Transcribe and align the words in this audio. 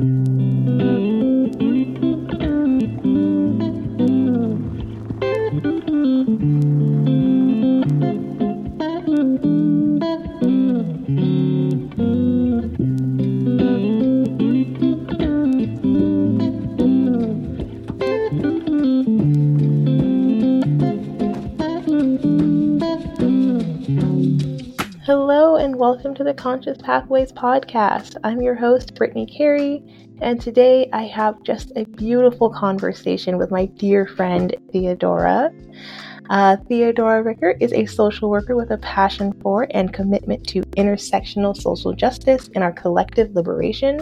welcome 0.00 0.29
Conscious 26.40 26.78
Pathways 26.78 27.32
podcast. 27.32 28.16
I'm 28.24 28.40
your 28.40 28.54
host, 28.54 28.94
Brittney 28.94 29.30
Carey, 29.30 29.84
and 30.22 30.40
today 30.40 30.88
I 30.90 31.02
have 31.02 31.42
just 31.42 31.70
a 31.76 31.84
beautiful 31.84 32.48
conversation 32.48 33.36
with 33.36 33.50
my 33.50 33.66
dear 33.66 34.06
friend, 34.06 34.56
Theadora. 34.72 35.52
Uh, 36.30 36.56
Theadora 36.56 37.22
Ricker 37.22 37.56
is 37.60 37.74
a 37.74 37.84
social 37.84 38.30
worker 38.30 38.56
with 38.56 38.70
a 38.70 38.78
passion 38.78 39.34
for 39.42 39.66
and 39.72 39.92
commitment 39.92 40.48
to 40.48 40.62
intersectional 40.78 41.54
social 41.54 41.92
justice 41.92 42.48
and 42.54 42.64
our 42.64 42.72
collective 42.72 43.34
liberation. 43.34 43.98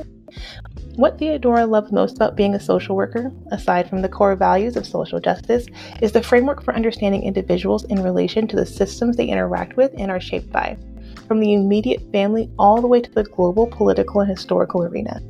What 0.94 1.18
Theadora 1.18 1.68
loves 1.68 1.90
most 1.90 2.14
about 2.14 2.36
being 2.36 2.54
a 2.54 2.60
social 2.60 2.94
worker, 2.94 3.32
aside 3.50 3.90
from 3.90 4.00
the 4.00 4.08
core 4.08 4.36
values 4.36 4.76
of 4.76 4.86
social 4.86 5.18
justice, 5.18 5.66
is 6.00 6.12
the 6.12 6.22
framework 6.22 6.62
for 6.62 6.72
understanding 6.72 7.24
individuals 7.24 7.82
in 7.86 8.00
relation 8.00 8.46
to 8.46 8.54
the 8.54 8.66
systems 8.66 9.16
they 9.16 9.26
interact 9.26 9.76
with 9.76 9.92
and 9.98 10.08
are 10.08 10.20
shaped 10.20 10.52
by 10.52 10.78
from 11.28 11.40
the 11.40 11.54
immediate 11.54 12.02
family 12.10 12.50
all 12.58 12.80
the 12.80 12.88
way 12.88 13.00
to 13.00 13.10
the 13.12 13.24
global 13.24 13.66
political 13.66 14.22
and 14.22 14.30
historical 14.30 14.82
arena. 14.82 15.20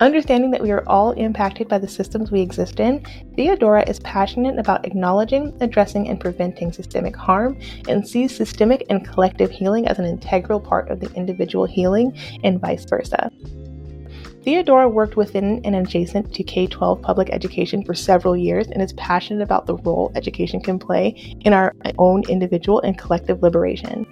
Understanding 0.00 0.50
that 0.50 0.62
we 0.62 0.72
are 0.72 0.86
all 0.86 1.12
impacted 1.12 1.68
by 1.68 1.78
the 1.78 1.88
systems 1.88 2.30
we 2.30 2.42
exist 2.42 2.80
in, 2.80 3.00
Theadora 3.36 3.88
is 3.88 3.98
passionate 4.00 4.58
about 4.58 4.84
acknowledging, 4.84 5.56
addressing, 5.62 6.08
and 6.08 6.20
preventing 6.20 6.70
systemic 6.70 7.16
harm 7.16 7.58
and 7.88 8.06
sees 8.06 8.36
systemic 8.36 8.84
and 8.90 9.08
collective 9.08 9.50
healing 9.50 9.88
as 9.88 9.98
an 9.98 10.04
integral 10.04 10.60
part 10.60 10.90
of 10.90 11.00
the 11.00 11.10
individual 11.14 11.64
healing 11.64 12.14
and 12.44 12.60
vice 12.60 12.84
versa. 12.84 13.30
Theadora 14.46 14.92
worked 14.92 15.16
within 15.16 15.60
and 15.64 15.74
adjacent 15.74 16.32
to 16.34 16.44
K 16.44 16.66
12 16.66 17.00
public 17.00 17.30
education 17.30 17.82
for 17.82 17.94
several 17.94 18.36
years 18.36 18.68
and 18.68 18.82
is 18.82 18.92
passionate 18.92 19.42
about 19.42 19.66
the 19.66 19.76
role 19.78 20.12
education 20.14 20.60
can 20.60 20.78
play 20.78 21.08
in 21.40 21.54
our 21.54 21.74
own 21.98 22.22
individual 22.28 22.80
and 22.82 22.98
collective 22.98 23.42
liberation. 23.42 24.06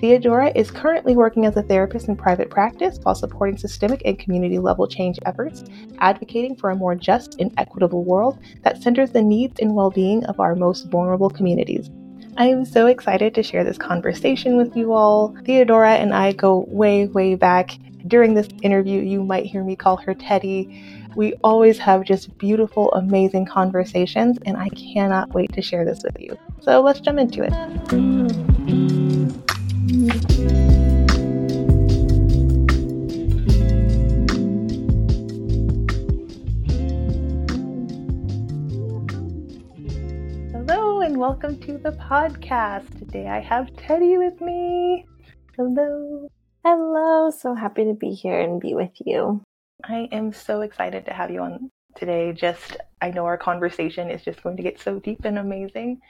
Theadora 0.00 0.50
is 0.56 0.70
currently 0.70 1.14
working 1.14 1.44
as 1.44 1.58
a 1.58 1.62
therapist 1.62 2.08
in 2.08 2.16
private 2.16 2.48
practice 2.48 2.98
while 3.02 3.14
supporting 3.14 3.58
systemic 3.58 4.00
and 4.06 4.18
community 4.18 4.58
level 4.58 4.86
change 4.86 5.18
efforts, 5.26 5.62
advocating 5.98 6.56
for 6.56 6.70
a 6.70 6.74
more 6.74 6.94
just 6.94 7.38
and 7.38 7.52
equitable 7.58 8.02
world 8.02 8.38
that 8.62 8.82
centers 8.82 9.10
the 9.10 9.20
needs 9.20 9.60
and 9.60 9.74
well 9.74 9.90
being 9.90 10.24
of 10.24 10.40
our 10.40 10.56
most 10.56 10.88
vulnerable 10.88 11.28
communities. 11.28 11.90
I 12.38 12.46
am 12.46 12.64
so 12.64 12.86
excited 12.86 13.34
to 13.34 13.42
share 13.42 13.62
this 13.62 13.76
conversation 13.76 14.56
with 14.56 14.74
you 14.74 14.94
all. 14.94 15.34
Theadora 15.42 15.98
and 15.98 16.14
I 16.14 16.32
go 16.32 16.64
way, 16.68 17.06
way 17.06 17.34
back. 17.34 17.76
During 18.06 18.32
this 18.32 18.48
interview, 18.62 19.02
you 19.02 19.22
might 19.22 19.44
hear 19.44 19.62
me 19.62 19.76
call 19.76 19.98
her 19.98 20.14
Teddy. 20.14 21.04
We 21.14 21.34
always 21.44 21.76
have 21.76 22.04
just 22.04 22.38
beautiful, 22.38 22.90
amazing 22.92 23.44
conversations, 23.44 24.38
and 24.46 24.56
I 24.56 24.70
cannot 24.70 25.34
wait 25.34 25.52
to 25.52 25.60
share 25.60 25.84
this 25.84 26.02
with 26.02 26.18
you. 26.18 26.38
So 26.62 26.80
let's 26.80 27.00
jump 27.00 27.18
into 27.18 27.42
it. 27.42 28.49
Hello 29.90 30.06
and 41.00 41.16
welcome 41.16 41.58
to 41.62 41.76
the 41.78 41.90
podcast. 42.00 42.96
Today 43.00 43.26
I 43.26 43.40
have 43.40 43.74
Teddy 43.78 44.16
with 44.16 44.40
me. 44.40 45.06
Hello. 45.56 46.28
Hello. 46.64 47.30
So 47.30 47.56
happy 47.56 47.82
to 47.86 47.94
be 47.94 48.10
here 48.10 48.38
and 48.38 48.60
be 48.60 48.74
with 48.74 48.92
you. 49.04 49.42
I 49.82 50.08
am 50.12 50.32
so 50.32 50.60
excited 50.60 51.04
to 51.06 51.12
have 51.12 51.32
you 51.32 51.40
on 51.40 51.68
today. 51.96 52.32
Just, 52.32 52.76
I 53.02 53.10
know 53.10 53.24
our 53.24 53.36
conversation 53.36 54.08
is 54.08 54.22
just 54.22 54.40
going 54.44 54.56
to 54.56 54.62
get 54.62 54.78
so 54.78 55.00
deep 55.00 55.24
and 55.24 55.36
amazing. 55.36 56.00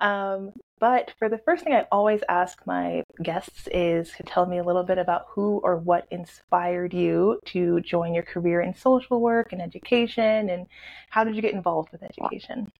Um, 0.00 0.52
but 0.80 1.12
for 1.18 1.28
the 1.28 1.38
first 1.38 1.62
thing 1.62 1.74
I 1.74 1.86
always 1.92 2.22
ask 2.28 2.66
my 2.66 3.02
guests 3.22 3.68
is 3.72 4.10
to 4.16 4.22
tell 4.22 4.46
me 4.46 4.58
a 4.58 4.64
little 4.64 4.82
bit 4.82 4.98
about 4.98 5.26
who 5.28 5.60
or 5.62 5.76
what 5.76 6.06
inspired 6.10 6.94
you 6.94 7.38
to 7.46 7.80
join 7.82 8.14
your 8.14 8.22
career 8.22 8.60
in 8.62 8.74
social 8.74 9.20
work 9.20 9.52
and 9.52 9.60
education, 9.60 10.48
and 10.48 10.66
how 11.10 11.22
did 11.22 11.36
you 11.36 11.42
get 11.42 11.54
involved 11.54 11.92
with 11.92 12.02
education? 12.02 12.72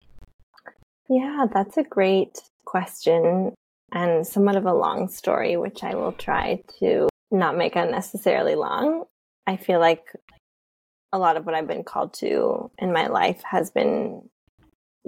Yeah, 1.07 1.45
that's 1.53 1.77
a 1.77 1.83
great 1.83 2.39
question 2.65 3.53
and 3.91 4.25
somewhat 4.25 4.55
of 4.55 4.65
a 4.65 4.73
long 4.73 5.07
story, 5.07 5.57
which 5.57 5.83
I 5.83 5.95
will 5.95 6.13
try 6.13 6.63
to 6.79 7.09
not 7.29 7.57
make 7.57 7.75
unnecessarily 7.75 8.55
long. 8.55 9.03
I 9.45 9.57
feel 9.57 9.79
like 9.79 10.05
a 11.13 11.19
lot 11.19 11.37
of 11.37 11.45
what 11.45 11.55
I've 11.55 11.67
been 11.67 11.83
called 11.83 12.13
to 12.15 12.71
in 12.77 12.93
my 12.93 13.07
life 13.07 13.41
has 13.43 13.69
been 13.69 14.29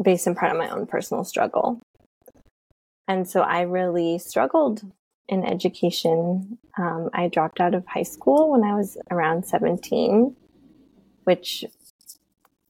based 0.01 0.27
in 0.27 0.35
part 0.35 0.51
on 0.51 0.57
my 0.57 0.69
own 0.69 0.85
personal 0.85 1.23
struggle. 1.23 1.81
And 3.07 3.27
so 3.27 3.41
I 3.41 3.61
really 3.61 4.19
struggled 4.19 4.81
in 5.27 5.45
education. 5.45 6.57
Um, 6.77 7.09
I 7.13 7.27
dropped 7.27 7.59
out 7.59 7.73
of 7.73 7.85
high 7.85 8.03
school 8.03 8.51
when 8.51 8.63
I 8.63 8.75
was 8.75 8.97
around 9.11 9.45
17, 9.45 10.35
which 11.23 11.65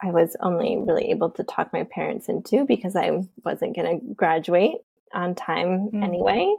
I 0.01 0.11
was 0.11 0.35
only 0.39 0.77
really 0.77 1.11
able 1.11 1.29
to 1.31 1.44
talk 1.44 1.71
my 1.71 1.83
parents 1.83 2.29
into 2.29 2.66
because 2.66 2.95
I 2.95 3.23
wasn't 3.44 3.75
going 3.75 3.99
to 3.99 4.13
graduate 4.13 4.77
on 5.13 5.35
time 5.35 5.89
mm. 5.89 6.03
anyway, 6.03 6.53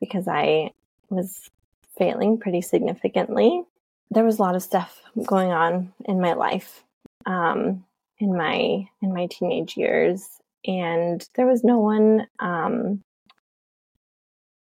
because 0.00 0.26
I 0.26 0.70
was 1.08 1.50
failing 1.96 2.38
pretty 2.38 2.62
significantly. 2.62 3.62
There 4.10 4.24
was 4.24 4.38
a 4.38 4.42
lot 4.42 4.56
of 4.56 4.62
stuff 4.62 5.00
going 5.26 5.50
on 5.50 5.92
in 6.06 6.20
my 6.20 6.32
life 6.32 6.82
um, 7.26 7.84
in 8.18 8.36
my 8.36 8.88
in 9.02 9.12
my 9.12 9.26
teenage 9.26 9.76
years, 9.76 10.40
and 10.66 11.26
there 11.34 11.46
was 11.46 11.62
no 11.64 11.78
one 11.78 12.26
um, 12.40 13.02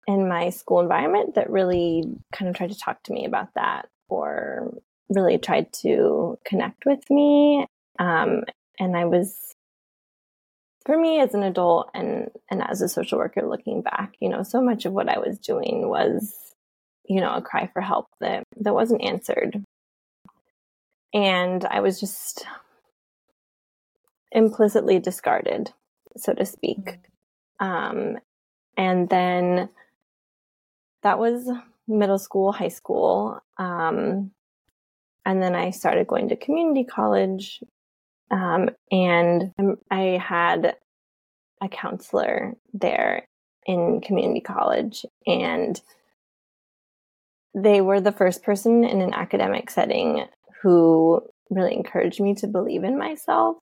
in 0.07 0.29
my 0.29 0.51
school 0.51 0.81
environment 0.81 1.35
that 1.35 1.51
really 1.51 2.05
kind 2.33 2.49
of 2.49 2.57
tried 2.57 2.71
to 2.71 2.79
talk 2.79 3.03
to 3.05 3.13
me 3.13 3.25
about 3.25 3.49
that 3.55 3.89
or 4.09 4.73
really 5.09 5.39
tried 5.39 5.73
to 5.73 6.39
connect 6.45 6.85
with 6.87 7.01
me 7.11 7.67
um, 7.99 8.43
and 8.79 8.97
i 8.97 9.05
was 9.05 9.55
for 10.87 10.97
me 10.97 11.21
as 11.21 11.35
an 11.35 11.43
adult 11.43 11.91
and 11.95 12.31
and 12.51 12.63
as 12.63 12.81
a 12.81 12.89
social 12.89 13.19
worker 13.19 13.43
looking 13.47 13.83
back 13.83 14.15
you 14.21 14.29
know 14.29 14.43
so 14.43 14.63
much 14.63 14.85
of 14.85 14.93
what 14.93 15.09
i 15.09 15.19
was 15.19 15.39
doing 15.39 15.89
was 15.89 16.51
you 17.11 17.21
know 17.21 17.35
a 17.35 17.43
cry 17.43 17.69
for 17.73 17.83
help 17.83 18.07
that 18.21 18.45
that 18.57 18.73
wasn't 18.75 19.03
answered. 19.03 19.63
And 21.13 21.65
i 21.65 21.81
was 21.81 21.99
just 21.99 22.47
implicitly 24.31 25.01
discarded 25.01 25.73
so 26.17 26.33
to 26.35 26.45
speak. 26.45 26.99
Mm-hmm. 27.61 27.67
Um, 27.67 28.19
and 28.77 29.09
then 29.09 29.69
that 31.03 31.19
was 31.19 31.49
middle 31.87 32.19
school, 32.19 32.53
high 32.53 32.69
school. 32.69 33.41
Um, 33.59 34.31
and 35.25 35.43
then 35.43 35.55
I 35.55 35.71
started 35.71 36.07
going 36.07 36.29
to 36.31 36.37
community 36.37 36.85
college. 36.85 37.63
Um, 38.31 38.71
and 38.91 39.53
I 39.91 40.21
had 40.23 40.77
a 41.61 41.69
counselor 41.69 42.55
there 42.73 43.27
in 43.67 44.01
community 44.01 44.41
college. 44.41 45.05
And 45.27 45.81
they 47.55 47.81
were 47.81 48.01
the 48.01 48.13
first 48.13 48.43
person 48.43 48.85
in 48.85 49.01
an 49.01 49.13
academic 49.13 49.71
setting 49.71 50.27
who 50.63 51.21
really 51.51 51.75
encouraged 51.75 52.21
me 52.21 52.35
to 52.37 52.47
believe 52.47 52.85
in 52.85 52.97
myself 52.97 53.57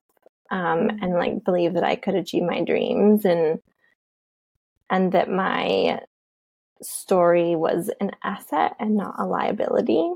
um, 0.51 0.79
mm-hmm. 0.79 1.03
and 1.03 1.13
like 1.13 1.43
believe 1.43 1.73
that 1.73 1.83
I 1.83 1.95
could 1.95 2.15
achieve 2.15 2.43
my 2.43 2.61
dreams 2.63 3.25
and 3.25 3.59
and 4.89 5.11
that 5.11 5.29
my 5.29 6.01
story 6.81 7.55
was 7.55 7.91
an 7.99 8.11
asset 8.23 8.75
and 8.79 8.95
not 8.95 9.15
a 9.19 9.25
liability. 9.25 10.11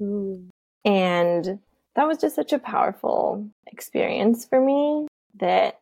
Mm. 0.00 0.48
And 0.84 1.60
that 1.94 2.06
was 2.06 2.18
just 2.18 2.34
such 2.34 2.52
a 2.52 2.58
powerful 2.58 3.48
experience 3.66 4.46
for 4.46 4.60
me 4.60 5.06
that 5.38 5.80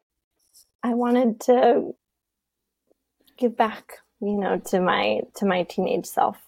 I 0.83 0.95
wanted 0.95 1.41
to 1.43 1.95
give 3.39 3.57
back, 3.57 3.99
you 4.21 4.37
know, 4.37 4.59
to 4.67 4.81
my 4.81 5.21
to 5.37 5.47
my 5.47 5.63
teenage 5.65 6.07
self, 6.07 6.39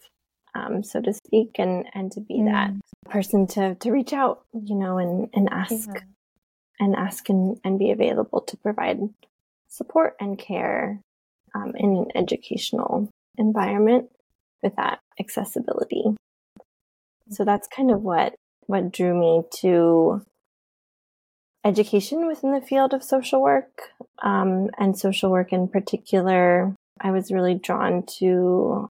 um, 0.55 0.83
so 0.83 1.01
to 1.01 1.13
speak, 1.13 1.57
and 1.59 1.87
and 1.95 2.11
to 2.13 2.21
be 2.21 2.39
mm. 2.41 2.51
that 2.51 2.73
person 3.11 3.47
to 3.49 3.75
to 3.77 3.91
reach 3.91 4.13
out, 4.13 4.45
you 4.53 4.75
know, 4.75 4.99
and 4.99 5.29
and 5.35 5.49
ask 5.51 5.89
yeah 5.95 6.01
and 6.79 6.95
ask 6.95 7.29
and, 7.29 7.59
and 7.65 7.79
be 7.79 7.91
available 7.91 8.41
to 8.43 8.57
provide 8.57 9.01
support 9.69 10.17
and 10.21 10.39
care 10.39 11.01
um, 11.55 11.73
in 11.77 11.97
an 11.97 12.07
educational 12.15 13.09
environment 13.37 14.11
with 14.63 14.77
that 14.77 15.01
accessibility. 15.19 16.05
So 17.31 17.45
that's 17.45 17.69
kind 17.69 17.91
of 17.91 18.03
what 18.03 18.35
what 18.67 18.93
drew 18.93 19.19
me 19.19 19.43
to 19.61 20.23
education 21.65 22.27
within 22.27 22.53
the 22.53 22.61
field 22.61 22.93
of 22.93 23.03
social 23.03 23.43
work 23.43 23.91
um, 24.23 24.69
and 24.79 24.99
social 24.99 25.31
work 25.31 25.53
in 25.53 25.69
particular. 25.69 26.75
I 27.01 27.11
was 27.11 27.31
really 27.31 27.55
drawn 27.55 28.05
to 28.19 28.89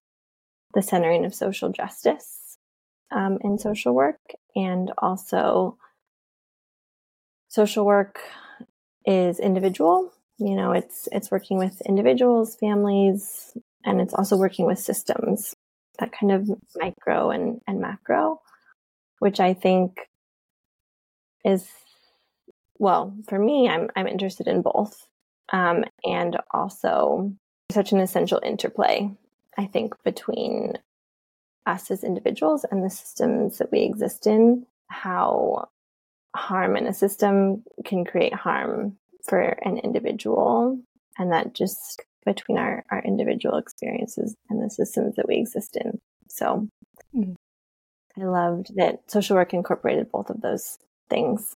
the 0.75 0.83
centering 0.83 1.25
of 1.25 1.35
social 1.35 1.71
justice 1.71 2.57
um, 3.11 3.39
in 3.43 3.59
social 3.59 3.95
work 3.95 4.21
and 4.55 4.93
also 4.99 5.77
social 7.49 7.85
work 7.85 8.21
is 9.05 9.41
individual. 9.41 10.13
You 10.39 10.55
know 10.55 10.73
it's 10.73 11.09
it's 11.11 11.31
working 11.31 11.59
with 11.59 11.81
individuals 11.83 12.57
families 12.57 13.57
and 13.85 14.01
it's 14.01 14.15
also 14.15 14.37
working 14.37 14.67
with 14.67 14.79
systems 14.79 15.55
that 15.99 16.13
kind 16.13 16.33
of 16.33 16.49
micro 16.77 17.31
and, 17.31 17.61
and 17.67 17.81
macro 17.81 18.41
which 19.19 19.41
i 19.41 19.53
think 19.53 19.99
is 21.45 21.69
well 22.79 23.15
for 23.29 23.39
me 23.39 23.69
i'm 23.69 23.91
i'm 23.97 24.07
interested 24.07 24.47
in 24.47 24.63
both. 24.63 25.07
Um, 25.51 25.85
and 26.05 26.37
also 26.51 27.33
such 27.73 27.93
an 27.93 28.01
essential 28.01 28.41
interplay 28.45 29.11
i 29.57 29.65
think 29.65 29.95
between 30.05 30.75
us 31.65 31.91
as 31.91 32.05
individuals 32.05 32.65
and 32.71 32.85
the 32.85 32.91
systems 32.91 33.59
that 33.59 33.73
we 33.73 33.81
exist 33.81 34.27
in 34.27 34.67
how 34.89 35.69
harm 36.39 36.77
in 36.77 36.87
a 36.87 36.95
system 36.95 37.65
can 37.85 38.05
create 38.05 38.35
harm 38.35 38.97
for 39.29 39.41
an 39.41 39.79
individual 39.79 40.81
and 41.19 41.33
that 41.33 41.53
just 41.53 42.03
between 42.25 42.59
our, 42.59 42.85
our 42.91 43.03
individual 43.03 43.59
experiences 43.59 44.35
and 44.49 44.63
the 44.63 44.71
systems 44.71 45.17
that 45.17 45.27
we 45.29 45.37
exist 45.37 45.77
in. 45.77 45.99
So 46.29 46.69
mm. 47.15 47.35
I 48.17 48.25
loved 48.25 48.77
that 48.77 49.11
social 49.11 49.37
work 49.37 49.53
incorporated 49.53 50.11
both 50.11 50.31
of 50.31 50.41
those 50.41 50.79
things. 51.11 51.57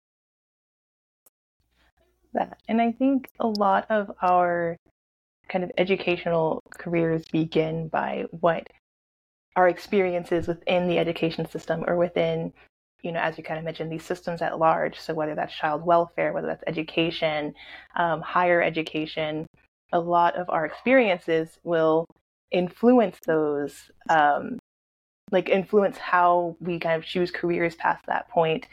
That. 2.34 2.58
And 2.68 2.82
I 2.82 2.92
think 2.92 3.30
a 3.40 3.48
lot 3.48 3.86
of 3.90 4.12
our 4.22 4.78
kind 5.50 5.64
of 5.64 5.72
educational 5.78 6.62
careers 6.72 7.24
begin 7.32 7.90
by 7.90 8.26
what 8.32 8.68
our 9.56 9.68
experiences 9.68 10.48
within 10.48 10.88
the 10.88 10.98
education 10.98 11.50
system 11.50 11.84
or 11.86 11.98
within 11.98 12.54
you 13.04 13.12
know, 13.12 13.20
as 13.20 13.38
you 13.38 13.44
kind 13.44 13.58
of 13.58 13.66
mentioned, 13.66 13.92
these 13.92 14.06
systems 14.06 14.42
at 14.42 14.60
large. 14.60 15.00
So 15.00 15.14
whether 15.14 15.36
that's 15.36 15.54
child 15.54 15.86
welfare, 15.86 16.34
whether 16.34 16.48
that's 16.48 16.64
education, 16.68 17.54
um, 17.96 18.22
higher 18.22 18.62
education, 18.62 19.48
a 19.92 20.00
lot 20.00 20.36
of 20.36 20.50
our 20.50 20.66
experiences 20.66 21.60
will 21.64 22.06
influence 22.52 23.18
those, 23.26 23.92
um, 24.10 24.60
like 25.32 25.50
influence 25.50 25.98
how 25.98 26.56
we 26.60 26.80
kind 26.80 26.96
of 26.96 27.06
choose 27.06 27.32
careers 27.32 27.76
past 27.76 28.06
that 28.08 28.30
point. 28.30 28.68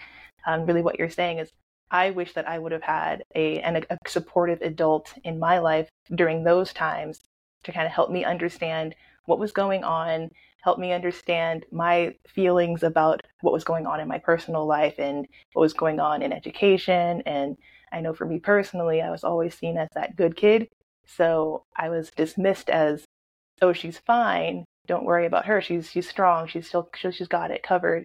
Um, 0.46 0.66
really, 0.66 0.82
what 0.82 0.98
you're 0.98 1.10
saying 1.10 1.38
is, 1.38 1.50
I 1.90 2.10
wish 2.10 2.34
that 2.34 2.46
I 2.46 2.58
would 2.58 2.72
have 2.72 2.82
had 2.82 3.22
a, 3.34 3.60
an, 3.60 3.84
a 3.88 3.96
supportive 4.06 4.60
adult 4.60 5.14
in 5.24 5.38
my 5.38 5.58
life 5.58 5.88
during 6.14 6.44
those 6.44 6.72
times 6.72 7.20
to 7.64 7.72
kind 7.72 7.86
of 7.86 7.92
help 7.92 8.10
me 8.10 8.24
understand 8.24 8.94
what 9.24 9.38
was 9.38 9.52
going 9.52 9.84
on 9.84 10.30
helped 10.68 10.80
me 10.82 10.92
understand 10.92 11.64
my 11.72 12.14
feelings 12.26 12.82
about 12.82 13.22
what 13.40 13.54
was 13.54 13.64
going 13.64 13.86
on 13.86 14.00
in 14.00 14.06
my 14.06 14.18
personal 14.18 14.66
life 14.66 14.96
and 14.98 15.26
what 15.54 15.62
was 15.62 15.72
going 15.72 15.98
on 15.98 16.20
in 16.20 16.30
education. 16.30 17.22
And 17.24 17.56
I 17.90 18.02
know 18.02 18.12
for 18.12 18.26
me 18.26 18.38
personally, 18.38 19.00
I 19.00 19.10
was 19.10 19.24
always 19.24 19.54
seen 19.54 19.78
as 19.78 19.88
that 19.94 20.14
good 20.14 20.36
kid. 20.36 20.68
So 21.06 21.64
I 21.74 21.88
was 21.88 22.10
dismissed 22.10 22.68
as, 22.68 23.06
oh, 23.62 23.72
she's 23.72 23.96
fine. 23.96 24.66
Don't 24.86 25.06
worry 25.06 25.24
about 25.24 25.46
her. 25.46 25.62
She's 25.62 25.90
she's 25.90 26.06
strong. 26.06 26.46
She's 26.46 26.68
still 26.68 26.90
she's 26.94 27.28
got 27.28 27.50
it 27.50 27.62
covered. 27.62 28.04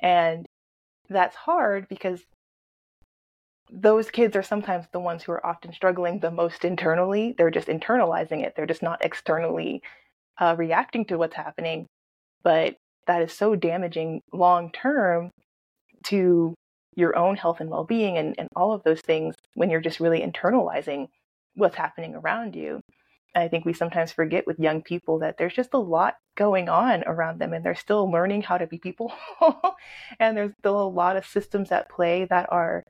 And 0.00 0.46
that's 1.08 1.34
hard 1.34 1.88
because 1.88 2.20
those 3.72 4.08
kids 4.08 4.36
are 4.36 4.42
sometimes 4.44 4.86
the 4.92 5.00
ones 5.00 5.24
who 5.24 5.32
are 5.32 5.44
often 5.44 5.72
struggling 5.72 6.20
the 6.20 6.30
most 6.30 6.64
internally. 6.64 7.34
They're 7.36 7.50
just 7.50 7.66
internalizing 7.66 8.44
it. 8.44 8.54
They're 8.54 8.66
just 8.66 8.84
not 8.84 9.04
externally 9.04 9.82
uh, 10.38 10.54
reacting 10.56 11.06
to 11.06 11.18
what's 11.18 11.34
happening 11.34 11.88
but 12.44 12.76
that 13.06 13.22
is 13.22 13.32
so 13.32 13.56
damaging 13.56 14.20
long 14.32 14.70
term 14.70 15.30
to 16.04 16.54
your 16.96 17.16
own 17.16 17.36
health 17.36 17.60
and 17.60 17.70
well 17.70 17.84
being 17.84 18.16
and, 18.18 18.34
and 18.38 18.48
all 18.54 18.72
of 18.72 18.82
those 18.84 19.00
things 19.00 19.34
when 19.54 19.70
you're 19.70 19.80
just 19.80 20.00
really 20.00 20.20
internalizing 20.20 21.08
what's 21.54 21.76
happening 21.76 22.14
around 22.14 22.54
you. 22.54 22.80
I 23.36 23.48
think 23.48 23.64
we 23.64 23.72
sometimes 23.72 24.12
forget 24.12 24.46
with 24.46 24.60
young 24.60 24.80
people 24.82 25.18
that 25.18 25.36
there's 25.38 25.54
just 25.54 25.74
a 25.74 25.78
lot 25.78 26.14
going 26.36 26.68
on 26.68 27.02
around 27.04 27.40
them 27.40 27.52
and 27.52 27.64
they're 27.64 27.74
still 27.74 28.08
learning 28.08 28.42
how 28.42 28.58
to 28.58 28.66
be 28.66 28.78
people. 28.78 29.12
and 30.20 30.36
there's 30.36 30.52
still 30.60 30.80
a 30.80 30.88
lot 30.88 31.16
of 31.16 31.26
systems 31.26 31.72
at 31.72 31.88
play 31.88 32.26
that 32.30 32.46
are 32.52 32.84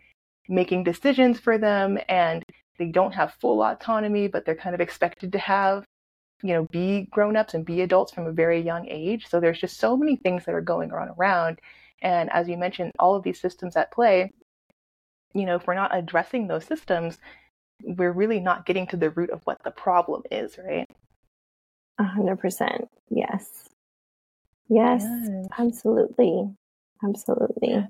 making 0.49 0.85
decisions 0.85 1.41
for 1.41 1.57
them 1.57 1.99
and 2.09 2.43
they 2.79 2.87
don't 2.87 3.15
have 3.15 3.37
full 3.41 3.63
autonomy, 3.63 4.29
but 4.29 4.45
they're 4.45 4.55
kind 4.55 4.75
of 4.75 4.81
expected 4.83 5.33
to 5.33 5.39
have 5.39 5.85
you 6.45 6.53
know, 6.53 6.65
be 6.71 7.09
grown-ups 7.11 7.55
and 7.55 7.65
be 7.65 7.81
adults 7.81 8.13
from 8.13 8.27
a 8.27 8.33
very 8.33 8.61
young 8.61 8.87
age. 8.87 9.27
So 9.27 9.41
there's 9.41 9.59
just 9.59 9.79
so 9.79 9.97
many 9.97 10.17
things 10.17 10.45
that 10.45 10.55
are 10.55 10.61
going 10.61 10.93
on 10.93 11.09
around. 11.09 11.59
And 12.03 12.31
as 12.33 12.49
you 12.49 12.59
mentioned, 12.59 12.93
all 12.99 13.15
of 13.15 13.23
these 13.23 13.41
systems 13.41 13.77
at 13.77 13.91
play, 13.91 14.31
you 15.33 15.47
know, 15.47 15.57
if 15.57 15.67
we're 15.67 15.75
not 15.75 15.97
addressing 15.97 16.47
those 16.47 16.67
systems, 16.67 17.19
we're 17.83 18.13
really 18.13 18.41
not 18.41 18.67
getting 18.67 18.87
to 18.89 18.99
the 18.99 19.09
root 19.09 19.31
of 19.31 19.41
what 19.45 19.63
the 19.65 19.71
problem 19.71 20.23
is, 20.31 20.59
right? 20.59 20.87
A 21.99 22.05
hundred 22.05 22.37
percent. 22.37 22.91
Yes. 23.09 23.71
Yes, 24.69 25.03
yes. 25.03 25.47
absolutely. 25.59 26.55
Absolutely. 27.03 27.87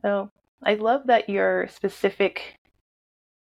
So 0.00 0.30
I 0.62 0.74
love 0.74 1.08
that 1.08 1.28
your 1.28 1.68
specific 1.68 2.56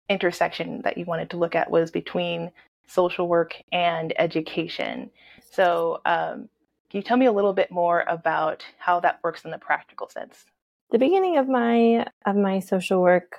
intersection 0.09 0.83
that 0.83 0.99
you 0.99 1.05
wanted 1.05 1.31
to 1.31 1.37
look 1.37 1.55
at 1.55 1.71
was 1.71 1.93
between 1.93 2.51
social 2.87 3.29
work, 3.29 3.55
and 3.73 4.13
education. 4.19 5.11
So, 5.51 6.01
um, 6.05 6.49
can 6.91 6.99
you 6.99 7.03
tell 7.03 7.17
me 7.17 7.27
a 7.27 7.33
little 7.33 7.53
bit 7.53 7.71
more 7.71 8.05
about 8.07 8.65
how 8.79 9.01
that 9.01 9.19
works 9.23 9.45
in 9.45 9.51
the 9.51 9.59
practical 9.59 10.09
sense? 10.09 10.45
The 10.91 10.99
beginning 10.99 11.37
of 11.37 11.49
my 11.49 12.07
of 12.25 12.37
my 12.37 12.61
social 12.61 13.01
work 13.01 13.37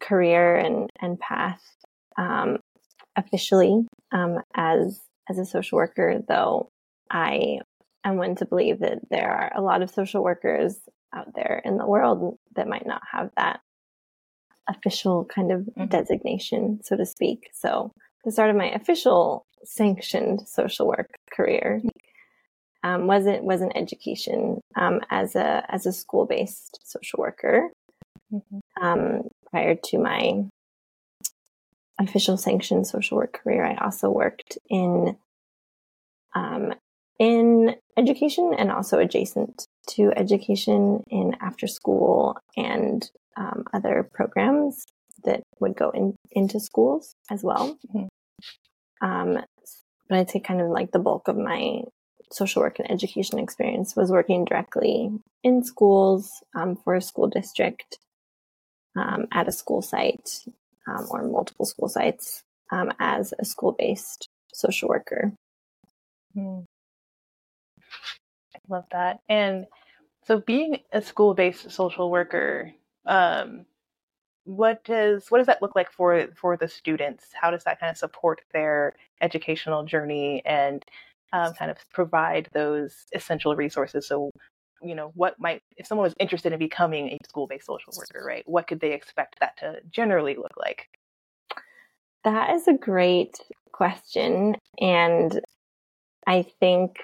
career 0.00 0.56
and 0.56 0.88
and 1.00 1.18
path, 1.18 1.60
um, 2.16 2.58
officially 3.16 3.86
um, 4.10 4.38
as 4.54 5.00
as 5.28 5.38
a 5.38 5.44
social 5.44 5.76
worker, 5.76 6.20
though 6.26 6.70
I 7.10 7.60
am 8.04 8.16
one 8.16 8.36
to 8.36 8.46
believe 8.46 8.80
that 8.80 9.00
there 9.10 9.30
are 9.30 9.52
a 9.54 9.62
lot 9.62 9.82
of 9.82 9.90
social 9.90 10.22
workers 10.22 10.78
out 11.14 11.34
there 11.34 11.60
in 11.64 11.76
the 11.76 11.86
world 11.86 12.38
that 12.56 12.68
might 12.68 12.86
not 12.86 13.02
have 13.10 13.30
that 13.36 13.60
official 14.68 15.24
kind 15.24 15.52
of 15.52 15.60
mm-hmm. 15.60 15.86
designation, 15.86 16.80
so 16.82 16.96
to 16.96 17.04
speak. 17.04 17.50
So 17.52 17.92
the 18.24 18.32
start 18.32 18.50
of 18.50 18.56
my 18.56 18.70
official 18.70 19.44
sanctioned 19.64 20.46
social 20.48 20.86
work 20.86 21.10
career 21.32 21.82
um, 22.84 23.06
was 23.06 23.26
it 23.26 23.42
was 23.42 23.60
an 23.60 23.76
education 23.76 24.60
um, 24.76 25.00
as 25.10 25.36
a 25.36 25.64
as 25.68 25.86
a 25.86 25.92
school 25.92 26.26
based 26.26 26.80
social 26.84 27.20
worker. 27.20 27.70
Mm-hmm. 28.32 28.84
Um, 28.84 29.22
prior 29.50 29.74
to 29.74 29.98
my 29.98 30.44
official 32.00 32.36
sanctioned 32.36 32.86
social 32.86 33.18
work 33.18 33.40
career, 33.42 33.64
I 33.64 33.76
also 33.76 34.10
worked 34.10 34.58
in 34.68 35.16
um, 36.34 36.74
in 37.18 37.76
education 37.96 38.54
and 38.56 38.70
also 38.70 38.98
adjacent 38.98 39.66
to 39.86 40.12
education 40.16 41.02
in 41.08 41.36
after 41.40 41.66
school 41.66 42.36
and 42.56 43.08
um, 43.36 43.64
other 43.72 44.08
programs 44.12 44.84
that 45.24 45.42
would 45.60 45.76
go 45.76 45.90
in, 45.90 46.16
into 46.32 46.58
schools 46.58 47.14
as 47.30 47.42
well. 47.44 47.76
Mm-hmm. 47.88 48.06
Um, 49.02 49.38
but 50.08 50.18
I'd 50.18 50.30
say 50.30 50.40
kind 50.40 50.60
of 50.60 50.68
like 50.68 50.92
the 50.92 50.98
bulk 50.98 51.28
of 51.28 51.36
my 51.36 51.82
social 52.30 52.62
work 52.62 52.78
and 52.78 52.90
education 52.90 53.38
experience 53.38 53.94
was 53.94 54.10
working 54.10 54.44
directly 54.44 55.10
in 55.42 55.64
schools 55.64 56.42
um, 56.54 56.76
for 56.76 56.94
a 56.94 57.02
school 57.02 57.28
district 57.28 57.98
um, 58.96 59.26
at 59.32 59.48
a 59.48 59.52
school 59.52 59.82
site 59.82 60.44
um, 60.86 61.06
or 61.10 61.24
multiple 61.24 61.66
school 61.66 61.88
sites 61.88 62.42
um, 62.70 62.90
as 62.98 63.34
a 63.38 63.44
school 63.44 63.72
based 63.72 64.28
social 64.52 64.88
worker. 64.88 65.32
Mm. 66.36 66.64
I 68.54 68.58
love 68.68 68.84
that. 68.92 69.20
And 69.28 69.66
so, 70.24 70.38
being 70.38 70.78
a 70.92 71.02
school 71.02 71.34
based 71.34 71.70
social 71.70 72.10
worker, 72.10 72.72
um, 73.06 73.66
what 74.44 74.84
does 74.84 75.26
what 75.28 75.38
does 75.38 75.46
that 75.46 75.62
look 75.62 75.76
like 75.76 75.90
for 75.92 76.26
for 76.34 76.56
the 76.56 76.68
students? 76.68 77.26
How 77.32 77.50
does 77.50 77.64
that 77.64 77.78
kind 77.78 77.90
of 77.90 77.96
support 77.96 78.40
their 78.52 78.94
educational 79.20 79.84
journey 79.84 80.42
and 80.44 80.84
um, 81.32 81.54
kind 81.54 81.70
of 81.70 81.78
provide 81.92 82.48
those 82.52 83.06
essential 83.14 83.54
resources? 83.54 84.06
So, 84.06 84.30
you 84.82 84.94
know, 84.94 85.12
what 85.14 85.38
might 85.38 85.62
if 85.76 85.86
someone 85.86 86.04
was 86.04 86.14
interested 86.18 86.52
in 86.52 86.58
becoming 86.58 87.08
a 87.08 87.18
school-based 87.28 87.66
social 87.66 87.92
worker, 87.96 88.24
right? 88.26 88.42
What 88.46 88.66
could 88.66 88.80
they 88.80 88.92
expect 88.92 89.38
that 89.40 89.56
to 89.58 89.76
generally 89.90 90.34
look 90.34 90.56
like? 90.56 90.88
That 92.24 92.54
is 92.54 92.68
a 92.68 92.74
great 92.74 93.36
question, 93.72 94.56
and 94.80 95.40
I 96.26 96.46
think 96.60 96.96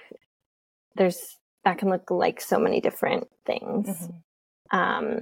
there's 0.96 1.36
that 1.64 1.78
can 1.78 1.88
look 1.88 2.10
like 2.10 2.40
so 2.40 2.58
many 2.58 2.80
different 2.80 3.28
things. 3.46 3.88
Mm-hmm. 3.88 4.76
Um, 4.76 5.20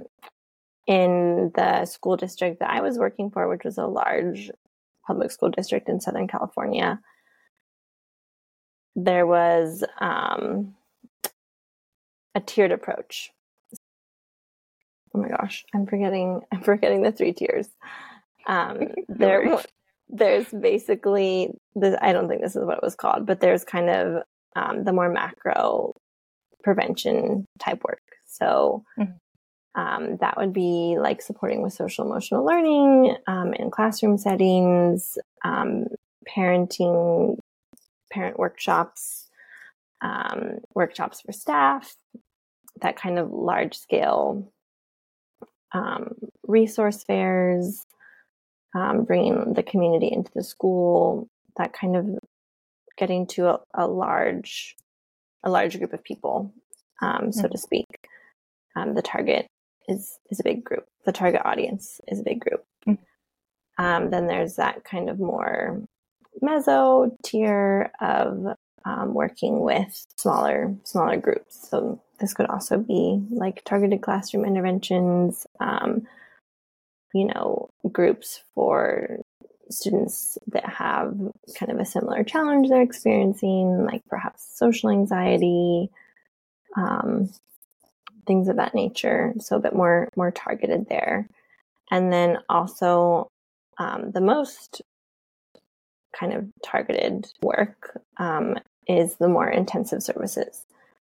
in 0.87 1.51
the 1.53 1.85
school 1.85 2.15
district 2.15 2.61
that 2.61 2.69
I 2.69 2.81
was 2.81 2.97
working 2.97 3.29
for, 3.29 3.47
which 3.47 3.65
was 3.65 3.77
a 3.77 3.85
large 3.85 4.49
public 5.05 5.31
school 5.31 5.49
district 5.49 5.89
in 5.89 5.99
Southern 5.99 6.27
California, 6.27 6.99
there 8.95 9.27
was 9.27 9.83
um, 9.99 10.75
a 12.33 12.39
tiered 12.39 12.71
approach. 12.71 13.31
Oh 15.13 15.19
my 15.19 15.29
gosh, 15.29 15.65
I'm 15.73 15.85
forgetting. 15.85 16.41
I'm 16.51 16.61
forgetting 16.61 17.03
the 17.03 17.11
three 17.11 17.33
tiers. 17.33 17.67
Um, 18.47 18.89
there, 19.09 19.61
there's 20.09 20.47
basically. 20.49 21.51
The, 21.75 22.03
I 22.03 22.13
don't 22.13 22.27
think 22.27 22.41
this 22.41 22.55
is 22.55 22.65
what 22.65 22.77
it 22.77 22.83
was 22.83 22.95
called, 22.95 23.25
but 23.25 23.39
there's 23.39 23.63
kind 23.63 23.89
of 23.89 24.23
um, 24.55 24.83
the 24.83 24.93
more 24.93 25.09
macro 25.09 25.93
prevention 26.63 27.45
type 27.59 27.83
work. 27.83 28.01
So 28.25 28.83
mm-hmm. 28.99 29.13
Um, 29.77 30.17
that 30.21 30.37
would 30.37 30.53
be 30.53 30.97
like 30.99 31.21
supporting 31.21 31.61
with 31.61 31.71
social 31.71 32.03
emotional 32.03 32.43
learning 32.43 33.15
um, 33.27 33.53
in 33.53 33.69
classroom 33.69 34.17
settings, 34.17 35.19
um, 35.45 35.85
parenting, 36.27 37.37
parent 38.11 38.39
workshops, 38.39 39.29
um, 40.01 40.59
workshops 40.73 41.21
for 41.21 41.31
staff, 41.31 41.95
that 42.81 42.97
kind 42.97 43.19
of 43.19 43.29
large 43.29 43.77
scale 43.77 44.51
um, 45.73 46.15
resource 46.47 47.03
fairs, 47.03 47.85
um, 48.75 49.03
bringing 49.03 49.53
the 49.53 49.63
community 49.63 50.09
into 50.11 50.31
the 50.33 50.43
school, 50.43 51.27
that 51.57 51.71
kind 51.71 51.95
of 51.95 52.07
getting 52.97 53.27
to 53.27 53.47
a, 53.47 53.59
a 53.75 53.87
large 53.87 54.75
a 55.43 55.51
large 55.51 55.77
group 55.77 55.93
of 55.93 56.03
people, 56.03 56.51
um, 57.01 57.31
so 57.31 57.43
mm-hmm. 57.43 57.51
to 57.51 57.57
speak. 57.59 57.85
Um, 58.75 58.95
the 58.95 59.01
target 59.01 59.47
is 59.87 60.19
is 60.29 60.39
a 60.39 60.43
big 60.43 60.63
group. 60.63 60.87
The 61.05 61.11
target 61.11 61.41
audience 61.45 62.01
is 62.07 62.19
a 62.19 62.23
big 62.23 62.39
group. 62.39 62.65
Mm-hmm. 62.87 63.83
Um, 63.83 64.09
then 64.09 64.27
there's 64.27 64.55
that 64.55 64.83
kind 64.83 65.09
of 65.09 65.19
more 65.19 65.81
meso 66.41 67.11
tier 67.23 67.91
of 67.99 68.45
um, 68.85 69.13
working 69.13 69.61
with 69.61 70.05
smaller 70.17 70.75
smaller 70.83 71.17
groups. 71.17 71.69
So 71.69 72.01
this 72.19 72.33
could 72.33 72.47
also 72.47 72.77
be 72.77 73.21
like 73.29 73.63
targeted 73.63 74.01
classroom 74.01 74.45
interventions, 74.45 75.45
um, 75.59 76.07
you 77.13 77.25
know, 77.25 77.69
groups 77.91 78.41
for 78.55 79.19
students 79.69 80.37
that 80.47 80.65
have 80.65 81.13
kind 81.57 81.71
of 81.71 81.79
a 81.79 81.85
similar 81.85 82.23
challenge 82.23 82.69
they're 82.69 82.81
experiencing, 82.81 83.85
like 83.85 84.03
perhaps 84.07 84.47
social 84.57 84.89
anxiety, 84.89 85.89
um, 86.75 87.29
things 88.27 88.49
of 88.49 88.57
that 88.57 88.75
nature. 88.75 89.33
So 89.39 89.55
a 89.55 89.61
bit 89.61 89.73
more 89.73 90.09
more 90.15 90.31
targeted 90.31 90.87
there, 90.89 91.27
and 91.89 92.11
then 92.11 92.37
also 92.49 93.27
um, 93.77 94.11
the 94.11 94.21
most 94.21 94.81
kind 96.17 96.33
of 96.33 96.45
targeted 96.63 97.27
work 97.41 97.99
um, 98.17 98.55
is 98.87 99.15
the 99.15 99.27
more 99.27 99.49
intensive 99.49 100.01
services. 100.03 100.65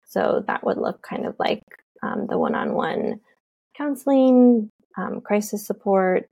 So 0.07 0.45
that 0.47 0.65
would 0.65 0.79
look 0.79 1.03
kind 1.03 1.27
of 1.27 1.35
like 1.39 1.63
um, 2.03 2.27
the 2.29 2.39
one-on-one 2.39 3.21
counseling, 3.77 4.71
um, 4.97 5.21
crisis 5.21 5.67
support, 5.67 6.29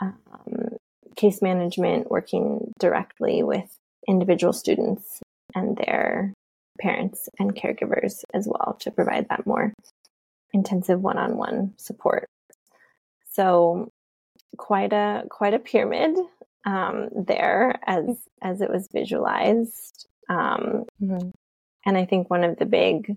um, 0.00 0.76
case 1.16 1.40
management, 1.40 2.10
working 2.10 2.72
directly 2.78 3.42
with 3.42 3.78
individual 4.06 4.52
students 4.52 5.20
and 5.54 5.76
their 5.76 6.32
parents 6.80 7.28
and 7.38 7.54
caregivers 7.54 8.24
as 8.32 8.48
well 8.48 8.76
to 8.80 8.90
provide 8.90 9.28
that 9.28 9.46
more 9.46 9.72
intensive 10.52 11.00
one-on-one 11.00 11.74
support. 11.76 12.28
So 13.30 13.90
quite 14.56 14.92
a 14.92 15.24
quite 15.28 15.54
a 15.54 15.58
pyramid 15.58 16.16
um, 16.64 17.08
there 17.14 17.78
as 17.86 18.18
as 18.42 18.60
it 18.60 18.70
was 18.70 18.88
visualized. 18.92 20.06
Um, 20.28 20.84
mm-hmm. 21.02 21.30
And 21.86 21.98
I 21.98 22.06
think 22.06 22.30
one 22.30 22.44
of 22.44 22.56
the 22.56 22.66
big 22.66 23.16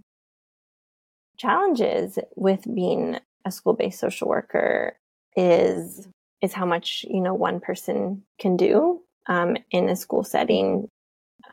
challenges 1.38 2.20
with 2.36 2.66
being 2.74 3.20
a 3.46 3.52
school-based 3.52 4.00
social 4.00 4.28
worker 4.28 4.98
is 5.36 6.08
is 6.42 6.54
how 6.54 6.66
much 6.66 7.06
you 7.08 7.22
know 7.22 7.34
one 7.34 7.60
person 7.60 8.24
can 8.40 8.58
do 8.58 9.02
um, 9.28 9.56
in 9.72 9.90
a 9.90 9.96
school 9.96 10.24
setting 10.24 10.90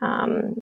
um, 0.01 0.59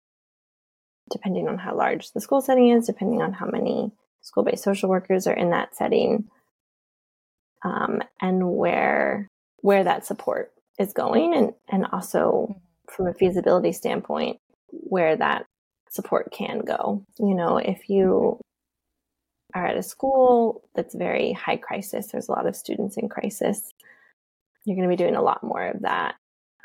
depending 1.12 1.48
on 1.48 1.58
how 1.58 1.76
large 1.76 2.12
the 2.12 2.22
school 2.22 2.42
setting 2.42 2.70
is, 2.70 2.88
depending 2.88 3.22
on 3.22 3.34
how 3.34 3.46
many 3.46 3.92
school 4.22 4.44
based 4.44 4.64
social 4.64 4.90
workers 4.90 5.28
are 5.28 5.34
in 5.34 5.52
that 5.52 5.76
setting, 5.76 6.26
um, 7.64 8.02
and 8.22 8.50
where 8.50 9.28
where 9.62 9.84
that 9.84 10.06
support 10.06 10.52
is 10.80 10.94
going, 10.94 11.34
and 11.34 11.54
and 11.70 11.86
also 11.92 12.62
from 12.90 13.08
a 13.08 13.14
feasibility 13.14 13.72
standpoint, 13.72 14.38
where 14.70 15.16
that 15.16 15.46
support 15.90 16.32
can 16.32 16.60
go. 16.60 17.04
You 17.20 17.36
know, 17.36 17.58
if 17.58 17.90
you 17.90 18.40
are 19.54 19.68
at 19.68 19.78
a 19.78 19.84
school 19.84 20.64
that's 20.76 20.96
very 20.96 21.34
high 21.34 21.58
crisis, 21.58 22.08
there's 22.08 22.28
a 22.28 22.32
lot 22.32 22.48
of 22.48 22.56
students 22.56 22.98
in 22.98 23.08
crisis, 23.08 23.72
you're 24.66 24.76
going 24.76 24.90
to 24.90 24.96
be 24.96 25.02
doing 25.02 25.16
a 25.16 25.22
lot 25.22 25.44
more 25.44 25.68
of 25.68 25.82
that 25.82 26.16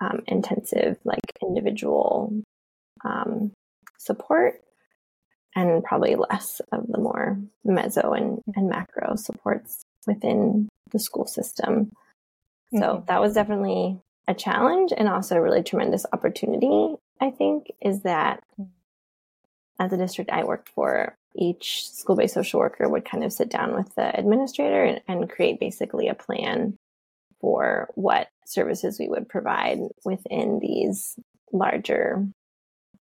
um, 0.00 0.22
intensive, 0.26 0.96
like 1.04 1.20
individual 1.42 2.32
um, 3.04 3.52
support 3.98 4.62
and 5.54 5.82
probably 5.84 6.14
less 6.14 6.60
of 6.72 6.86
the 6.88 6.98
more 6.98 7.38
meso 7.66 8.16
and, 8.16 8.40
and 8.56 8.68
macro 8.68 9.16
supports 9.16 9.82
within 10.06 10.68
the 10.90 10.98
school 10.98 11.26
system. 11.26 11.90
So 12.72 12.78
mm-hmm. 12.80 13.04
that 13.06 13.20
was 13.20 13.34
definitely 13.34 14.00
a 14.26 14.34
challenge 14.34 14.92
and 14.96 15.08
also 15.08 15.36
a 15.36 15.42
really 15.42 15.62
tremendous 15.62 16.04
opportunity, 16.12 16.94
I 17.20 17.30
think, 17.30 17.66
is 17.80 18.02
that 18.02 18.42
as 19.78 19.92
a 19.92 19.96
district 19.96 20.30
I 20.30 20.44
worked 20.44 20.68
for, 20.68 21.14
each 21.34 21.88
school 21.90 22.16
based 22.16 22.34
social 22.34 22.60
worker 22.60 22.88
would 22.88 23.04
kind 23.04 23.24
of 23.24 23.32
sit 23.32 23.48
down 23.48 23.74
with 23.74 23.94
the 23.94 24.16
administrator 24.18 24.84
and, 24.84 25.00
and 25.08 25.30
create 25.30 25.60
basically 25.60 26.08
a 26.08 26.14
plan 26.14 26.76
for 27.40 27.88
what 27.94 28.28
services 28.46 28.98
we 28.98 29.08
would 29.08 29.28
provide 29.28 29.78
within 30.04 30.58
these 30.60 31.14
larger 31.52 32.26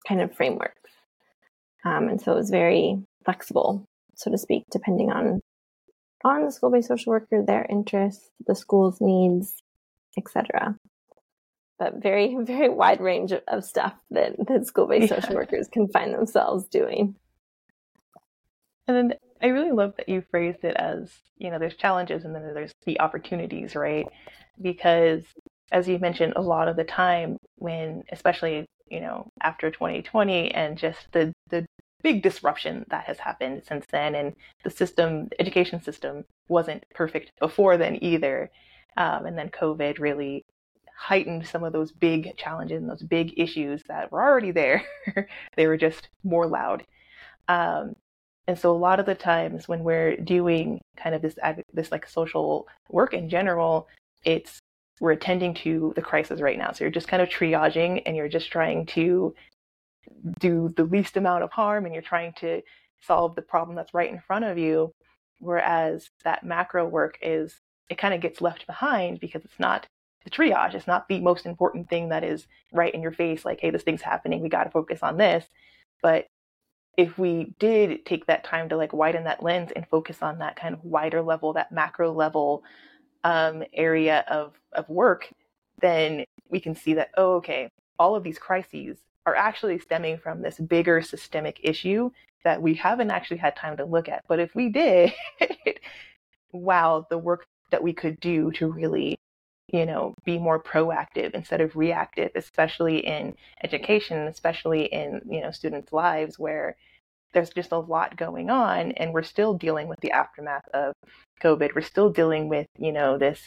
kind 0.06 0.20
of 0.20 0.34
frameworks. 0.34 0.79
Um, 1.84 2.08
and 2.08 2.20
so 2.20 2.32
it 2.32 2.36
was 2.36 2.50
very 2.50 2.98
flexible, 3.24 3.84
so 4.14 4.30
to 4.30 4.38
speak, 4.38 4.64
depending 4.70 5.10
on 5.10 5.40
on 6.22 6.44
the 6.44 6.52
school-based 6.52 6.88
social 6.88 7.12
worker, 7.12 7.42
their 7.42 7.66
interests, 7.70 8.28
the 8.46 8.54
school's 8.54 9.00
needs, 9.00 9.54
etc. 10.18 10.76
But 11.78 12.02
very, 12.02 12.36
very 12.40 12.68
wide 12.68 13.00
range 13.00 13.32
of, 13.32 13.42
of 13.48 13.64
stuff 13.64 13.94
that, 14.10 14.34
that 14.46 14.66
school-based 14.66 15.10
yeah. 15.10 15.20
social 15.20 15.34
workers 15.34 15.68
can 15.68 15.88
find 15.88 16.12
themselves 16.12 16.66
doing. 16.66 17.16
And 18.86 18.96
then 18.96 19.18
I 19.40 19.46
really 19.46 19.72
love 19.72 19.94
that 19.96 20.08
you 20.08 20.22
phrased 20.30 20.64
it 20.64 20.76
as, 20.76 21.10
you 21.38 21.50
know, 21.50 21.58
there's 21.58 21.76
challenges 21.76 22.24
and 22.24 22.34
then 22.34 22.42
there's 22.52 22.72
the 22.84 23.00
opportunities, 23.00 23.74
right? 23.74 24.06
Because 24.60 25.22
as 25.72 25.88
you 25.88 25.98
mentioned, 25.98 26.34
a 26.36 26.42
lot 26.42 26.68
of 26.68 26.76
the 26.76 26.84
time 26.84 27.38
when, 27.56 28.02
especially 28.10 28.66
you 28.90 29.00
know, 29.00 29.30
after 29.40 29.70
2020 29.70 30.50
and 30.50 30.76
just 30.76 31.06
the, 31.12 31.32
the 31.39 31.39
big 32.02 32.22
disruption 32.22 32.84
that 32.88 33.04
has 33.04 33.18
happened 33.18 33.62
since 33.66 33.86
then. 33.90 34.14
And 34.14 34.34
the 34.64 34.70
system, 34.70 35.28
education 35.38 35.82
system 35.82 36.24
wasn't 36.48 36.84
perfect 36.94 37.32
before 37.38 37.76
then 37.76 38.02
either. 38.02 38.50
Um, 38.96 39.26
and 39.26 39.38
then 39.38 39.50
COVID 39.50 39.98
really 39.98 40.44
heightened 40.96 41.46
some 41.46 41.64
of 41.64 41.72
those 41.72 41.92
big 41.92 42.36
challenges 42.36 42.82
and 42.82 42.90
those 42.90 43.02
big 43.02 43.38
issues 43.38 43.82
that 43.88 44.12
were 44.12 44.22
already 44.22 44.50
there. 44.50 44.84
they 45.56 45.66
were 45.66 45.78
just 45.78 46.08
more 46.24 46.46
loud. 46.46 46.84
Um, 47.48 47.96
and 48.46 48.58
so 48.58 48.70
a 48.70 48.76
lot 48.76 49.00
of 49.00 49.06
the 49.06 49.14
times 49.14 49.68
when 49.68 49.84
we're 49.84 50.16
doing 50.16 50.80
kind 50.96 51.14
of 51.14 51.22
this 51.22 51.36
this 51.72 51.92
like 51.92 52.06
social 52.08 52.66
work 52.88 53.14
in 53.14 53.28
general, 53.28 53.88
it's 54.24 54.60
we're 55.00 55.12
attending 55.12 55.54
to 55.54 55.92
the 55.96 56.02
crisis 56.02 56.40
right 56.40 56.58
now. 56.58 56.72
So 56.72 56.84
you're 56.84 56.90
just 56.90 57.08
kind 57.08 57.22
of 57.22 57.28
triaging 57.28 58.02
and 58.04 58.16
you're 58.16 58.28
just 58.28 58.52
trying 58.52 58.86
to 58.86 59.34
do 60.38 60.72
the 60.76 60.84
least 60.84 61.16
amount 61.16 61.44
of 61.44 61.52
harm 61.52 61.84
and 61.84 61.94
you're 61.94 62.02
trying 62.02 62.32
to 62.34 62.62
solve 63.00 63.34
the 63.34 63.42
problem 63.42 63.76
that's 63.76 63.94
right 63.94 64.10
in 64.10 64.20
front 64.20 64.44
of 64.44 64.58
you. 64.58 64.94
Whereas 65.38 66.10
that 66.24 66.44
macro 66.44 66.86
work 66.86 67.18
is, 67.22 67.60
it 67.88 67.98
kind 67.98 68.14
of 68.14 68.20
gets 68.20 68.40
left 68.40 68.66
behind 68.66 69.20
because 69.20 69.44
it's 69.44 69.58
not 69.58 69.86
the 70.24 70.30
triage. 70.30 70.74
It's 70.74 70.86
not 70.86 71.08
the 71.08 71.20
most 71.20 71.46
important 71.46 71.88
thing 71.88 72.10
that 72.10 72.24
is 72.24 72.46
right 72.72 72.92
in 72.92 73.02
your 73.02 73.12
face, 73.12 73.44
like, 73.44 73.60
hey, 73.60 73.70
this 73.70 73.82
thing's 73.82 74.02
happening. 74.02 74.40
We 74.40 74.48
got 74.48 74.64
to 74.64 74.70
focus 74.70 75.00
on 75.02 75.16
this. 75.16 75.46
But 76.02 76.26
if 76.96 77.18
we 77.18 77.54
did 77.58 78.04
take 78.04 78.26
that 78.26 78.44
time 78.44 78.68
to 78.68 78.76
like 78.76 78.92
widen 78.92 79.24
that 79.24 79.42
lens 79.42 79.70
and 79.74 79.86
focus 79.88 80.18
on 80.20 80.38
that 80.38 80.56
kind 80.56 80.74
of 80.74 80.84
wider 80.84 81.22
level, 81.22 81.54
that 81.54 81.72
macro 81.72 82.12
level 82.12 82.62
um, 83.24 83.62
area 83.72 84.24
of, 84.28 84.52
of 84.72 84.88
work, 84.88 85.32
then 85.80 86.24
we 86.50 86.60
can 86.60 86.74
see 86.74 86.94
that, 86.94 87.10
oh, 87.16 87.36
okay, 87.36 87.70
all 87.98 88.14
of 88.14 88.22
these 88.22 88.38
crises 88.38 88.98
are 89.26 89.34
actually 89.34 89.78
stemming 89.78 90.18
from 90.18 90.42
this 90.42 90.58
bigger 90.58 91.02
systemic 91.02 91.60
issue 91.62 92.10
that 92.44 92.62
we 92.62 92.74
haven't 92.74 93.10
actually 93.10 93.36
had 93.36 93.54
time 93.56 93.76
to 93.76 93.84
look 93.84 94.08
at. 94.08 94.24
But 94.26 94.40
if 94.40 94.54
we 94.54 94.70
did, 94.70 95.12
wow, 96.52 97.06
the 97.10 97.18
work 97.18 97.46
that 97.70 97.82
we 97.82 97.92
could 97.92 98.18
do 98.20 98.50
to 98.52 98.66
really, 98.66 99.16
you 99.72 99.86
know, 99.86 100.14
be 100.24 100.38
more 100.38 100.62
proactive 100.62 101.32
instead 101.34 101.60
of 101.60 101.76
reactive, 101.76 102.30
especially 102.34 103.06
in 103.06 103.34
education, 103.62 104.26
especially 104.26 104.84
in, 104.86 105.20
you 105.28 105.40
know, 105.40 105.50
students' 105.50 105.92
lives 105.92 106.38
where 106.38 106.76
there's 107.32 107.50
just 107.50 107.72
a 107.72 107.78
lot 107.78 108.16
going 108.16 108.50
on 108.50 108.92
and 108.92 109.12
we're 109.12 109.22
still 109.22 109.54
dealing 109.54 109.86
with 109.86 110.00
the 110.00 110.10
aftermath 110.10 110.66
of 110.74 110.94
COVID. 111.42 111.74
We're 111.74 111.82
still 111.82 112.10
dealing 112.10 112.48
with, 112.48 112.66
you 112.78 112.92
know, 112.92 113.18
this 113.18 113.40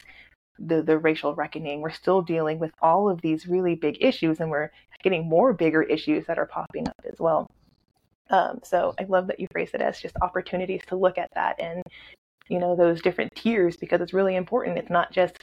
the 0.60 0.82
the 0.82 0.98
racial 0.98 1.36
reckoning. 1.36 1.82
We're 1.82 1.92
still 1.92 2.22
dealing 2.22 2.60
with 2.60 2.72
all 2.82 3.10
of 3.10 3.22
these 3.22 3.48
really 3.48 3.76
big 3.76 3.98
issues 4.02 4.40
and 4.40 4.50
we're 4.50 4.72
getting 5.04 5.28
more 5.28 5.54
bigger 5.54 5.84
issues 5.84 6.26
that 6.28 6.40
are 6.40 6.46
popping 6.46 6.88
up 6.88 7.02
as 7.12 7.20
well. 7.20 7.50
Um, 8.30 8.60
so 8.64 8.94
I 9.00 9.04
love 9.04 9.28
that 9.28 9.40
you 9.40 9.48
phrase 9.52 9.72
it 9.74 9.82
as 9.82 10.00
just 10.00 10.16
opportunities 10.22 10.82
to 10.88 10.96
look 10.96 11.18
at 11.18 11.32
that 11.36 11.60
and 11.60 11.84
you 12.48 12.60
know 12.60 12.76
those 12.76 13.02
different 13.02 13.34
tiers 13.36 13.78
because 13.78 14.02
it's 14.02 14.14
really 14.14 14.36
important. 14.36 14.78
It's 14.78 14.90
not 14.90 15.12
just 15.12 15.38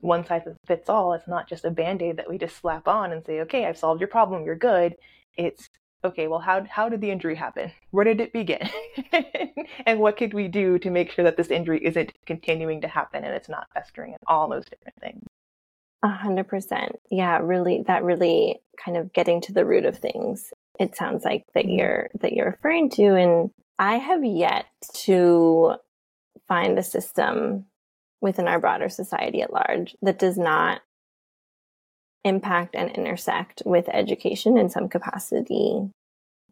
one 0.00 0.24
size 0.24 0.42
fits 0.66 0.88
all. 0.88 1.12
It's 1.12 1.28
not 1.28 1.48
just 1.48 1.64
a 1.64 1.70
band 1.70 2.02
aid 2.02 2.16
that 2.16 2.28
we 2.28 2.38
just 2.38 2.56
slap 2.56 2.86
on 2.88 3.12
and 3.12 3.24
say, 3.24 3.40
okay, 3.40 3.66
I've 3.66 3.78
solved 3.78 4.00
your 4.00 4.08
problem, 4.08 4.44
you're 4.44 4.56
good. 4.56 4.94
It's 5.36 5.68
okay, 6.04 6.28
well, 6.28 6.38
how, 6.38 6.64
how 6.70 6.88
did 6.88 7.00
the 7.00 7.10
injury 7.10 7.34
happen? 7.34 7.70
Where 7.90 8.04
did 8.04 8.20
it 8.20 8.32
begin? 8.32 8.68
and 9.86 10.00
what 10.00 10.16
could 10.16 10.34
we 10.34 10.48
do 10.48 10.78
to 10.78 10.90
make 10.90 11.10
sure 11.10 11.24
that 11.24 11.36
this 11.36 11.50
injury 11.50 11.84
isn't 11.84 12.12
continuing 12.26 12.80
to 12.82 12.88
happen 12.88 13.24
and 13.24 13.34
it's 13.34 13.48
not 13.48 13.68
festering 13.74 14.12
and 14.12 14.20
all 14.26 14.48
those 14.48 14.64
different 14.66 14.96
things? 15.00 15.24
A 16.02 16.08
hundred 16.08 16.46
percent. 16.46 16.92
Yeah, 17.10 17.38
really, 17.42 17.82
that 17.88 18.04
really 18.04 18.60
kind 18.82 18.96
of 18.96 19.12
getting 19.12 19.40
to 19.42 19.52
the 19.52 19.64
root 19.64 19.84
of 19.84 19.98
things. 19.98 20.52
It 20.78 20.96
sounds 20.96 21.24
like 21.24 21.44
that 21.54 21.64
mm-hmm. 21.64 21.78
you're, 21.78 22.10
that 22.20 22.32
you're 22.32 22.50
referring 22.50 22.90
to. 22.90 23.16
And 23.16 23.50
I 23.80 23.96
have 23.96 24.24
yet 24.24 24.66
to 25.04 25.74
find 26.46 26.78
a 26.78 26.84
system 26.84 27.66
within 28.20 28.48
our 28.48 28.60
broader 28.60 28.88
society 28.88 29.42
at 29.42 29.52
large 29.52 29.96
that 30.02 30.18
does 30.18 30.38
not 30.38 30.80
impact 32.24 32.74
and 32.74 32.90
intersect 32.90 33.62
with 33.64 33.88
education 33.88 34.58
in 34.58 34.70
some 34.70 34.88
capacity 34.88 35.90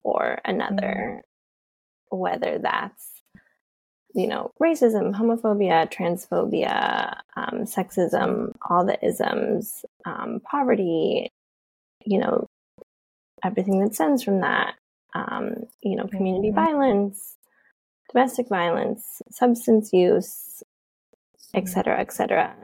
or 0.02 0.38
another, 0.44 1.22
mm-hmm. 1.22 2.16
whether 2.18 2.58
that's 2.58 3.16
you 4.16 4.26
know, 4.26 4.50
racism, 4.60 5.14
homophobia, 5.14 5.92
transphobia, 5.92 7.18
um, 7.36 7.64
sexism, 7.64 8.54
all 8.68 8.86
the 8.86 8.98
isms, 9.06 9.84
um, 10.06 10.40
poverty, 10.40 11.28
you 12.06 12.18
know, 12.18 12.46
everything 13.44 13.78
that 13.80 13.94
stems 13.94 14.22
from 14.22 14.40
that, 14.40 14.72
um, 15.14 15.66
you 15.82 15.96
know, 15.96 16.06
community 16.06 16.48
mm-hmm. 16.48 16.64
violence, 16.64 17.36
domestic 18.10 18.48
violence, 18.48 19.20
substance 19.30 19.92
use, 19.92 20.62
etc., 21.52 21.70
cetera, 21.70 22.00
et 22.00 22.12
cetera. 22.12 22.56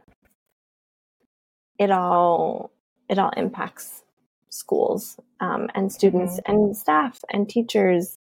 It 1.79 1.91
all 1.91 2.71
it 3.13 3.19
all 3.19 3.31
impacts 3.37 4.03
schools 4.49 5.21
um, 5.41 5.69
and 5.75 5.93
students 5.93 6.41
mm-hmm. 6.41 6.53
and 6.53 6.77
staff 6.77 7.21
and 7.31 7.49
teachers. 7.49 8.19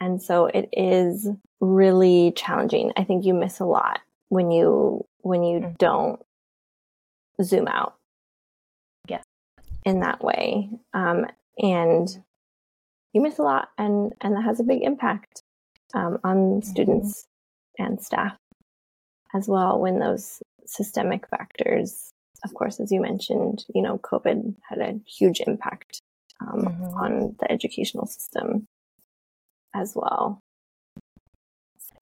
And 0.00 0.22
so 0.22 0.46
it 0.46 0.68
is 0.72 1.28
really 1.60 2.32
challenging. 2.36 2.92
I 2.96 3.02
think 3.02 3.24
you 3.24 3.34
miss 3.34 3.58
a 3.58 3.64
lot 3.64 4.00
when 4.28 4.50
you 4.50 5.04
when 5.22 5.42
you 5.42 5.58
mm-hmm. 5.58 5.74
don't 5.78 6.20
zoom 7.42 7.66
out. 7.66 7.96
Yeah. 9.08 9.22
In 9.84 10.00
that 10.00 10.22
way. 10.22 10.70
Um, 10.94 11.26
and 11.58 12.08
you 13.12 13.20
miss 13.20 13.38
a 13.38 13.42
lot 13.42 13.70
and 13.76 14.12
and 14.20 14.36
that 14.36 14.44
has 14.44 14.60
a 14.60 14.64
big 14.64 14.82
impact 14.82 15.42
um, 15.94 16.18
on 16.22 16.36
mm-hmm. 16.36 16.60
students 16.60 17.26
and 17.78 18.00
staff 18.00 18.36
as 19.34 19.48
well 19.48 19.80
when 19.80 19.98
those 19.98 20.42
systemic 20.64 21.28
factors 21.28 22.12
of 22.44 22.54
course, 22.54 22.80
as 22.80 22.90
you 22.92 23.00
mentioned, 23.00 23.64
you 23.74 23.82
know, 23.82 23.98
COVID 23.98 24.54
had 24.68 24.78
a 24.78 25.00
huge 25.06 25.40
impact 25.46 26.00
um, 26.40 26.64
mm-hmm. 26.64 26.84
on 26.84 27.36
the 27.40 27.50
educational 27.50 28.06
system 28.06 28.66
as 29.74 29.92
well. 29.94 30.40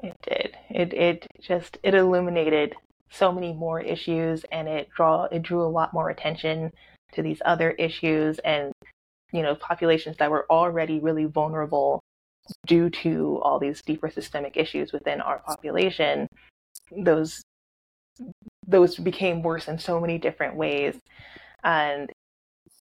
It 0.02 0.16
did. 0.22 0.56
It 0.70 0.92
it 0.92 1.26
just 1.40 1.78
it 1.82 1.94
illuminated 1.94 2.74
so 3.10 3.32
many 3.32 3.52
more 3.52 3.80
issues, 3.80 4.44
and 4.52 4.68
it 4.68 4.88
draw 4.94 5.24
it 5.24 5.42
drew 5.42 5.62
a 5.62 5.68
lot 5.68 5.94
more 5.94 6.10
attention 6.10 6.70
to 7.12 7.22
these 7.22 7.40
other 7.44 7.70
issues, 7.70 8.38
and 8.40 8.72
you 9.32 9.42
know, 9.42 9.54
populations 9.54 10.16
that 10.18 10.30
were 10.30 10.46
already 10.50 11.00
really 11.00 11.24
vulnerable 11.24 12.00
due 12.66 12.90
to 12.90 13.40
all 13.42 13.58
these 13.58 13.82
deeper 13.82 14.10
systemic 14.10 14.56
issues 14.56 14.92
within 14.92 15.20
our 15.20 15.38
population. 15.38 16.28
Those 16.96 17.42
those 18.66 18.96
became 18.96 19.42
worse 19.42 19.68
in 19.68 19.78
so 19.78 20.00
many 20.00 20.18
different 20.18 20.56
ways. 20.56 20.96
And 21.62 22.10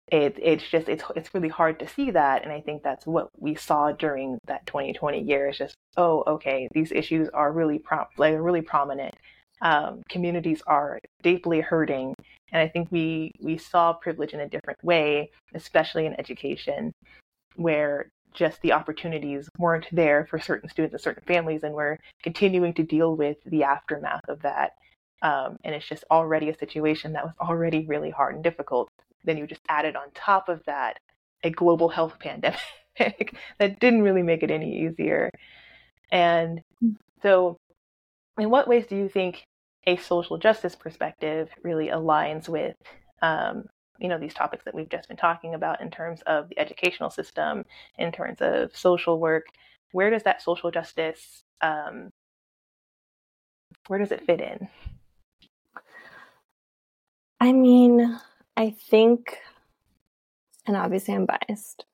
it 0.09 0.39
it's 0.41 0.69
just 0.69 0.89
it's 0.89 1.03
it's 1.17 1.35
really 1.35 1.49
hard 1.49 1.81
to 1.81 1.89
see 1.89 2.13
that 2.13 2.45
and 2.45 2.53
i 2.53 2.61
think 2.61 2.83
that's 2.83 3.07
what 3.07 3.29
we 3.39 3.55
saw 3.57 3.91
during 3.93 4.39
that 4.47 4.65
2020 4.67 5.21
year 5.21 5.49
is 5.49 5.59
just 5.59 5.75
oh 5.97 6.23
okay 6.29 6.69
these 6.73 6.93
issues 6.93 7.29
are 7.35 7.53
really 7.53 7.79
pro- 7.79 8.07
like 8.17 8.37
really 8.39 8.63
prominent. 8.63 9.15
Um, 9.63 10.03
communities 10.11 10.63
are 10.67 11.01
deeply 11.23 11.61
hurting 11.61 12.15
and 12.53 12.61
i 12.61 12.69
think 12.69 12.93
we 12.93 13.33
we 13.41 13.57
saw 13.57 13.95
privilege 13.95 14.35
in 14.35 14.41
a 14.41 14.49
different 14.49 14.83
way 14.85 15.31
especially 15.55 16.05
in 16.05 16.19
education 16.21 16.93
where 17.57 18.11
just 18.35 18.61
the 18.61 18.73
opportunities 18.73 19.49
weren't 19.59 19.87
there 19.91 20.27
for 20.27 20.39
certain 20.39 20.69
students 20.69 20.93
and 20.93 21.01
certain 21.01 21.25
families 21.27 21.63
and 21.63 21.75
we're 21.75 21.97
continuing 22.23 22.75
to 22.75 22.83
deal 22.83 23.17
with 23.17 23.39
the 23.47 23.65
aftermath 23.65 24.29
of 24.29 24.43
that 24.43 24.73
um, 25.23 25.59
and 25.65 25.75
it's 25.75 25.89
just 25.89 26.05
already 26.11 26.49
a 26.49 26.59
situation 26.59 27.13
that 27.15 27.25
was 27.25 27.35
already 27.41 27.87
really 27.87 28.11
hard 28.11 28.35
and 28.35 28.45
difficult. 28.45 28.89
Then 29.25 29.39
you 29.39 29.47
just 29.47 29.63
added 29.69 29.97
on 29.97 30.11
top 30.15 30.49
of 30.49 30.63
that 30.67 30.99
a 31.43 31.51
global 31.51 31.89
health 31.89 32.19
pandemic 32.21 33.37
that 33.59 33.81
didn't 33.81 34.03
really 34.03 34.23
make 34.23 34.43
it 34.43 34.51
any 34.51 34.87
easier. 34.87 35.31
And 36.11 36.63
so, 37.23 37.57
in 38.39 38.51
what 38.51 38.69
ways 38.69 38.87
do 38.87 38.97
you 38.97 39.09
think 39.09 39.45
a 39.87 39.97
social 39.97 40.37
justice 40.37 40.75
perspective 40.75 41.49
really 41.63 41.89
aligns 41.89 42.49
with, 42.49 42.77
um, 43.23 43.65
you 43.99 44.09
know, 44.09 44.19
these 44.19 44.35
topics 44.35 44.65
that 44.65 44.75
we've 44.75 44.89
just 44.89 45.09
been 45.09 45.17
talking 45.17 45.55
about 45.55 45.81
in 45.81 45.91
terms 45.91 46.21
of 46.27 46.49
the 46.49 46.59
educational 46.59 47.11
system, 47.11 47.65
in 47.99 48.13
terms 48.13 48.39
of 48.41 48.77
social 48.77 49.19
work? 49.19 49.47
Where 49.93 50.11
does 50.11 50.25
that 50.25 50.43
social 50.43 50.71
justice, 50.71 51.45
um, 51.63 52.11
where 53.87 53.99
does 53.99 54.13
it 54.13 54.27
fit 54.27 54.41
in? 54.41 54.69
I 57.40 57.53
mean, 57.53 58.18
I 58.57 58.70
think, 58.70 59.37
and 60.66 60.77
obviously 60.77 61.14
I'm 61.14 61.27
biased 61.27 61.85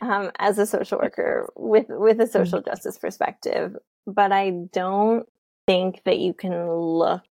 um, 0.00 0.30
as 0.38 0.58
a 0.58 0.66
social 0.66 0.98
worker 0.98 1.50
with 1.56 1.86
with 1.88 2.20
a 2.20 2.24
mm-hmm. 2.24 2.32
social 2.32 2.62
justice 2.62 2.98
perspective, 2.98 3.76
but 4.06 4.32
I 4.32 4.50
don't 4.72 5.28
think 5.66 6.02
that 6.04 6.18
you 6.18 6.32
can 6.32 6.70
look 6.70 7.24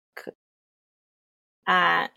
at 1.66 2.08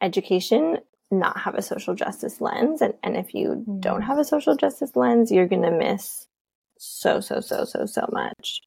education 0.00 0.78
not 1.10 1.38
have 1.38 1.54
a 1.54 1.62
social 1.62 1.94
justice 1.94 2.40
lens 2.40 2.82
and, 2.82 2.94
and 3.02 3.16
if 3.16 3.34
you 3.34 3.48
mm-hmm. 3.48 3.80
don't 3.80 4.02
have 4.02 4.18
a 4.18 4.24
social 4.24 4.56
justice 4.56 4.96
lens 4.96 5.30
you're 5.30 5.48
going 5.48 5.62
to 5.62 5.70
miss 5.70 6.26
so 6.78 7.20
so 7.20 7.40
so 7.40 7.64
so 7.64 7.86
so 7.86 8.06
much 8.12 8.60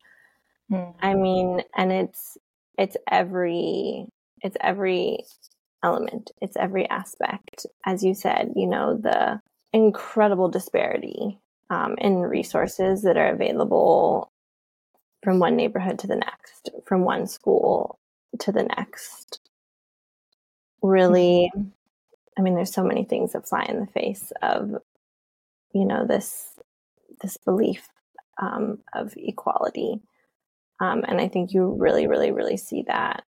mm-hmm. 0.71 0.91
i 1.05 1.13
mean 1.13 1.61
and 1.75 1.91
it's 1.91 2.37
it's 2.77 2.97
every 3.11 4.05
it's 4.41 4.57
every 4.61 5.19
element, 5.83 6.31
it's 6.41 6.57
every 6.57 6.89
aspect. 6.89 7.65
As 7.85 8.03
you 8.03 8.13
said, 8.13 8.53
you 8.55 8.67
know, 8.67 8.97
the 8.97 9.41
incredible 9.73 10.49
disparity 10.49 11.39
um, 11.69 11.95
in 11.97 12.17
resources 12.17 13.03
that 13.03 13.17
are 13.17 13.33
available 13.33 14.31
from 15.23 15.39
one 15.39 15.55
neighborhood 15.55 15.99
to 15.99 16.07
the 16.07 16.15
next, 16.15 16.69
from 16.85 17.01
one 17.01 17.27
school 17.27 17.99
to 18.39 18.51
the 18.51 18.63
next. 18.63 19.39
Really, 20.81 21.51
I 22.37 22.41
mean, 22.41 22.55
there's 22.55 22.73
so 22.73 22.83
many 22.83 23.03
things 23.03 23.33
that 23.33 23.47
fly 23.47 23.65
in 23.67 23.79
the 23.79 23.87
face 23.87 24.31
of, 24.41 24.75
you 25.73 25.85
know, 25.85 26.05
this 26.05 26.53
this 27.21 27.37
belief 27.37 27.87
um, 28.39 28.79
of 28.93 29.13
equality. 29.17 29.99
Um, 30.79 31.03
and 31.07 31.19
I 31.19 31.27
think 31.27 31.51
you 31.51 31.75
really, 31.79 32.05
really, 32.05 32.31
really 32.31 32.57
see 32.57 32.83
that 32.87 33.23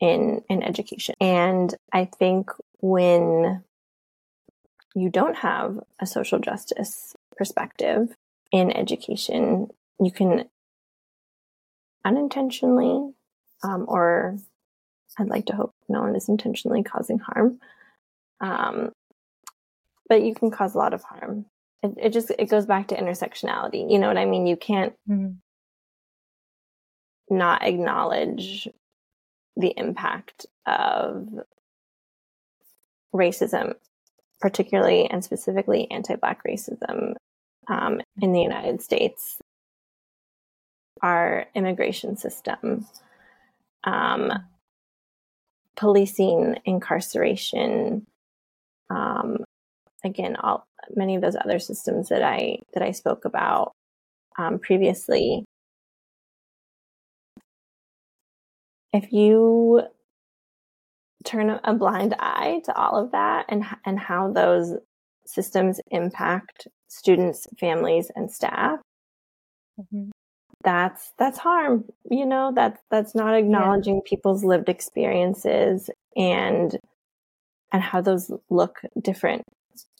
in 0.00 0.42
in 0.48 0.62
education. 0.62 1.14
And 1.20 1.74
I 1.92 2.04
think 2.04 2.50
when 2.80 3.62
you 4.94 5.10
don't 5.10 5.36
have 5.36 5.78
a 6.00 6.06
social 6.06 6.38
justice 6.38 7.14
perspective 7.36 8.14
in 8.52 8.70
education, 8.70 9.68
you 10.00 10.10
can 10.10 10.48
unintentionally, 12.04 13.12
um, 13.62 13.84
or 13.88 14.38
I'd 15.18 15.28
like 15.28 15.46
to 15.46 15.54
hope 15.54 15.74
no 15.88 16.02
one 16.02 16.16
is 16.16 16.28
intentionally 16.28 16.82
causing 16.82 17.18
harm, 17.18 17.58
um, 18.40 18.92
but 20.08 20.22
you 20.22 20.34
can 20.34 20.50
cause 20.50 20.74
a 20.74 20.78
lot 20.78 20.94
of 20.94 21.02
harm. 21.02 21.46
It, 21.82 21.94
it 21.96 22.12
just 22.12 22.30
it 22.30 22.48
goes 22.48 22.66
back 22.66 22.88
to 22.88 22.96
intersectionality. 22.96 23.90
You 23.90 23.98
know 23.98 24.08
what 24.08 24.18
I 24.18 24.24
mean? 24.24 24.46
You 24.46 24.56
can't 24.56 24.94
mm-hmm. 25.08 25.32
not 27.36 27.62
acknowledge 27.62 28.68
the 29.56 29.74
impact 29.76 30.46
of 30.66 31.28
racism, 33.14 33.74
particularly 34.40 35.08
and 35.10 35.24
specifically 35.24 35.90
anti-black 35.90 36.42
racism 36.46 37.14
um, 37.68 38.00
in 38.20 38.32
the 38.32 38.42
United 38.42 38.82
States. 38.82 39.38
Our 41.02 41.46
immigration 41.54 42.16
system, 42.16 42.86
um, 43.84 44.32
policing, 45.76 46.56
incarceration, 46.64 48.06
um, 48.90 49.38
again, 50.04 50.36
all 50.36 50.66
many 50.94 51.16
of 51.16 51.22
those 51.22 51.36
other 51.36 51.58
systems 51.58 52.08
that 52.08 52.22
I 52.22 52.58
that 52.74 52.82
I 52.82 52.92
spoke 52.92 53.24
about 53.24 53.72
um, 54.38 54.58
previously. 54.58 55.44
If 58.96 59.12
you 59.12 59.82
turn 61.24 61.60
a 61.62 61.74
blind 61.74 62.14
eye 62.18 62.62
to 62.64 62.74
all 62.74 62.96
of 62.96 63.12
that 63.12 63.46
and 63.48 63.64
and 63.84 63.98
how 63.98 64.32
those 64.32 64.74
systems 65.26 65.80
impact 65.90 66.68
students, 66.88 67.46
families, 67.58 68.10
and 68.14 68.30
staff, 68.30 68.78
mm-hmm. 69.78 70.10
that's 70.64 71.12
that's 71.18 71.38
harm. 71.38 71.84
You 72.10 72.26
know, 72.26 72.52
that's 72.54 72.80
that's 72.90 73.14
not 73.14 73.34
acknowledging 73.34 73.96
yeah. 73.96 74.08
people's 74.08 74.44
lived 74.44 74.68
experiences 74.68 75.90
and 76.16 76.78
and 77.72 77.82
how 77.82 78.00
those 78.00 78.30
look 78.48 78.80
different 79.02 79.42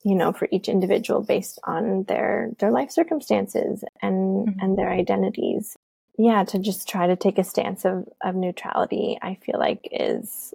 you 0.05 0.15
know 0.15 0.33
for 0.33 0.49
each 0.51 0.69
individual 0.69 1.23
based 1.23 1.59
on 1.65 2.05
their 2.05 2.51
their 2.59 2.71
life 2.71 2.91
circumstances 2.91 3.85
and 4.01 4.49
mm-hmm. 4.49 4.61
and 4.61 4.79
their 4.79 4.91
identities 4.91 5.76
yeah 6.18 6.44
to 6.44 6.59
just 6.59 6.88
try 6.88 7.07
to 7.07 7.16
take 7.16 7.38
a 7.38 7.44
stance 7.44 7.85
of 7.85 8.07
of 8.22 8.35
neutrality 8.35 9.18
i 9.22 9.35
feel 9.35 9.59
like 9.59 9.88
is 9.92 10.55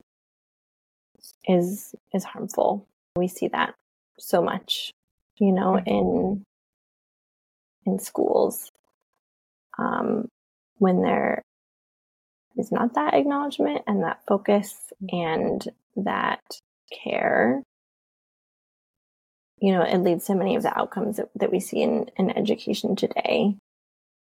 is 1.48 1.96
is 2.14 2.24
harmful 2.24 2.88
we 3.16 3.28
see 3.28 3.48
that 3.48 3.74
so 4.18 4.42
much 4.42 4.92
you 5.38 5.52
know 5.52 5.74
mm-hmm. 5.74 5.90
in 5.90 6.44
in 7.86 8.00
schools 8.00 8.72
um 9.78 10.28
when 10.78 11.02
there 11.02 11.42
is 12.58 12.72
not 12.72 12.94
that 12.96 13.14
acknowledgement 13.14 13.82
and 13.88 14.04
that 14.04 14.20
focus 14.28 14.92
mm-hmm. 15.02 15.16
and 15.16 15.68
that 15.96 16.42
care 17.04 17.64
you 19.62 19.72
know, 19.72 19.84
it 19.84 20.00
leads 20.00 20.26
to 20.26 20.36
many 20.36 20.56
of 20.56 20.64
the 20.64 20.78
outcomes 20.78 21.18
that, 21.18 21.30
that 21.36 21.52
we 21.52 21.60
see 21.60 21.84
in, 21.84 22.10
in 22.18 22.36
education 22.36 22.96
today. 22.96 23.56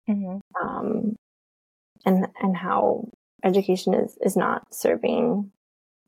Mm-hmm. 0.07 0.37
Um, 0.63 1.15
and, 2.05 2.27
and 2.41 2.55
how 2.55 3.09
education 3.43 3.93
is, 3.93 4.17
is 4.21 4.35
not 4.35 4.73
serving 4.73 5.51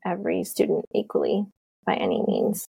every 0.04 0.44
student 0.44 0.84
equally 0.94 1.46
by 1.86 1.94
any 1.94 2.22
means. 2.26 2.66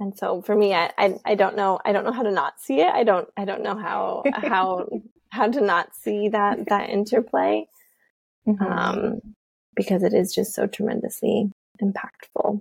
And 0.00 0.16
so 0.16 0.42
for 0.42 0.54
me, 0.54 0.74
I, 0.74 0.92
I, 0.96 1.14
I 1.24 1.34
don't 1.34 1.56
know, 1.56 1.78
I 1.84 1.92
don't 1.92 2.04
know 2.04 2.12
how 2.12 2.22
to 2.22 2.30
not 2.30 2.60
see 2.60 2.80
it. 2.80 2.92
I 2.92 3.04
don't, 3.04 3.28
I 3.36 3.44
don't 3.44 3.62
know 3.62 3.76
how, 3.76 4.22
how, 4.32 4.86
how 5.30 5.48
to 5.48 5.60
not 5.60 5.94
see 5.94 6.28
that, 6.28 6.68
that 6.68 6.90
interplay. 6.90 7.66
Mm-hmm. 8.46 8.64
Um, 8.64 9.20
because 9.78 10.02
it 10.02 10.12
is 10.12 10.34
just 10.34 10.54
so 10.54 10.66
tremendously 10.66 11.50
impactful. 11.82 12.60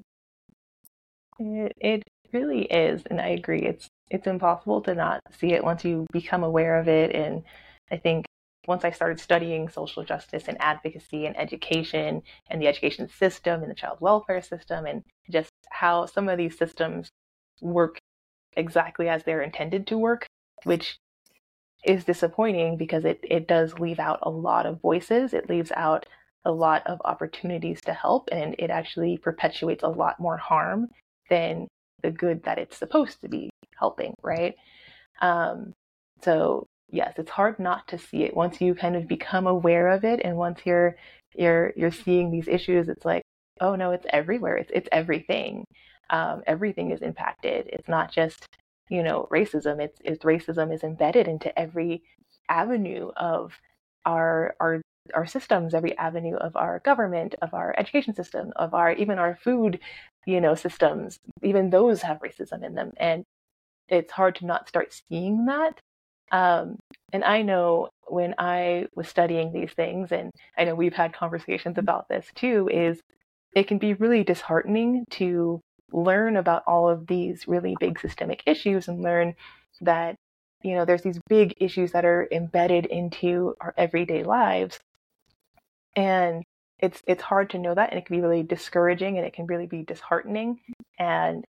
It, 1.40 1.74
it 1.78 2.04
really 2.32 2.64
is, 2.64 3.04
and 3.10 3.20
I 3.20 3.30
agree. 3.30 3.64
It's 3.64 3.88
it's 4.10 4.28
impossible 4.28 4.82
to 4.82 4.96
not 4.96 5.20
see 5.38 5.54
it 5.54 5.64
once 5.64 5.84
you 5.84 6.06
become 6.14 6.44
aware 6.44 6.80
of 6.80 6.88
it. 6.88 7.14
And 7.14 7.44
I 7.92 7.98
think 7.98 8.26
once 8.68 8.84
I 8.84 8.92
started 8.92 9.20
studying 9.20 9.70
social 9.70 10.04
justice 10.04 10.44
and 10.48 10.58
advocacy 10.62 11.26
and 11.26 11.38
education 11.40 12.22
and 12.50 12.62
the 12.62 12.68
education 12.68 13.08
system 13.08 13.62
and 13.62 13.72
the 13.72 13.76
child 13.76 13.98
welfare 14.02 14.42
system 14.42 14.86
and 14.86 15.04
just 15.32 15.50
how 15.72 16.06
some 16.06 16.28
of 16.28 16.38
these 16.38 16.58
systems 16.58 17.10
work 17.62 17.98
exactly 18.56 19.08
as 19.08 19.24
they're 19.24 19.42
intended 19.42 19.88
to 19.88 19.98
work, 19.98 20.28
which 20.66 20.98
is 21.86 22.04
disappointing 22.04 22.76
because 22.76 23.06
it, 23.06 23.20
it 23.24 23.48
does 23.48 23.80
leave 23.80 24.00
out 24.00 24.20
a 24.24 24.30
lot 24.30 24.66
of 24.66 24.82
voices. 24.82 25.34
It 25.34 25.50
leaves 25.50 25.72
out 25.76 26.06
a 26.44 26.52
lot 26.52 26.86
of 26.86 27.02
opportunities 27.06 27.80
to 27.82 27.94
help 27.94 28.30
and 28.32 28.56
it 28.60 28.70
actually 28.70 29.18
perpetuates 29.18 29.84
a 29.84 29.88
lot 29.88 30.20
more 30.20 30.38
harm 30.38 30.90
than 31.30 31.68
the 32.04 32.12
good 32.12 32.44
that 32.44 32.58
it's 32.58 32.78
supposed 32.78 33.22
to 33.22 33.30
be 33.30 33.50
helping, 33.80 34.14
right? 34.22 34.56
Um, 35.22 35.74
so 36.22 36.68
yes, 36.90 37.14
it's 37.18 37.32
hard 37.32 37.60
not 37.60 37.88
to 37.90 37.98
see 37.98 38.24
it 38.24 38.36
once 38.36 38.62
you 38.62 38.76
kind 38.76 38.96
of 38.96 39.08
become 39.08 39.48
aware 39.48 39.90
of 39.90 40.04
it, 40.06 40.22
and 40.24 40.38
once 40.38 40.62
you're 40.66 40.96
you're 41.36 41.74
you're 41.76 41.92
seeing 41.92 42.32
these 42.32 42.48
issues, 42.48 42.90
it's 42.90 43.06
like, 43.06 43.24
oh 43.62 43.76
no, 43.76 43.92
it's 43.92 44.06
everywhere. 44.12 44.58
It's 44.58 44.72
it's 44.74 44.90
everything. 44.92 45.66
Um, 46.10 46.44
everything 46.48 46.92
is 46.92 47.02
impacted. 47.02 47.68
It's 47.68 47.90
not 47.90 48.12
just 48.12 48.46
you 48.90 49.04
know 49.04 49.28
racism. 49.32 49.82
It's 49.82 50.00
it's 50.04 50.24
racism 50.24 50.74
is 50.74 50.84
embedded 50.84 51.28
into 51.28 51.58
every 51.60 52.04
avenue 52.50 53.12
of 53.18 53.54
our 54.06 54.56
our 54.60 54.82
our 55.14 55.26
systems, 55.26 55.74
every 55.74 55.98
avenue 55.98 56.36
of 56.36 56.56
our 56.56 56.80
government, 56.80 57.36
of 57.42 57.54
our 57.54 57.74
education 57.78 58.14
system, 58.16 58.52
of 58.56 58.74
our 58.74 58.92
even 58.94 59.20
our 59.20 59.38
food, 59.44 59.80
you 60.26 60.42
know, 60.42 60.56
systems. 60.56 61.20
Even 61.44 61.70
those 61.70 62.02
have 62.02 62.20
racism 62.20 62.64
in 62.64 62.76
them, 62.76 62.92
and 62.98 63.24
it's 63.90 64.12
hard 64.12 64.36
to 64.36 64.46
not 64.46 64.68
start 64.68 64.94
seeing 65.10 65.46
that. 65.46 65.80
Um, 66.32 66.78
and 67.14 67.24
I 67.24 67.42
know 67.42 67.90
when 68.08 68.36
I 68.38 68.88
was 68.96 69.08
studying 69.08 69.52
these 69.52 69.72
things, 69.74 70.12
and 70.12 70.32
I 70.58 70.66
know 70.66 70.76
we've 70.76 70.94
had 70.94 71.14
conversations 71.14 71.78
about 71.78 72.08
this 72.10 72.28
too, 72.36 72.70
is 72.72 73.00
it 73.56 73.68
can 73.68 73.78
be 73.78 73.94
really 73.94 74.24
disheartening 74.24 75.06
to 75.12 75.62
learn 75.92 76.36
about 76.36 76.64
all 76.68 76.90
of 76.90 77.08
these 77.08 77.48
really 77.48 77.76
big 77.80 78.00
systemic 78.00 78.44
issues 78.46 78.88
and 78.88 79.02
learn 79.02 79.36
that 79.82 80.16
you 80.64 80.76
know 80.76 80.84
there's 80.84 81.04
these 81.04 81.20
big 81.30 81.54
issues 81.60 81.92
that 81.94 82.04
are 82.04 82.28
embedded 82.32 82.86
into 82.88 83.56
our 83.62 83.74
everyday 83.78 84.24
lives. 84.24 84.80
And 85.96 86.44
it's 86.80 87.02
it's 87.08 87.24
hard 87.24 87.50
to 87.52 87.60
know 87.60 87.74
that 87.74 87.90
and 87.90 88.00
it 88.00 88.06
can 88.06 88.18
be 88.18 88.22
really 88.22 88.44
discouraging 88.44 89.18
and 89.18 89.26
it 89.26 89.34
can 89.34 89.48
really 89.48 89.66
be 89.68 89.84
disheartening. 89.84 90.60
And 91.00 91.46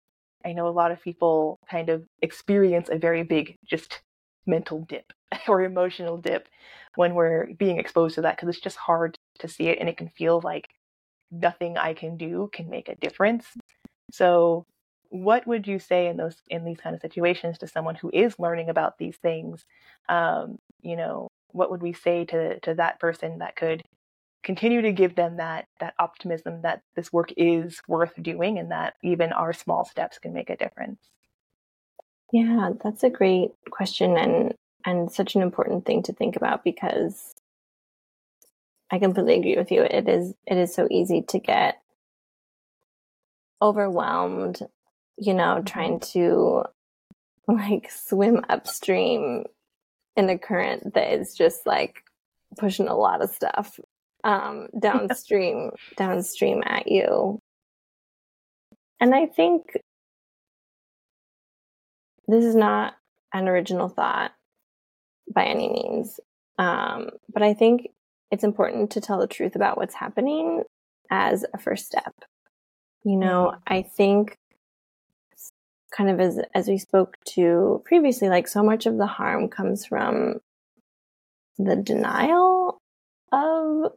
i 0.45 0.53
know 0.53 0.69
a 0.69 0.71
lot 0.71 0.93
of 0.93 1.03
people 1.03 1.59
kind 1.71 1.89
of 1.89 2.05
experience 2.23 2.89
a 2.91 2.99
very 2.99 3.23
big 3.25 3.57
just 3.67 4.01
mental 4.47 4.81
dip 4.89 5.13
or 5.49 5.63
emotional 5.63 6.17
dip 6.17 6.49
when 6.95 7.15
we're 7.15 7.49
being 7.59 7.79
exposed 7.79 8.15
to 8.15 8.23
that 8.23 8.37
because 8.37 8.49
it's 8.49 8.61
just 8.61 8.77
hard 8.77 9.19
to 9.39 9.49
see 9.49 9.69
it 9.69 9.79
and 9.79 9.89
it 9.89 9.97
can 9.97 10.09
feel 10.09 10.41
like 10.43 10.69
nothing 11.31 11.77
i 11.77 11.93
can 11.93 12.17
do 12.17 12.49
can 12.53 12.71
make 12.71 12.89
a 12.89 12.95
difference. 12.97 13.47
So 14.13 14.65
what 15.11 15.47
would 15.47 15.67
you 15.67 15.79
say 15.79 16.09
in 16.09 16.17
those 16.17 16.37
in 16.49 16.65
these 16.65 16.79
kind 16.79 16.95
of 16.95 17.01
situations 17.01 17.59
to 17.59 17.67
someone 17.67 17.95
who 17.95 18.11
is 18.13 18.39
learning 18.39 18.69
about 18.69 18.99
these 18.99 19.17
things 19.17 19.65
um, 20.09 20.59
you 20.83 20.97
know 20.97 21.29
what 21.53 21.71
would 21.71 21.83
we 21.83 21.93
say 21.93 22.25
to 22.25 22.59
to 22.61 22.75
that 22.75 23.01
person 23.01 23.39
that 23.39 23.57
could 23.57 23.83
continue 24.43 24.83
to 24.83 24.93
give 24.93 25.15
them 25.15 25.37
that 25.37 25.67
that 25.81 25.95
optimism 25.99 26.63
that 26.63 26.83
this 26.95 27.13
work 27.13 27.33
is 27.37 27.81
worth 27.89 28.13
doing 28.21 28.59
and 28.59 28.71
that 28.71 28.95
even 29.03 29.33
our 29.33 29.53
small 29.53 29.85
steps 29.85 30.19
can 30.19 30.33
make 30.33 30.51
a 30.51 30.57
difference 30.57 31.01
yeah 32.33 32.71
that's 32.83 33.03
a 33.03 33.11
great 33.11 33.51
question 33.71 34.17
and 34.17 34.55
and 34.85 35.11
such 35.11 35.35
an 35.35 35.43
important 35.43 35.85
thing 35.85 36.03
to 36.03 36.13
think 36.13 36.37
about 36.37 36.65
because 36.65 37.35
i 38.91 38.99
completely 38.99 39.39
agree 39.39 39.57
with 39.57 39.71
you 39.71 39.83
it 39.83 40.09
is 40.09 40.35
it 40.47 40.57
is 40.57 40.75
so 40.75 40.87
easy 40.91 41.23
to 41.23 41.39
get 41.39 41.81
overwhelmed 43.63 44.61
you 45.17 45.35
know 45.35 45.63
trying 45.65 45.99
mm-hmm. 45.99 46.21
to 46.21 46.65
like 47.49 47.91
swim 47.91 48.45
upstream 48.49 49.45
in 50.17 50.29
a 50.31 50.39
current 50.39 50.95
that 50.95 51.13
is 51.13 51.35
just 51.35 51.67
like 51.67 52.03
pushing 52.59 52.89
a 52.89 52.97
lot 52.97 53.23
of 53.23 53.31
stuff 53.31 53.79
um, 54.25 54.69
downstream 54.79 55.71
downstream 55.97 56.63
at 56.67 56.91
you. 56.91 57.41
And 59.01 59.15
I 59.15 59.27
think 59.27 59.79
this 62.29 62.45
is 62.45 62.55
not 62.55 62.95
an 63.33 63.49
original 63.49 63.89
thought 63.89 64.33
by 65.33 65.45
any 65.45 65.69
means. 65.69 66.21
Um, 66.59 67.11
but 67.33 67.43
I 67.43 67.55
think 67.55 67.89
it's 68.31 68.45
important 68.45 68.91
to 68.93 69.01
tell 69.01 69.19
the 69.19 69.27
truth 69.27 69.57
about 69.57 69.77
what's 69.77 69.95
happening 69.95 70.63
as 71.11 71.45
a 71.55 71.59
first 71.59 71.87
step. 71.87 72.15
You 73.05 73.17
know. 73.17 73.55
I 73.67 73.83
think 73.83 74.37
kind 75.97 76.11
of 76.11 76.21
as 76.21 76.41
as 76.55 76.69
we 76.69 76.79
spoke 76.79 77.17
to 77.35 77.83
previously, 77.85 78.29
like 78.29 78.49
so 78.49 78.63
much 78.63 78.87
of 78.87 78.97
the 78.97 79.07
harm 79.07 79.49
comes 79.49 79.87
from 79.87 80.41
the 81.59 81.77
denial 81.77 82.81
of 83.33 83.93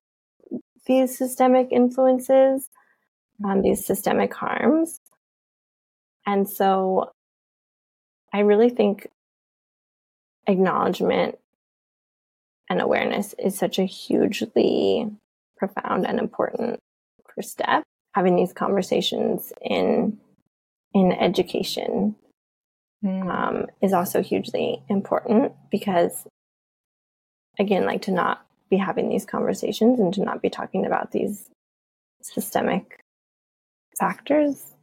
these 0.85 1.17
systemic 1.17 1.69
influences, 1.71 2.69
um, 3.43 3.61
these 3.61 3.85
systemic 3.85 4.33
harms. 4.33 4.99
And 6.25 6.49
so 6.49 7.11
I 8.33 8.39
really 8.39 8.69
think 8.69 9.07
acknowledgement 10.47 11.37
and 12.69 12.81
awareness 12.81 13.33
is 13.39 13.57
such 13.57 13.79
a 13.79 13.85
hugely 13.85 15.07
profound 15.57 16.05
and 16.05 16.19
important 16.19 16.79
first 17.35 17.51
step. 17.51 17.83
Having 18.15 18.35
these 18.35 18.53
conversations 18.53 19.53
in 19.61 20.19
in 20.93 21.11
education 21.13 22.15
mm. 23.03 23.29
um, 23.29 23.67
is 23.81 23.93
also 23.93 24.23
hugely 24.23 24.81
important 24.89 25.53
because, 25.69 26.25
again, 27.59 27.85
like 27.85 28.01
to 28.03 28.11
not 28.11 28.45
be 28.69 28.77
having 28.77 29.09
these 29.09 29.25
conversations 29.25 29.99
and 29.99 30.13
to 30.13 30.23
not 30.23 30.41
be 30.41 30.49
talking 30.49 30.85
about 30.85 31.11
these 31.11 31.49
systemic 32.21 32.99
factors 33.99 34.73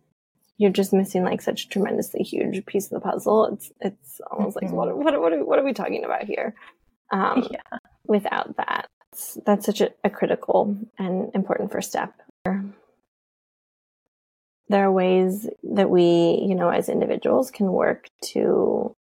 you're 0.59 0.71
just 0.71 0.93
missing 0.93 1.25
like 1.25 1.43
such 1.43 1.65
a 1.65 1.69
tremendously 1.69 2.23
huge 2.23 2.65
piece 2.67 2.87
of 2.87 2.91
the 2.91 3.01
puzzle. 3.01 3.47
It's 3.47 3.73
it's 3.81 4.21
almost 4.31 4.57
mm-hmm. 4.57 4.67
like 4.67 4.75
what 4.75 4.97
what 4.97 5.21
what 5.21 5.33
are, 5.33 5.45
what 5.45 5.59
are 5.59 5.65
we 5.65 5.73
talking 5.73 6.05
about 6.05 6.25
here? 6.25 6.55
Um, 7.13 7.47
yeah. 7.51 7.79
Without 8.07 8.57
that, 8.57 8.87
that's 9.45 9.67
such 9.67 9.81
a, 9.81 9.91
a 10.05 10.11
critical 10.11 10.77
and 10.99 11.31
important 11.35 11.73
first 11.73 11.91
step. 11.91 12.15
There 14.69 14.85
are 14.85 14.93
ways 14.93 15.49
that 15.75 15.91
we, 15.91 16.45
you 16.49 16.55
know, 16.55 16.71
as 16.71 16.89
individuals, 16.89 17.51
can 17.51 17.73
work 17.73 18.09
to 18.33 18.97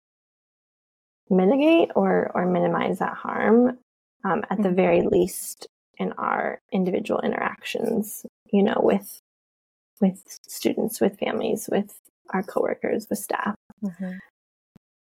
mitigate 1.28 1.90
or 1.94 2.30
or 2.34 2.46
minimize 2.46 2.98
that 2.98 3.14
harm. 3.14 3.78
Um, 4.22 4.42
at 4.50 4.58
mm-hmm. 4.58 4.62
the 4.62 4.70
very 4.70 5.00
least, 5.00 5.66
in 5.96 6.12
our 6.12 6.60
individual 6.72 7.20
interactions, 7.20 8.26
you 8.52 8.62
know, 8.62 8.78
with 8.82 9.22
with 10.00 10.22
students, 10.46 11.00
with 11.00 11.18
families, 11.18 11.68
with 11.70 11.94
our 12.30 12.42
coworkers, 12.42 13.06
with 13.08 13.18
staff. 13.18 13.54
Mm-hmm. 13.82 14.12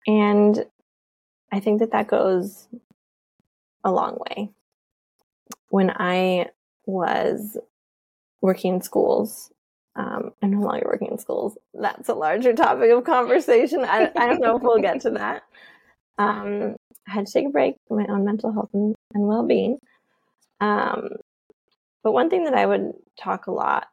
And 0.06 0.66
I 1.52 1.60
think 1.60 1.80
that 1.80 1.92
that 1.92 2.08
goes 2.08 2.68
a 3.84 3.92
long 3.92 4.18
way. 4.28 4.50
When 5.68 5.90
I 5.90 6.46
was 6.86 7.56
working 8.40 8.74
in 8.74 8.82
schools, 8.82 9.52
um, 9.96 10.32
I'm 10.42 10.52
no 10.52 10.60
longer 10.60 10.86
working 10.86 11.08
in 11.10 11.18
schools. 11.18 11.58
That's 11.74 12.08
a 12.08 12.14
larger 12.14 12.52
topic 12.52 12.90
of 12.90 13.04
conversation. 13.04 13.84
I, 13.84 14.10
I 14.16 14.26
don't 14.26 14.40
know 14.40 14.56
if 14.56 14.62
we'll 14.62 14.80
get 14.80 15.00
to 15.02 15.10
that. 15.10 15.42
Um, 16.18 16.76
I 17.08 17.12
had 17.12 17.26
to 17.26 17.32
take 17.32 17.46
a 17.46 17.50
break 17.50 17.76
for 17.88 17.98
my 17.98 18.06
own 18.06 18.24
mental 18.24 18.52
health 18.52 18.70
and, 18.72 18.94
and 19.14 19.26
well 19.26 19.46
being. 19.46 19.78
Um, 20.60 21.10
but 22.02 22.12
one 22.12 22.30
thing 22.30 22.44
that 22.44 22.54
I 22.54 22.66
would 22.66 22.92
talk 23.18 23.46
a 23.46 23.52
lot 23.52 23.88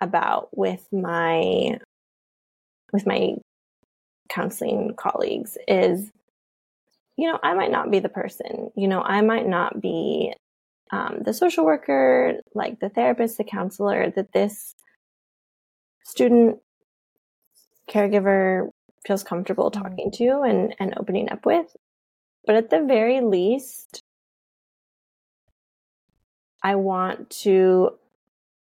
about 0.00 0.48
with 0.56 0.86
my 0.92 1.78
with 2.92 3.06
my 3.06 3.36
counseling 4.28 4.94
colleagues 4.96 5.56
is 5.68 6.10
you 7.16 7.30
know 7.30 7.38
i 7.42 7.54
might 7.54 7.70
not 7.70 7.90
be 7.90 7.98
the 7.98 8.08
person 8.08 8.70
you 8.76 8.88
know 8.88 9.02
i 9.02 9.20
might 9.20 9.46
not 9.46 9.80
be 9.80 10.32
um, 10.92 11.22
the 11.24 11.34
social 11.34 11.64
worker 11.64 12.34
like 12.54 12.78
the 12.78 12.88
therapist 12.88 13.38
the 13.38 13.44
counselor 13.44 14.10
that 14.10 14.32
this 14.32 14.74
student 16.04 16.58
caregiver 17.90 18.68
feels 19.06 19.24
comfortable 19.24 19.70
mm-hmm. 19.70 19.82
talking 19.82 20.10
to 20.12 20.42
and 20.42 20.74
and 20.78 20.94
opening 20.98 21.30
up 21.30 21.46
with 21.46 21.74
but 22.44 22.56
at 22.56 22.70
the 22.70 22.84
very 22.84 23.20
least 23.20 24.02
i 26.62 26.74
want 26.74 27.30
to 27.30 27.90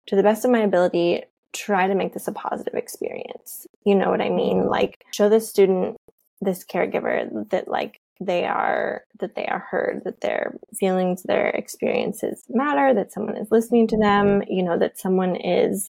to 0.07 0.15
the 0.15 0.23
best 0.23 0.45
of 0.45 0.51
my 0.51 0.59
ability, 0.59 1.23
try 1.53 1.87
to 1.87 1.95
make 1.95 2.13
this 2.13 2.27
a 2.27 2.31
positive 2.31 2.73
experience. 2.73 3.67
You 3.85 3.95
know 3.95 4.09
what 4.09 4.21
I 4.21 4.29
mean? 4.29 4.67
Like 4.67 5.05
show 5.13 5.29
the 5.29 5.39
student, 5.39 5.97
this 6.41 6.65
caregiver 6.65 7.49
that 7.49 7.67
like 7.67 7.99
they 8.19 8.45
are 8.45 9.03
that 9.19 9.35
they 9.35 9.45
are 9.45 9.65
heard, 9.71 10.03
that 10.05 10.21
their 10.21 10.57
feelings, 10.73 11.23
their 11.23 11.49
experiences 11.49 12.43
matter, 12.49 12.93
that 12.93 13.11
someone 13.11 13.37
is 13.37 13.51
listening 13.51 13.87
to 13.87 13.97
them, 13.97 14.43
you 14.47 14.63
know, 14.63 14.77
that 14.77 14.99
someone 14.99 15.35
is 15.35 15.89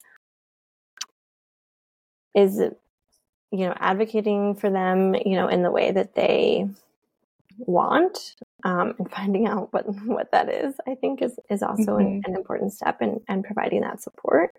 is 2.35 2.59
you 3.51 3.67
know 3.67 3.75
advocating 3.79 4.55
for 4.55 4.71
them, 4.71 5.15
you 5.15 5.37
know, 5.37 5.49
in 5.49 5.63
the 5.63 5.71
way 5.71 5.91
that 5.91 6.15
they 6.15 6.69
want 7.67 8.35
um, 8.65 8.95
and 8.99 9.11
finding 9.11 9.47
out 9.47 9.73
what 9.73 9.85
what 10.07 10.31
that 10.33 10.49
is, 10.49 10.75
I 10.87 10.95
think 10.95 11.23
is 11.23 11.39
is 11.51 11.63
also 11.63 11.97
mm-hmm. 11.97 12.07
an, 12.07 12.23
an, 12.27 12.37
important 12.37 12.73
step 12.73 13.01
in, 13.03 13.21
in 13.29 13.43
providing 13.43 13.83
that 13.83 14.03
support. 14.03 14.51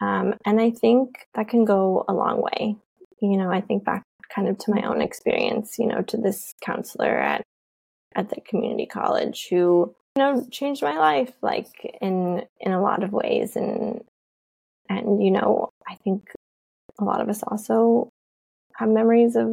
Um, 0.00 0.34
and 0.44 0.60
I 0.60 0.70
think 0.70 1.26
that 1.34 1.48
can 1.48 1.64
go 1.64 2.04
a 2.08 2.12
long 2.12 2.42
way. 2.42 2.76
You 3.20 3.36
know, 3.36 3.50
I 3.50 3.60
think 3.60 3.84
back 3.84 4.02
kind 4.34 4.48
of 4.48 4.58
to 4.58 4.74
my 4.74 4.82
own 4.82 5.00
experience, 5.00 5.78
you 5.78 5.86
know, 5.86 6.02
to 6.02 6.16
this 6.16 6.54
counselor 6.60 7.16
at 7.18 7.42
at 8.14 8.28
the 8.28 8.40
community 8.40 8.86
college 8.86 9.46
who, 9.48 9.94
you 10.16 10.22
know, 10.22 10.46
changed 10.50 10.82
my 10.82 10.98
life 10.98 11.32
like 11.40 11.96
in 12.00 12.42
in 12.60 12.72
a 12.72 12.82
lot 12.82 13.02
of 13.02 13.12
ways 13.12 13.56
and 13.56 14.02
and 14.88 15.22
you 15.22 15.30
know, 15.30 15.70
I 15.88 15.94
think 15.96 16.30
a 16.98 17.04
lot 17.04 17.20
of 17.20 17.28
us 17.28 17.42
also 17.42 18.10
have 18.76 18.88
memories 18.88 19.36
of 19.36 19.48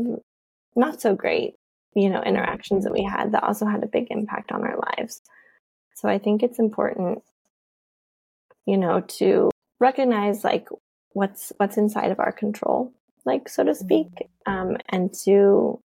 not 0.76 1.02
so 1.02 1.16
great 1.16 1.56
you 1.96 2.10
know 2.10 2.22
interactions 2.22 2.84
that 2.84 2.94
we 2.94 3.04
had 3.04 3.32
that 3.32 3.44
also 3.44 3.66
had 3.66 3.84
a 3.84 3.88
big 3.88 4.08
impact 4.10 4.52
on 4.52 4.64
our 4.64 4.78
lives 4.98 5.22
so 5.96 6.08
i 6.08 6.18
think 6.18 6.44
it's 6.44 6.60
important 6.60 7.22
you 8.66 8.78
know 8.78 9.02
to 9.02 9.50
recognize 9.80 10.44
like 10.44 10.68
what's 11.14 11.52
what's 11.58 11.78
inside 11.78 12.12
of 12.12 12.20
our 12.20 12.32
control 12.32 12.94
like 13.26 13.50
so 13.50 13.64
to 13.64 13.76
speak 13.76 14.08
mm-hmm. 14.48 14.52
um, 14.54 14.78
and 14.90 15.14
to 15.14 15.80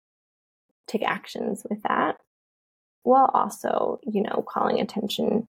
take 0.86 1.02
actions 1.02 1.64
with 1.68 1.82
that 1.82 2.16
while 3.02 3.30
also 3.32 4.00
you 4.02 4.22
know 4.22 4.44
calling 4.48 4.80
attention 4.80 5.46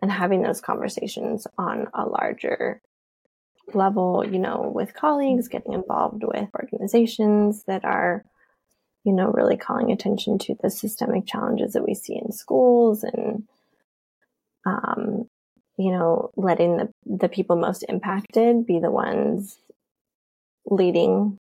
and 0.00 0.10
having 0.10 0.42
those 0.42 0.60
conversations 0.60 1.46
on 1.58 1.86
a 1.94 2.04
larger 2.04 2.80
level 3.74 4.24
you 4.28 4.38
know 4.38 4.70
with 4.74 4.94
colleagues 4.94 5.48
getting 5.48 5.72
involved 5.72 6.22
with 6.24 6.48
organizations 6.60 7.64
that 7.66 7.84
are 7.84 8.24
you 9.04 9.12
know, 9.12 9.30
really 9.30 9.56
calling 9.56 9.90
attention 9.90 10.38
to 10.38 10.56
the 10.62 10.70
systemic 10.70 11.26
challenges 11.26 11.72
that 11.72 11.86
we 11.86 11.94
see 11.94 12.14
in 12.14 12.32
schools 12.32 13.04
and, 13.04 13.44
um, 14.64 15.28
you 15.76 15.90
know, 15.90 16.30
letting 16.36 16.76
the, 16.76 16.88
the 17.04 17.28
people 17.28 17.56
most 17.56 17.84
impacted 17.88 18.66
be 18.66 18.78
the 18.78 18.90
ones 18.90 19.58
leading 20.66 21.38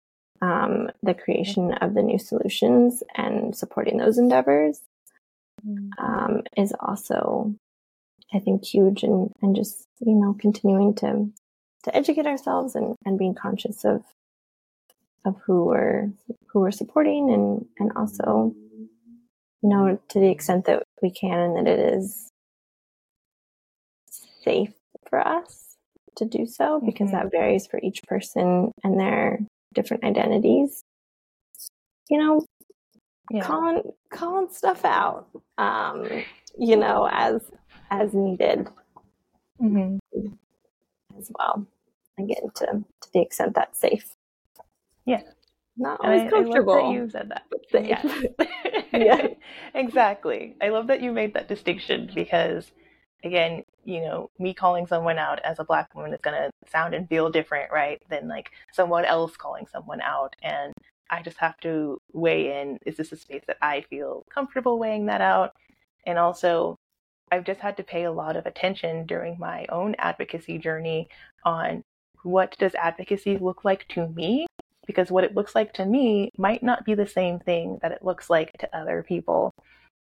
um, 0.43 0.91
the 1.03 1.15
creation 1.15 1.73
of 1.75 1.95
the 1.95 2.03
new 2.03 2.19
solutions 2.19 3.03
and 3.15 3.57
supporting 3.57 3.99
those 3.99 4.19
endeavors 4.19 4.81
mm. 5.67 5.91
um, 5.99 6.43
is 6.57 6.75
also, 6.81 7.55
I 8.33 8.41
think, 8.41 8.65
huge 8.65 9.05
and, 9.05 9.31
and 9.41 9.55
just, 9.55 9.87
you 10.01 10.15
know, 10.15 10.35
continuing 10.39 10.95
to, 10.97 11.31
to 11.85 11.97
educate 11.97 12.27
ourselves 12.27 12.75
and, 12.75 12.97
and 13.07 13.19
being 13.19 13.35
conscious 13.35 13.85
of 13.85 14.03
of 15.25 15.37
who 15.47 15.65
we're 15.65 16.11
who 16.47 16.61
we're 16.61 16.71
supporting 16.71 17.31
and 17.33 17.65
and 17.79 17.93
also 17.97 18.55
you 19.63 19.69
know 19.69 19.99
to 20.09 20.21
the 20.21 20.31
extent 20.31 20.67
that 20.67 20.83
we 21.03 21.11
can 21.11 21.39
and 21.39 21.57
that 21.57 21.73
it 21.73 21.95
is 21.95 22.31
safe 24.43 24.73
for 25.09 25.27
us 25.27 25.77
to 26.17 26.25
do 26.25 26.47
so 26.47 26.81
because 26.85 27.09
mm-hmm. 27.09 27.25
that 27.25 27.31
varies 27.31 27.67
for 27.67 27.81
each 27.83 28.03
person 28.05 28.71
and 28.83 29.01
their 29.01 29.39
different 29.75 30.05
identities 30.05 30.85
you 32.09 32.19
know 32.19 32.45
yeah. 33.31 33.43
calling 33.43 33.83
calling 34.11 34.49
stuff 34.51 34.85
out 34.85 35.27
um 35.59 36.07
you 36.59 36.77
know 36.77 37.09
as 37.11 37.41
as 37.91 38.13
needed 38.13 38.69
mm-hmm. 39.61 39.97
as 41.19 41.31
well 41.39 41.67
again 42.19 42.49
to 42.55 42.67
to 43.01 43.09
the 43.13 43.21
extent 43.21 43.55
that's 43.55 43.81
safe 43.81 44.14
yeah. 45.07 45.23
Not 45.77 46.01
always 46.03 46.23
I, 46.23 46.31
comfortable. 46.31 46.75
I 46.75 46.93
you 46.93 47.11
said 47.11 47.31
that. 47.31 47.43
Yes. 47.73 48.07
yeah. 48.93 49.27
exactly. 49.75 50.57
I 50.63 50.69
love 50.69 50.87
that 50.87 51.03
you 51.03 51.13
made 51.13 51.35
that 51.35 51.49
distinction 51.49 52.11
because 52.15 52.71
again, 53.25 53.65
you 53.85 54.01
know, 54.01 54.31
me 54.39 54.55
calling 54.55 54.87
someone 54.87 55.19
out 55.19 55.41
as 55.45 55.59
a 55.59 55.65
black 55.65 55.95
woman 55.95 56.13
is 56.13 56.21
going 56.23 56.37
to 56.37 56.51
sound 56.71 56.95
and 56.95 57.09
feel 57.09 57.31
different, 57.31 57.73
right? 57.73 58.01
Than 58.09 58.29
like 58.29 58.51
someone 58.73 59.05
else 59.05 59.37
calling 59.37 59.67
someone 59.71 60.01
out. 60.01 60.37
And 60.43 60.73
I 61.11 61.23
just 61.23 61.39
have 61.39 61.59
to 61.61 61.99
weigh 62.13 62.61
in 62.61 62.79
is 62.87 62.97
this 62.97 63.13
a 63.13 63.17
space 63.17 63.43
that 63.47 63.59
I 63.61 63.83
feel 63.91 64.25
comfortable 64.33 64.79
weighing 64.79 65.07
that 65.07 65.21
out? 65.21 65.55
And 66.07 66.19
also, 66.19 66.77
I've 67.33 67.45
just 67.45 67.61
had 67.61 67.77
to 67.79 67.83
pay 67.83 68.05
a 68.05 68.13
lot 68.13 68.37
of 68.37 68.47
attention 68.47 69.07
during 69.07 69.39
my 69.39 69.67
own 69.71 69.97
advocacy 69.99 70.59
journey 70.59 71.09
on 71.45 71.83
what 72.23 72.57
does 72.59 72.75
advocacy 72.75 73.39
look 73.39 73.65
like 73.65 73.89
to 73.89 74.09
me 74.09 74.47
because 74.87 75.11
what 75.11 75.25
it 75.25 75.35
looks 75.35 75.55
like 75.55 75.73
to 75.75 75.87
me 75.87 76.31
might 76.37 76.63
not 76.63 76.85
be 76.85 76.95
the 76.95 77.07
same 77.07 77.39
thing 77.39 77.79
that 77.83 77.93
it 77.93 78.05
looks 78.05 78.31
like 78.31 78.53
to 78.59 78.77
other 78.77 79.03
people. 79.03 79.53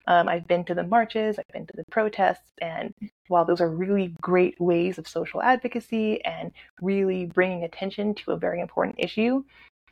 Um, 0.08 0.28
I've 0.28 0.48
been 0.48 0.66
to 0.66 0.74
the 0.74 0.84
marches, 0.84 1.40
I've 1.40 1.48
been 1.54 1.66
to 1.68 1.78
the 1.78 1.86
protests, 1.90 2.52
and 2.62 2.94
while 3.30 3.46
those 3.46 3.62
are 3.62 3.70
really 3.70 4.14
great 4.22 4.60
ways 4.60 4.98
of 4.98 5.08
social 5.08 5.42
advocacy 5.42 6.24
and 6.26 6.52
really 6.82 7.26
bringing 7.26 7.64
attention 7.64 8.14
to 8.16 8.32
a 8.32 8.38
very 8.38 8.60
important 8.60 8.96
issue, 9.00 9.44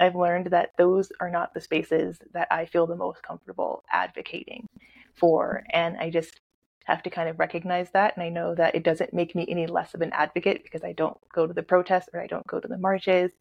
I've 0.01 0.15
learned 0.15 0.47
that 0.47 0.71
those 0.77 1.11
are 1.19 1.29
not 1.29 1.53
the 1.53 1.61
spaces 1.61 2.17
that 2.33 2.47
I 2.51 2.65
feel 2.65 2.87
the 2.87 2.95
most 2.95 3.21
comfortable 3.23 3.83
advocating 3.91 4.67
for. 5.13 5.63
And 5.69 5.95
I 5.97 6.09
just 6.09 6.39
have 6.85 7.03
to 7.03 7.09
kind 7.09 7.29
of 7.29 7.39
recognize 7.39 7.91
that. 7.91 8.15
And 8.15 8.23
I 8.23 8.29
know 8.29 8.55
that 8.55 8.75
it 8.75 8.83
doesn't 8.83 9.13
make 9.13 9.35
me 9.35 9.45
any 9.47 9.67
less 9.67 9.93
of 9.93 10.01
an 10.01 10.11
advocate 10.13 10.63
because 10.63 10.83
I 10.83 10.93
don't 10.93 11.17
go 11.33 11.45
to 11.45 11.53
the 11.53 11.63
protests 11.63 12.09
or 12.13 12.19
I 12.19 12.27
don't 12.27 12.47
go 12.47 12.59
to 12.59 12.67
the 12.67 12.77
marches. 12.77 13.31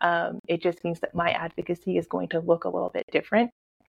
Um, 0.00 0.40
it 0.46 0.62
just 0.62 0.84
means 0.84 1.00
that 1.00 1.14
my 1.14 1.30
advocacy 1.30 1.96
is 1.96 2.06
going 2.06 2.28
to 2.28 2.40
look 2.40 2.64
a 2.64 2.68
little 2.68 2.90
bit 2.90 3.04
different. 3.10 3.50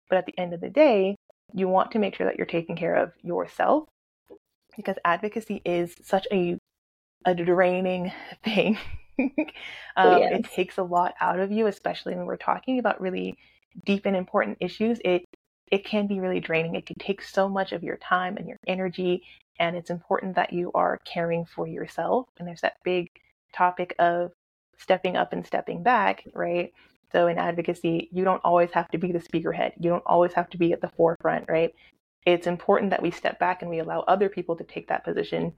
But 0.08 0.18
at 0.18 0.26
the 0.26 0.38
end 0.38 0.54
of 0.54 0.60
the 0.60 0.70
day, 0.70 1.16
you 1.52 1.68
want 1.68 1.92
to 1.92 1.98
make 1.98 2.14
sure 2.14 2.26
that 2.26 2.36
you're 2.36 2.46
taking 2.46 2.76
care 2.76 2.96
of 2.96 3.12
yourself 3.22 3.88
because 4.76 4.96
advocacy 5.04 5.60
is 5.64 5.94
such 6.02 6.26
a 6.32 6.58
a 7.26 7.34
draining 7.34 8.12
thing. 8.44 8.78
um, 9.18 10.18
yes. 10.18 10.40
It 10.40 10.44
takes 10.44 10.78
a 10.78 10.82
lot 10.82 11.14
out 11.20 11.38
of 11.38 11.52
you, 11.52 11.66
especially 11.66 12.14
when 12.14 12.26
we're 12.26 12.36
talking 12.36 12.78
about 12.78 13.00
really 13.00 13.36
deep 13.84 14.06
and 14.06 14.16
important 14.16 14.58
issues. 14.60 15.00
It 15.04 15.24
it 15.70 15.84
can 15.84 16.06
be 16.06 16.18
really 16.18 16.40
draining. 16.40 16.74
It 16.74 16.86
can 16.86 16.96
take 16.98 17.22
so 17.22 17.48
much 17.48 17.72
of 17.72 17.84
your 17.84 17.96
time 17.98 18.36
and 18.36 18.48
your 18.48 18.58
energy, 18.66 19.22
and 19.58 19.76
it's 19.76 19.90
important 19.90 20.34
that 20.36 20.52
you 20.52 20.70
are 20.74 20.98
caring 21.04 21.44
for 21.44 21.66
yourself. 21.66 22.26
And 22.38 22.48
there's 22.48 22.62
that 22.62 22.76
big 22.82 23.08
topic 23.54 23.94
of 23.98 24.32
stepping 24.80 25.16
up 25.16 25.32
and 25.32 25.46
stepping 25.46 25.82
back, 25.82 26.24
right? 26.34 26.72
So 27.12 27.26
in 27.26 27.38
advocacy, 27.38 28.08
you 28.12 28.24
don't 28.24 28.42
always 28.44 28.70
have 28.72 28.88
to 28.90 28.98
be 28.98 29.12
the 29.12 29.18
speakerhead. 29.18 29.72
You 29.78 29.90
don't 29.90 30.06
always 30.06 30.32
have 30.32 30.48
to 30.50 30.58
be 30.58 30.72
at 30.72 30.80
the 30.80 30.90
forefront, 30.96 31.46
right? 31.48 31.74
It's 32.26 32.46
important 32.46 32.90
that 32.90 33.02
we 33.02 33.10
step 33.10 33.38
back 33.38 33.62
and 33.62 33.70
we 33.70 33.80
allow 33.80 34.00
other 34.00 34.28
people 34.28 34.56
to 34.56 34.64
take 34.64 34.88
that 34.88 35.04
position 35.04 35.52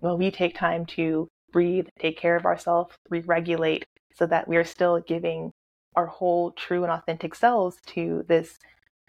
while 0.00 0.18
we 0.18 0.30
take 0.30 0.56
time 0.56 0.84
to 0.86 1.28
breathe, 1.52 1.86
take 1.98 2.18
care 2.18 2.36
of 2.36 2.44
ourselves, 2.44 2.94
re-regulate 3.08 3.84
so 4.14 4.26
that 4.26 4.48
we 4.48 4.56
are 4.56 4.64
still 4.64 5.00
giving 5.00 5.52
our 5.94 6.06
whole 6.06 6.50
true 6.52 6.82
and 6.82 6.92
authentic 6.92 7.34
selves 7.34 7.76
to 7.86 8.24
this 8.28 8.58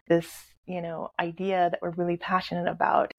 this, 0.07 0.53
you 0.65 0.81
know, 0.81 1.11
idea 1.19 1.69
that 1.69 1.79
we're 1.81 1.89
really 1.91 2.15
passionate 2.15 2.69
about. 2.69 3.11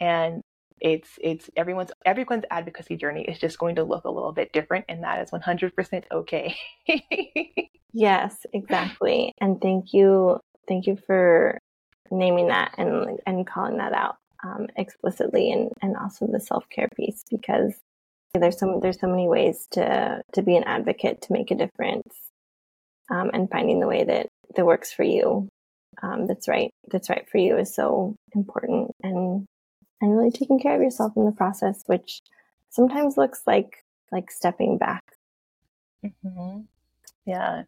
And 0.00 0.40
it's 0.82 1.10
it's 1.20 1.48
everyone's 1.56 1.92
everyone's 2.04 2.44
advocacy 2.50 2.96
journey 2.96 3.22
is 3.22 3.38
just 3.38 3.58
going 3.58 3.76
to 3.76 3.84
look 3.84 4.04
a 4.04 4.10
little 4.10 4.32
bit 4.32 4.52
different 4.52 4.84
and 4.88 5.02
that 5.04 5.22
is 5.22 5.30
100% 5.30 6.04
okay. 6.12 6.56
Yes 7.92 8.46
exactly. 8.52 9.32
And 9.40 9.60
thank 9.60 9.92
you 9.92 10.40
thank 10.66 10.86
you 10.86 10.96
for 11.06 11.58
naming 12.10 12.48
that 12.48 12.74
and 12.78 13.20
and 13.26 13.46
calling 13.46 13.78
that 13.78 13.92
out 13.92 14.16
um, 14.44 14.66
explicitly 14.76 15.52
and 15.52 15.70
and 15.82 15.96
also 15.96 16.26
the 16.26 16.40
self-care 16.40 16.88
piece 16.96 17.22
because 17.30 17.74
there's 18.34 18.58
so 18.58 18.80
there's 18.82 18.98
so 18.98 19.06
many 19.06 19.28
ways 19.28 19.66
to 19.72 20.22
to 20.32 20.42
be 20.42 20.56
an 20.56 20.64
advocate 20.64 21.20
to 21.22 21.32
make 21.32 21.50
a 21.50 21.54
difference 21.54 22.14
um, 23.10 23.30
and 23.34 23.50
finding 23.50 23.78
the 23.78 23.86
way 23.86 24.04
that 24.04 24.28
that 24.56 24.64
works 24.64 24.90
for 24.90 25.04
you 25.04 25.48
um, 26.02 26.26
that's 26.26 26.48
right 26.48 26.70
that's 26.90 27.10
right 27.10 27.28
for 27.30 27.38
you 27.38 27.58
is 27.58 27.74
so 27.74 28.16
important 28.34 28.90
and 29.02 29.44
and 30.02 30.16
really 30.16 30.32
taking 30.32 30.58
care 30.58 30.74
of 30.74 30.82
yourself 30.82 31.12
in 31.16 31.24
the 31.24 31.32
process, 31.32 31.84
which 31.86 32.20
sometimes 32.68 33.16
looks 33.16 33.42
like 33.46 33.84
like 34.10 34.30
stepping 34.30 34.76
back. 34.76 35.02
Mm-hmm. 36.04 36.62
Yeah. 37.24 37.62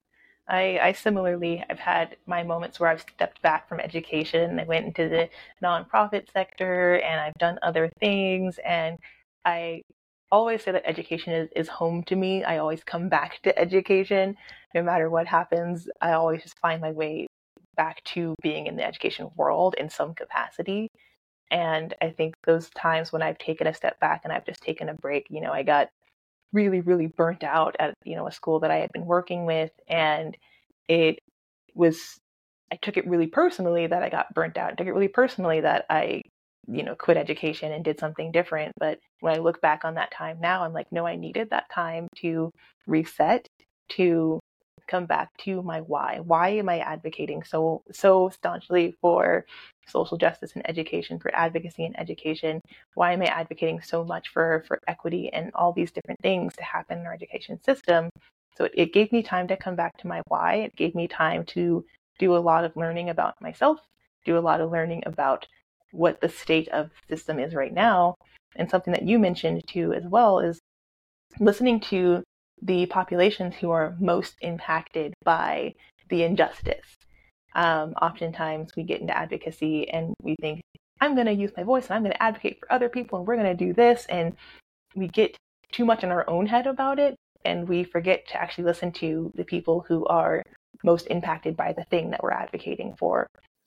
I, 0.47 0.79
I 0.83 0.92
similarly 0.92 1.64
I've 1.70 1.79
had 1.79 2.16
my 2.27 2.42
moments 2.42 2.79
where 2.79 2.90
I've 2.90 3.01
stepped 3.01 3.40
back 3.40 3.66
from 3.66 3.81
education. 3.81 4.61
I 4.61 4.64
went 4.64 4.85
into 4.85 5.09
the 5.09 5.31
nonprofit 5.62 6.31
sector 6.31 6.97
and 6.97 7.18
I've 7.18 7.38
done 7.38 7.59
other 7.62 7.90
things 7.99 8.59
and 8.62 8.99
I 9.47 9.83
always 10.31 10.62
say 10.62 10.73
that 10.73 10.83
education 10.85 11.33
is, 11.33 11.49
is 11.57 11.68
home 11.68 12.03
to 12.05 12.16
me. 12.16 12.44
I 12.44 12.59
always 12.59 12.85
come 12.85 13.09
back 13.09 13.40
to 13.44 13.59
education. 13.59 14.37
No 14.75 14.83
matter 14.83 15.09
what 15.09 15.27
happens, 15.27 15.88
I 16.03 16.12
always 16.12 16.42
just 16.42 16.59
find 16.59 16.81
my 16.81 16.90
way 16.90 17.27
back 17.77 18.05
to 18.05 18.35
being 18.42 18.66
in 18.66 18.77
the 18.77 18.85
education 18.85 19.31
world 19.37 19.77
in 19.79 19.88
some 19.88 20.14
capacity. 20.14 20.90
And 21.51 21.95
I 22.01 22.11
think 22.11 22.35
those 22.47 22.71
times 22.71 23.13
when 23.13 23.23
I've 23.23 23.39
taken 23.39 23.67
a 23.67 23.75
step 23.75 23.99
back 24.01 24.23
and 24.25 24.33
I've 24.33 24.47
just 24.47 24.63
taken 24.63 24.89
a 24.89 24.95
break, 24.95 25.27
you 25.31 25.41
know, 25.41 25.53
I 25.53 25.63
got 25.63 25.89
really, 26.53 26.81
really 26.81 27.07
burnt 27.07 27.45
out 27.45 27.77
at, 27.79 27.95
you 28.05 28.17
know, 28.17 28.27
a 28.27 28.33
school 28.33 28.61
that 28.61 28.71
I 28.71 28.77
had 28.77 28.91
been 28.93 29.07
working 29.07 29.45
with. 29.45 29.71
And 29.89 30.37
it 30.89 31.19
was, 31.75 32.19
I 32.73 32.77
took 32.77 32.97
it 32.97 33.07
really 33.07 33.27
personally 33.27 33.87
that 33.87 34.03
I 34.03 34.09
got 34.09 34.33
burnt 34.35 34.57
out. 34.57 34.73
I 34.73 34.75
took 34.75 34.87
it 34.87 34.95
really 34.95 35.09
personally 35.09 35.61
that 35.61 35.85
I, 35.91 36.23
you 36.67 36.83
know, 36.83 36.95
quit 36.95 37.17
education 37.17 37.73
and 37.73 37.85
did 37.85 38.01
something 38.01 38.33
different. 38.33 38.73
But 38.79 38.99
when 39.21 39.35
I 39.35 39.39
look 39.39 39.61
back 39.61 39.85
on 39.85 39.95
that 39.95 40.13
time 40.13 40.39
now, 40.41 40.65
I'm 40.65 40.73
like, 40.73 40.91
no, 40.91 41.07
I 41.07 41.17
needed 41.17 41.51
that 41.51 41.71
time 41.71 42.09
to 42.23 42.51
reset, 42.87 43.47
to 43.91 44.41
come 44.87 45.07
back 45.07 45.31
to 45.39 45.63
my 45.63 45.81
why. 45.81 46.21
Why 46.23 46.51
am 46.51 46.69
I 46.69 46.79
advocating 46.79 47.43
so 47.43 47.83
so 47.93 48.29
staunchly 48.29 48.95
for 49.01 49.45
social 49.87 50.16
justice 50.16 50.53
and 50.55 50.68
education, 50.68 51.18
for 51.18 51.35
advocacy 51.35 51.85
and 51.85 51.99
education? 51.99 52.61
Why 52.94 53.12
am 53.12 53.23
I 53.23 53.27
advocating 53.27 53.81
so 53.81 54.05
much 54.05 54.29
for 54.29 54.64
for 54.66 54.81
equity 54.88 55.33
and 55.33 55.51
all 55.55 55.73
these 55.73 55.92
different 55.92 56.20
things 56.20 56.55
to 56.57 56.64
happen 56.64 56.99
in 56.99 57.07
our 57.07 57.14
education 57.14 57.62
system? 57.62 58.11
So 58.57 58.64
it, 58.64 58.73
it 58.75 58.92
gave 58.92 59.12
me 59.12 59.23
time 59.23 59.49
to 59.49 59.57
come 59.57 59.77
back 59.77 59.97
to 59.99 60.07
my 60.07 60.23
why. 60.29 60.57
It 60.57 60.77
gave 60.77 60.94
me 60.94 61.09
time 61.09 61.44
to 61.47 61.85
do 62.18 62.37
a 62.37 62.38
lot 62.38 62.64
of 62.64 62.77
learning 62.77 63.11
about 63.11 63.35
myself, 63.40 63.81
do 64.25 64.38
a 64.38 64.40
lot 64.40 64.61
of 64.61 64.70
learning 64.70 65.03
about 65.07 65.47
what 65.92 66.20
the 66.20 66.29
state 66.29 66.68
of 66.68 66.90
the 67.09 67.16
system 67.16 67.38
is 67.38 67.55
right 67.55 67.73
now. 67.73 68.14
And 68.57 68.70
something 68.70 68.92
that 68.92 69.07
you 69.07 69.18
mentioned 69.18 69.66
too 69.66 69.92
as 69.92 70.05
well 70.05 70.38
is 70.38 70.61
listening 71.40 71.81
to 71.81 72.23
the 72.62 72.87
populations 72.87 73.57
who 73.57 73.70
are 73.70 73.97
most 73.99 74.37
impacted 74.40 75.12
by 75.25 75.75
the 76.09 76.23
injustice. 76.23 76.97
Um, 77.55 77.95
oftentimes 78.03 78.71
we 78.77 78.83
get 78.83 79.01
into 79.01 79.17
advocacy 79.17 79.88
and 79.90 80.14
we 80.23 80.37
think, 80.40 80.61
I'm 81.01 81.14
going 81.14 81.27
to 81.27 81.33
use 81.33 81.53
my 81.57 81.62
voice 81.62 81.87
and 81.87 81.95
I'm 81.95 82.03
going 82.03 82.12
to 82.12 82.23
advocate 82.23 82.59
for 82.61 82.73
other 82.73 82.88
people 82.88 83.19
and 83.19 83.27
we're 83.27 83.37
going 83.37 83.57
to 83.57 83.64
do 83.64 83.73
this. 83.73 84.07
And 84.07 84.37
we 84.95 85.09
get 85.09 85.37
too 85.73 85.85
much 85.85 86.05
in 86.05 86.11
our 86.11 86.29
own 86.29 86.47
head 86.47 86.67
about 86.67 86.99
it 86.99 87.17
and 87.45 87.69
we 87.69 87.85
forget 87.85 88.27
to 88.29 88.40
actually 88.40 88.64
listen 88.64 88.93
to 88.93 89.31
the 89.35 89.45
people 89.45 89.85
who 89.87 90.05
are 90.07 90.43
most 90.83 91.07
impacted 91.09 91.57
by 91.57 91.73
the 91.73 91.85
thing 91.85 92.11
that 92.11 92.23
we're 92.23 92.31
advocating 92.31 92.95
for 92.97 93.27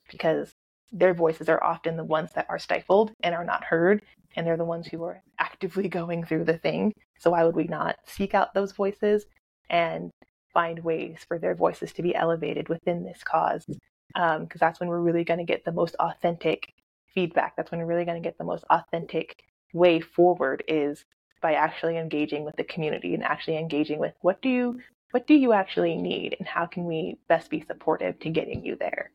because 0.10 0.52
their 0.91 1.13
voices 1.13 1.50
are 1.50 1.63
often 1.63 1.97
the 1.97 2.04
ones 2.04 2.30
that 2.34 2.45
are 2.50 2.60
stifled 2.60 3.12
and 3.21 3.36
are 3.36 3.43
not 3.43 3.63
heard 3.63 4.02
and 4.36 4.45
they're 4.45 4.58
the 4.58 4.63
ones 4.63 4.88
who 4.88 5.04
are 5.04 5.21
actively 5.39 5.88
going 6.00 6.23
through 6.23 6.45
the 6.45 6.58
thing. 6.58 6.93
So 7.19 7.32
why 7.32 7.43
would 7.43 7.56
we 7.56 7.65
not 7.65 7.97
seek 8.06 8.34
out 8.34 8.54
those 8.54 8.71
voices 8.71 9.26
and 9.69 10.12
find 10.58 10.84
ways 10.84 11.20
for 11.28 11.38
their 11.38 11.54
voices 11.54 11.93
to 11.93 12.02
be 12.02 12.15
elevated 12.15 12.67
within 12.67 13.04
this 13.04 13.24
cause? 13.24 13.63
Because 13.67 14.39
um, 14.39 14.48
that's 14.60 14.80
when 14.80 14.89
we're 14.89 15.02
really 15.02 15.24
going 15.24 15.38
to 15.38 15.46
get 15.46 15.63
the 15.63 15.72
most 15.72 15.96
authentic 16.00 16.74
feedback. 17.13 17.56
That's 17.56 17.70
when 17.70 17.80
we're 17.80 17.86
really 17.86 18.06
going 18.06 18.20
to 18.20 18.28
get 18.28 18.39
the 18.39 18.43
most 18.43 18.63
authentic 18.72 19.43
way 19.74 20.00
forward 20.00 20.63
is 20.67 21.06
by 21.43 21.54
actually 21.54 21.98
engaging 21.98 22.43
with 22.43 22.56
the 22.56 22.63
community 22.63 23.13
and 23.13 23.24
actually 23.24 23.58
engaging 23.58 24.00
with 24.00 24.15
what 24.22 24.41
do 24.41 24.50
you 24.50 24.80
what 25.12 25.28
do 25.28 25.36
you 25.36 25.54
actually 25.54 25.96
need 25.96 26.36
and 26.39 26.48
how 26.48 26.65
can 26.65 26.86
we 26.86 27.20
best 27.28 27.52
be 27.52 27.62
supportive 27.62 28.17
to 28.17 28.30
getting 28.30 28.65
you 28.65 28.76
there 28.78 29.12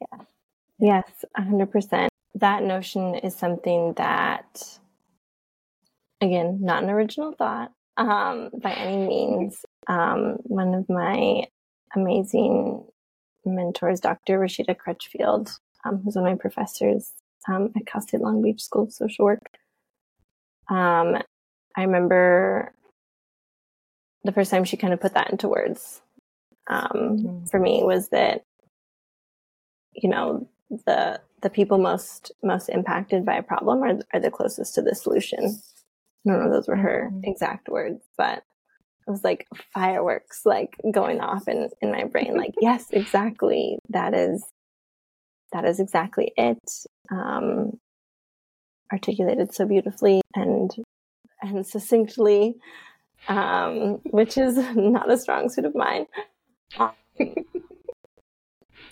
yeah 0.00 0.24
yes 0.80 1.24
100% 1.38 2.08
that 2.34 2.62
notion 2.62 3.16
is 3.16 3.34
something 3.34 3.92
that, 3.94 4.78
again, 6.20 6.58
not 6.60 6.82
an 6.82 6.90
original 6.90 7.32
thought 7.32 7.72
um, 7.96 8.50
by 8.54 8.72
any 8.72 9.06
means. 9.06 9.64
Um, 9.86 10.36
one 10.42 10.74
of 10.74 10.88
my 10.88 11.44
amazing 11.94 12.84
mentors, 13.44 14.00
Dr. 14.00 14.38
Rashida 14.38 14.76
Crutchfield, 14.76 15.50
um, 15.84 16.00
who's 16.02 16.14
one 16.14 16.26
of 16.26 16.32
my 16.32 16.36
professors 16.36 17.12
um, 17.48 17.72
at 17.76 17.86
Cal 17.86 18.00
State 18.00 18.20
Long 18.20 18.42
Beach 18.42 18.62
School 18.62 18.84
of 18.84 18.92
Social 18.92 19.24
Work. 19.24 19.42
Um, 20.68 21.16
I 21.76 21.82
remember 21.82 22.72
the 24.24 24.32
first 24.32 24.50
time 24.50 24.64
she 24.64 24.76
kind 24.76 24.92
of 24.92 25.00
put 25.00 25.14
that 25.14 25.30
into 25.30 25.48
words 25.48 26.02
um, 26.68 26.90
mm-hmm. 26.92 27.44
for 27.46 27.58
me 27.58 27.82
was 27.82 28.08
that, 28.10 28.44
you 29.92 30.08
know, 30.08 30.48
the 30.86 31.20
the 31.42 31.50
people 31.50 31.78
most 31.78 32.32
most 32.42 32.68
impacted 32.68 33.24
by 33.24 33.34
a 33.34 33.42
problem 33.42 33.82
are, 33.82 33.98
are 34.12 34.20
the 34.20 34.30
closest 34.30 34.74
to 34.74 34.82
the 34.82 34.94
solution. 34.94 35.60
I 36.26 36.32
don't 36.32 36.44
know 36.44 36.50
those 36.50 36.68
were 36.68 36.76
her 36.76 37.10
mm-hmm. 37.10 37.24
exact 37.24 37.68
words, 37.68 38.02
but 38.16 38.38
it 39.06 39.10
was 39.10 39.24
like 39.24 39.46
fireworks 39.72 40.42
like 40.44 40.76
going 40.92 41.20
off 41.20 41.48
in, 41.48 41.70
in 41.80 41.90
my 41.90 42.04
brain. 42.04 42.36
Like, 42.36 42.54
yes, 42.60 42.86
exactly. 42.90 43.78
That 43.88 44.14
is 44.14 44.44
that 45.52 45.64
is 45.64 45.80
exactly 45.80 46.32
it. 46.36 46.58
Um, 47.10 47.72
articulated 48.92 49.54
so 49.54 49.66
beautifully 49.66 50.20
and 50.34 50.70
and 51.42 51.66
succinctly, 51.66 52.56
um, 53.28 54.00
which 54.10 54.36
is 54.36 54.56
not 54.76 55.10
a 55.10 55.16
strong 55.16 55.48
suit 55.48 55.64
of 55.64 55.74
mine. 55.74 56.06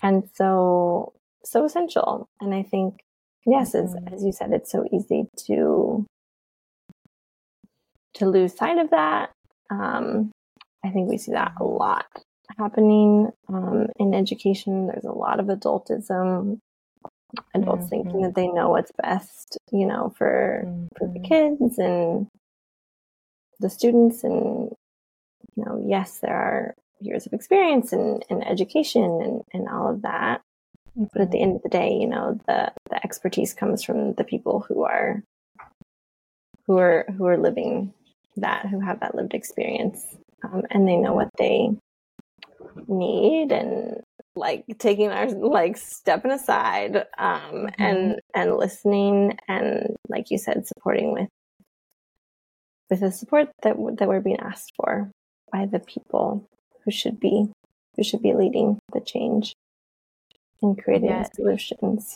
and 0.03 0.29
so 0.35 1.13
so 1.45 1.65
essential. 1.65 2.29
And 2.41 2.55
I 2.55 2.63
think 2.63 3.01
yes, 3.47 3.75
as, 3.75 3.95
mm-hmm. 3.95 4.15
as 4.15 4.25
you 4.25 4.33
said, 4.33 4.53
it's 4.53 4.73
so 4.73 4.85
easy 4.93 5.29
to 5.47 6.07
to 8.15 8.27
lose 8.27 8.57
sight 8.57 8.79
of 8.79 8.91
that. 8.91 9.31
Um, 9.71 10.31
I 10.85 10.91
think 10.91 11.09
we 11.09 11.19
see 11.19 11.33
that 11.33 11.53
a 11.61 11.65
lot 11.65 12.07
happening 12.57 13.31
um, 13.49 13.89
in 13.99 14.15
education. 14.15 14.87
There's 14.87 15.05
a 15.05 15.13
lot 15.13 15.41
of 15.41 15.47
adultism, 15.47 16.59
adults 17.55 17.85
mm-hmm. 17.85 17.89
thinking 17.89 18.23
that 18.23 18.35
they 18.35 18.49
know 18.49 18.71
what's 18.71 18.93
best, 19.03 19.59
you 19.73 19.87
know, 19.87 20.13
for 20.17 20.65
mm-hmm. 20.67 20.87
for 20.97 21.13
the 21.13 21.19
mm-hmm. 21.19 21.57
kids 21.59 21.79
and 21.79 22.27
the 23.61 23.71
students. 23.71 24.25
And 24.25 24.71
you 25.57 25.65
know, 25.65 25.83
yes, 25.87 26.19
there 26.19 26.35
are 26.35 26.75
years 27.01 27.27
of 27.27 27.33
experience 27.33 27.93
and, 27.93 28.25
and 28.29 28.47
education 28.47 29.03
and, 29.23 29.43
and 29.53 29.69
all 29.69 29.91
of 29.91 30.03
that. 30.03 30.41
But 30.97 31.23
at 31.23 31.31
the 31.31 31.41
end 31.41 31.57
of 31.57 31.63
the 31.63 31.69
day, 31.69 31.93
you 31.93 32.09
know, 32.09 32.41
the, 32.49 32.73
the 32.91 33.05
expertise 33.05 33.55
comes 33.55 33.85
from 33.85 34.15
the 34.15 34.25
people 34.25 34.65
who 34.67 34.83
are 34.85 35.23
who 36.67 36.79
are 36.79 37.07
who 37.17 37.27
are 37.27 37.39
living 37.39 37.95
that, 38.41 38.67
who 38.67 38.81
have 38.81 39.01
that 39.01 39.15
lived 39.15 39.35
experience, 39.35 40.05
um, 40.43 40.63
and 40.71 40.87
they 40.87 40.97
know 40.97 41.15
what 41.15 41.31
they 41.39 41.71
need 42.87 43.53
and 43.53 44.01
like 44.37 44.65
taking 44.79 45.11
our 45.11 45.29
like 45.29 45.77
stepping 45.77 46.31
aside 46.31 46.97
um 47.19 47.41
mm-hmm. 47.53 47.83
and 47.83 48.21
and 48.35 48.57
listening 48.57 49.37
and 49.49 49.97
like 50.09 50.31
you 50.31 50.39
said 50.39 50.65
supporting 50.67 51.13
with 51.13 51.29
with 52.89 53.01
the 53.01 53.11
support 53.11 53.49
that 53.63 53.77
that 53.99 54.09
we're 54.09 54.21
being 54.21 54.39
asked 54.41 54.73
for 54.77 55.11
by 55.51 55.67
the 55.67 55.81
people 55.81 56.47
who 56.85 56.91
should 56.91 57.19
be 57.19 57.49
who 57.97 58.05
should 58.05 58.23
be 58.23 58.33
leading 58.33 58.79
the 58.93 59.01
change 59.01 59.55
and 60.63 60.83
creating 60.83 61.09
yes. 61.09 61.29
solutions. 61.35 62.15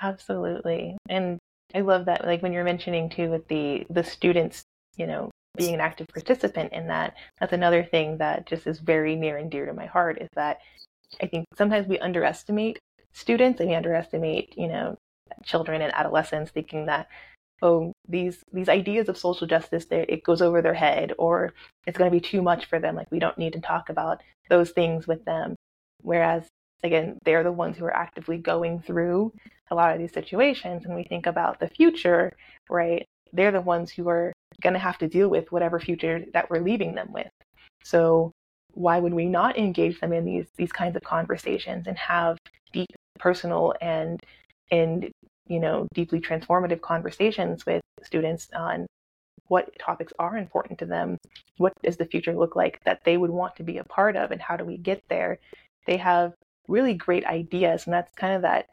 Absolutely. 0.00 0.96
And 1.08 1.38
I 1.74 1.80
love 1.80 2.06
that 2.06 2.24
like 2.24 2.42
when 2.42 2.52
you're 2.52 2.64
mentioning 2.64 3.08
too 3.08 3.30
with 3.30 3.48
the 3.48 3.86
the 3.90 4.04
students, 4.04 4.64
you 4.96 5.06
know, 5.06 5.30
being 5.56 5.74
an 5.74 5.80
active 5.80 6.08
participant 6.08 6.72
in 6.72 6.88
that, 6.88 7.14
that's 7.38 7.52
another 7.52 7.84
thing 7.84 8.18
that 8.18 8.46
just 8.46 8.66
is 8.66 8.80
very 8.80 9.14
near 9.14 9.36
and 9.36 9.50
dear 9.50 9.66
to 9.66 9.72
my 9.72 9.86
heart 9.86 10.20
is 10.20 10.28
that 10.34 10.58
I 11.20 11.26
think 11.26 11.46
sometimes 11.56 11.86
we 11.86 11.98
underestimate 11.98 12.78
students 13.12 13.60
and 13.60 13.68
we 13.68 13.76
underestimate, 13.76 14.54
you 14.56 14.68
know, 14.68 14.96
children 15.44 15.80
and 15.80 15.94
adolescents 15.94 16.50
thinking 16.50 16.86
that 16.86 17.08
oh 17.62 17.92
these 18.08 18.42
these 18.52 18.68
ideas 18.68 19.08
of 19.08 19.16
social 19.16 19.46
justice 19.46 19.86
it 19.90 20.24
goes 20.24 20.42
over 20.42 20.60
their 20.60 20.74
head 20.74 21.12
or 21.18 21.54
it's 21.86 21.96
going 21.96 22.10
to 22.10 22.14
be 22.14 22.20
too 22.20 22.42
much 22.42 22.66
for 22.66 22.78
them 22.78 22.96
like 22.96 23.10
we 23.10 23.18
don't 23.18 23.38
need 23.38 23.52
to 23.52 23.60
talk 23.60 23.88
about 23.88 24.22
those 24.50 24.70
things 24.70 25.06
with 25.06 25.24
them. 25.24 25.54
Whereas 26.02 26.46
again 26.82 27.18
they're 27.24 27.44
the 27.44 27.52
ones 27.52 27.76
who 27.76 27.84
are 27.84 27.96
actively 27.96 28.38
going 28.38 28.80
through 28.80 29.32
a 29.70 29.74
lot 29.74 29.92
of 29.92 29.98
these 29.98 30.12
situations 30.12 30.84
and 30.84 30.94
we 30.94 31.04
think 31.04 31.26
about 31.26 31.58
the 31.58 31.68
future 31.68 32.32
right 32.68 33.06
they're 33.34 33.52
the 33.52 33.60
ones 33.60 33.90
who 33.90 34.08
are 34.08 34.32
going 34.62 34.72
to 34.74 34.78
have 34.78 34.98
to 34.98 35.08
deal 35.08 35.28
with 35.28 35.50
whatever 35.52 35.78
future 35.78 36.24
that 36.32 36.48
we're 36.48 36.60
leaving 36.60 36.94
them 36.94 37.12
with 37.12 37.30
so 37.82 38.32
why 38.72 38.98
would 38.98 39.14
we 39.14 39.26
not 39.26 39.58
engage 39.58 40.00
them 40.00 40.12
in 40.12 40.24
these 40.24 40.46
these 40.56 40.72
kinds 40.72 40.96
of 40.96 41.02
conversations 41.02 41.86
and 41.86 41.98
have 41.98 42.38
deep 42.72 42.88
personal 43.18 43.74
and 43.80 44.20
and 44.70 45.10
you 45.46 45.60
know, 45.60 45.86
deeply 45.94 46.20
transformative 46.20 46.80
conversations 46.80 47.66
with 47.66 47.82
students 48.02 48.48
on 48.54 48.86
what 49.48 49.78
topics 49.78 50.12
are 50.18 50.38
important 50.38 50.78
to 50.78 50.86
them, 50.86 51.18
what 51.58 51.72
does 51.82 51.96
the 51.96 52.06
future 52.06 52.34
look 52.34 52.56
like 52.56 52.80
that 52.84 53.04
they 53.04 53.16
would 53.16 53.30
want 53.30 53.54
to 53.56 53.62
be 53.62 53.78
a 53.78 53.84
part 53.84 54.16
of, 54.16 54.30
and 54.30 54.40
how 54.40 54.56
do 54.56 54.64
we 54.64 54.78
get 54.78 55.02
there? 55.08 55.38
They 55.86 55.98
have 55.98 56.32
really 56.66 56.94
great 56.94 57.26
ideas, 57.26 57.84
and 57.84 57.92
that's 57.92 58.14
kind 58.14 58.34
of 58.34 58.42
that 58.42 58.66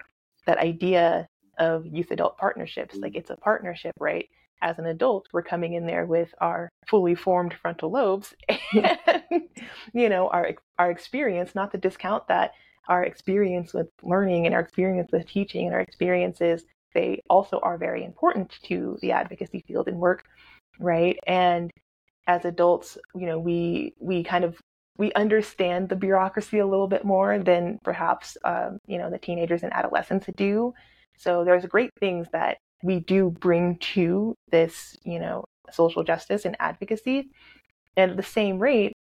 that 0.45 0.57
idea 0.59 1.27
of 1.57 1.85
youth 1.85 2.11
adult 2.11 2.37
partnerships. 2.37 2.95
Like 2.95 3.15
it's 3.15 3.29
a 3.29 3.35
partnership, 3.35 3.93
right? 3.99 4.29
As 4.61 4.77
an 4.79 4.85
adult, 4.85 5.27
we're 5.33 5.41
coming 5.41 5.73
in 5.73 5.85
there 5.85 6.05
with 6.05 6.33
our 6.39 6.69
fully 6.87 7.15
formed 7.15 7.53
frontal 7.53 7.91
lobes 7.91 8.33
and 8.73 8.97
you 9.93 10.09
know 10.09 10.27
our 10.29 10.53
our 10.77 10.91
experience, 10.91 11.55
not 11.55 11.71
to 11.71 11.77
discount 11.77 12.27
that 12.27 12.51
our 12.87 13.03
experience 13.03 13.73
with 13.73 13.87
learning 14.03 14.45
and 14.45 14.55
our 14.55 14.61
experience 14.61 15.09
with 15.11 15.27
teaching 15.27 15.65
and 15.65 15.75
our 15.75 15.81
experiences, 15.81 16.65
they 16.93 17.21
also 17.29 17.59
are 17.63 17.77
very 17.77 18.03
important 18.03 18.51
to 18.63 18.97
the 19.01 19.11
advocacy 19.11 19.63
field 19.67 19.87
and 19.87 19.97
work, 19.97 20.25
right? 20.79 21.17
And 21.27 21.71
as 22.27 22.45
adults, 22.45 22.97
you 23.15 23.25
know, 23.25 23.39
we 23.39 23.93
we 23.99 24.23
kind 24.23 24.43
of 24.43 24.59
we 24.97 25.11
understand 25.13 25.89
the 25.89 25.95
bureaucracy 25.95 26.59
a 26.59 26.67
little 26.67 26.87
bit 26.87 27.05
more 27.05 27.39
than 27.39 27.79
perhaps 27.83 28.37
um, 28.43 28.77
you 28.87 28.97
know 28.97 29.09
the 29.09 29.17
teenagers 29.17 29.63
and 29.63 29.73
adolescents 29.73 30.27
do. 30.35 30.73
So 31.17 31.43
there's 31.43 31.65
great 31.65 31.91
things 31.99 32.27
that 32.33 32.57
we 32.83 32.99
do 32.99 33.29
bring 33.29 33.77
to 33.77 34.35
this, 34.51 34.95
you 35.03 35.19
know, 35.19 35.45
social 35.71 36.03
justice 36.03 36.45
and 36.45 36.55
advocacy. 36.59 37.29
And 37.97 38.11
at 38.11 38.17
the 38.17 38.23
same 38.23 38.59
rate, 38.59 38.93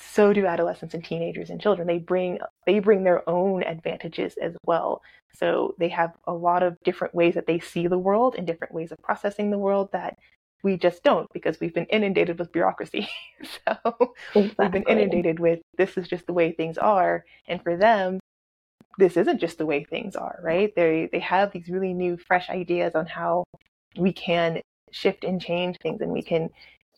so 0.00 0.32
do 0.32 0.46
adolescents 0.46 0.94
and 0.94 1.04
teenagers 1.04 1.50
and 1.50 1.60
children 1.60 1.86
they 1.86 1.98
bring 1.98 2.38
they 2.66 2.78
bring 2.78 3.02
their 3.02 3.28
own 3.28 3.64
advantages 3.64 4.34
as 4.40 4.56
well 4.64 5.02
so 5.34 5.74
they 5.78 5.88
have 5.88 6.12
a 6.26 6.32
lot 6.32 6.62
of 6.62 6.76
different 6.84 7.14
ways 7.14 7.34
that 7.34 7.46
they 7.46 7.58
see 7.58 7.86
the 7.86 7.98
world 7.98 8.34
and 8.36 8.46
different 8.46 8.72
ways 8.72 8.92
of 8.92 8.98
processing 8.98 9.50
the 9.50 9.58
world 9.58 9.90
that 9.92 10.16
we 10.62 10.76
just 10.76 11.02
don't 11.02 11.28
because 11.32 11.58
we've 11.60 11.74
been 11.74 11.86
inundated 11.86 12.38
with 12.38 12.52
bureaucracy 12.52 13.08
so 13.42 14.14
exactly. 14.34 14.54
we've 14.58 14.72
been 14.72 14.84
inundated 14.84 15.40
with 15.40 15.60
this 15.76 15.96
is 15.96 16.06
just 16.06 16.26
the 16.26 16.32
way 16.32 16.52
things 16.52 16.78
are 16.78 17.24
and 17.48 17.62
for 17.62 17.76
them 17.76 18.20
this 18.98 19.16
isn't 19.16 19.40
just 19.40 19.56
the 19.58 19.66
way 19.66 19.84
things 19.84 20.14
are 20.14 20.38
right 20.42 20.74
they 20.76 21.08
they 21.10 21.20
have 21.20 21.50
these 21.52 21.68
really 21.68 21.94
new 21.94 22.16
fresh 22.16 22.50
ideas 22.50 22.94
on 22.94 23.06
how 23.06 23.44
we 23.96 24.12
can 24.12 24.60
shift 24.90 25.24
and 25.24 25.40
change 25.40 25.76
things 25.82 26.00
and 26.00 26.10
we 26.10 26.22
can 26.22 26.50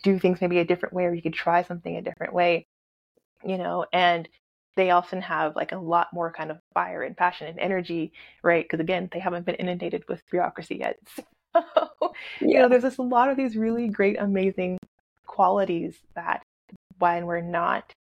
do 0.02 0.18
things 0.18 0.40
maybe 0.40 0.58
a 0.58 0.64
different 0.64 0.94
way 0.94 1.04
or 1.04 1.14
you 1.14 1.22
could 1.22 1.34
try 1.34 1.62
something 1.62 1.96
a 1.96 2.02
different 2.02 2.32
way 2.32 2.66
you 3.44 3.58
know, 3.58 3.86
and 3.92 4.28
they 4.76 4.90
often 4.90 5.20
have 5.20 5.56
like 5.56 5.72
a 5.72 5.78
lot 5.78 6.08
more 6.12 6.32
kind 6.32 6.50
of 6.50 6.58
fire 6.74 7.02
and 7.02 7.16
passion 7.16 7.48
and 7.48 7.58
energy, 7.58 8.12
right? 8.42 8.64
Because 8.64 8.80
again, 8.80 9.08
they 9.12 9.18
haven't 9.18 9.46
been 9.46 9.56
inundated 9.56 10.04
with 10.08 10.22
bureaucracy 10.30 10.76
yet. 10.76 10.98
So, 11.52 11.88
yeah. 12.40 12.46
you 12.48 12.58
know, 12.60 12.68
there's 12.68 12.84
just 12.84 12.98
a 12.98 13.02
lot 13.02 13.28
of 13.28 13.36
these 13.36 13.56
really 13.56 13.88
great, 13.88 14.16
amazing 14.20 14.78
qualities 15.26 15.98
that 16.14 16.44
when 17.00 17.26
we're 17.26 17.40
not 17.40 17.92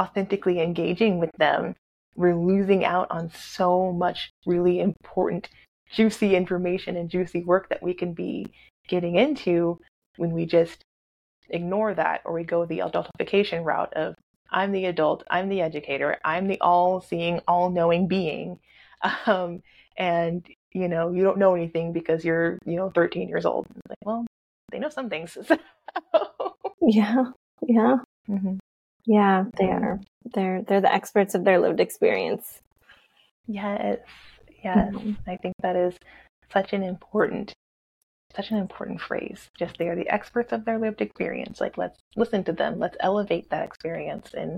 authentically 0.00 0.60
engaging 0.60 1.18
with 1.18 1.32
them, 1.36 1.74
we're 2.16 2.36
losing 2.36 2.84
out 2.84 3.08
on 3.10 3.30
so 3.30 3.92
much 3.92 4.30
really 4.46 4.80
important, 4.80 5.48
juicy 5.92 6.36
information 6.36 6.96
and 6.96 7.10
juicy 7.10 7.42
work 7.44 7.68
that 7.68 7.82
we 7.82 7.94
can 7.94 8.12
be 8.12 8.46
getting 8.88 9.16
into 9.16 9.78
when 10.16 10.32
we 10.32 10.46
just 10.46 10.84
ignore 11.50 11.94
that 11.94 12.20
or 12.24 12.32
we 12.32 12.44
go 12.44 12.64
the 12.64 12.78
adultification 12.80 13.64
route 13.64 13.92
of 13.94 14.14
I'm 14.50 14.72
the 14.72 14.86
adult, 14.86 15.24
I'm 15.30 15.48
the 15.48 15.60
educator, 15.62 16.18
I'm 16.24 16.46
the 16.46 16.60
all 16.60 17.00
seeing, 17.00 17.40
all 17.48 17.70
knowing 17.70 18.08
being. 18.08 18.58
Um, 19.26 19.62
and, 19.98 20.46
you 20.72 20.88
know, 20.88 21.12
you 21.12 21.22
don't 21.22 21.36
know 21.36 21.54
anything 21.54 21.92
because 21.92 22.24
you're, 22.24 22.58
you 22.64 22.76
know, 22.76 22.90
13 22.94 23.28
years 23.28 23.44
old. 23.44 23.66
Like, 23.86 23.98
well, 24.02 24.24
they 24.70 24.78
know 24.78 24.88
some 24.88 25.10
things. 25.10 25.36
yeah. 26.80 27.24
Yeah. 27.66 27.96
Mm-hmm. 28.26 28.56
Yeah, 29.06 29.44
they 29.58 29.64
mm-hmm. 29.64 29.84
are. 29.84 30.00
They're 30.34 30.62
they're 30.62 30.80
the 30.80 30.92
experts 30.92 31.34
of 31.34 31.44
their 31.44 31.58
lived 31.58 31.80
experience. 31.80 32.60
Yes. 33.46 33.98
Yes. 34.62 34.94
Mm-hmm. 34.94 35.12
I 35.28 35.36
think 35.36 35.54
that 35.62 35.76
is 35.76 35.94
such 36.52 36.72
an 36.72 36.82
important 36.82 37.52
such 38.34 38.50
an 38.50 38.56
important 38.56 39.00
phrase. 39.00 39.50
Just 39.58 39.78
they 39.78 39.88
are 39.88 39.96
the 39.96 40.08
experts 40.08 40.52
of 40.52 40.64
their 40.64 40.78
lived 40.78 41.00
experience. 41.00 41.60
Like 41.60 41.78
let's 41.78 41.98
listen 42.16 42.44
to 42.44 42.52
them. 42.52 42.78
Let's 42.78 42.96
elevate 43.00 43.50
that 43.50 43.64
experience 43.64 44.32
and 44.34 44.56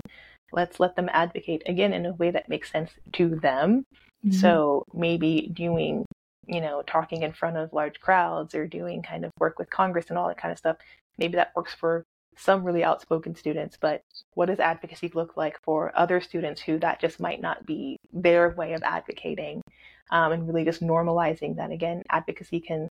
let's 0.51 0.79
let 0.79 0.95
them 0.95 1.09
advocate 1.11 1.63
again 1.65 1.93
in 1.93 2.05
a 2.05 2.13
way 2.13 2.31
that 2.31 2.49
makes 2.49 2.71
sense 2.71 2.91
to 3.13 3.35
them. 3.35 3.83
Mm-hmm. 4.25 4.31
So 4.31 4.83
maybe 4.93 5.51
doing, 5.53 6.05
you 6.47 6.61
know, 6.61 6.81
talking 6.87 7.23
in 7.23 7.33
front 7.33 7.57
of 7.57 7.73
large 7.73 7.99
crowds 7.99 8.55
or 8.55 8.65
doing 8.65 9.03
kind 9.03 9.25
of 9.25 9.31
work 9.39 9.59
with 9.59 9.69
Congress 9.69 10.05
and 10.09 10.17
all 10.17 10.27
that 10.29 10.41
kind 10.41 10.51
of 10.51 10.57
stuff. 10.57 10.77
Maybe 11.17 11.35
that 11.35 11.51
works 11.55 11.75
for 11.75 12.03
some 12.37 12.63
really 12.63 12.83
outspoken 12.83 13.35
students, 13.35 13.77
but 13.79 14.03
what 14.33 14.47
does 14.47 14.59
advocacy 14.59 15.11
look 15.13 15.35
like 15.37 15.59
for 15.63 15.91
other 15.97 16.21
students 16.21 16.61
who 16.61 16.79
that 16.79 16.99
just 16.99 17.19
might 17.19 17.41
not 17.41 17.65
be 17.65 17.97
their 18.13 18.49
way 18.51 18.73
of 18.73 18.83
advocating? 18.83 19.61
Um, 20.11 20.31
and 20.31 20.47
really 20.47 20.63
just 20.63 20.81
normalizing 20.81 21.57
that 21.57 21.71
again, 21.71 22.03
advocacy 22.09 22.61
can 22.61 22.87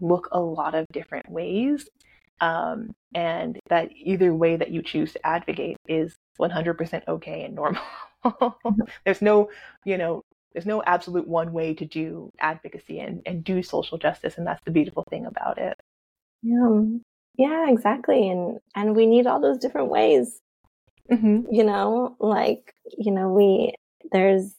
look 0.00 0.28
a 0.32 0.40
lot 0.40 0.74
of 0.74 0.86
different 0.92 1.28
ways. 1.30 1.88
Um, 2.40 2.92
and 3.14 3.58
that 3.68 3.90
either 3.92 4.34
way 4.34 4.56
that 4.56 4.70
you 4.70 4.82
choose 4.82 5.12
to 5.12 5.26
advocate 5.26 5.76
is 5.88 6.14
100% 6.40 7.02
okay 7.08 7.44
and 7.44 7.54
normal. 7.54 7.82
there's 9.04 9.20
no, 9.20 9.50
you 9.84 9.98
know, 9.98 10.22
there's 10.52 10.66
no 10.66 10.82
absolute 10.82 11.28
one 11.28 11.52
way 11.52 11.74
to 11.74 11.84
do 11.84 12.30
advocacy 12.40 13.00
and, 13.00 13.22
and 13.26 13.44
do 13.44 13.62
social 13.62 13.98
justice. 13.98 14.38
And 14.38 14.46
that's 14.46 14.62
the 14.64 14.70
beautiful 14.70 15.04
thing 15.10 15.26
about 15.26 15.58
it. 15.58 15.78
Yeah. 16.42 16.80
Yeah, 17.40 17.70
exactly. 17.70 18.28
And, 18.28 18.58
and 18.76 18.94
we 18.94 19.06
need 19.06 19.26
all 19.26 19.40
those 19.40 19.58
different 19.58 19.88
ways, 19.88 20.40
mm-hmm. 21.10 21.52
you 21.52 21.64
know, 21.64 22.16
like, 22.20 22.74
you 22.98 23.12
know, 23.12 23.28
we, 23.30 23.74
there's, 24.12 24.54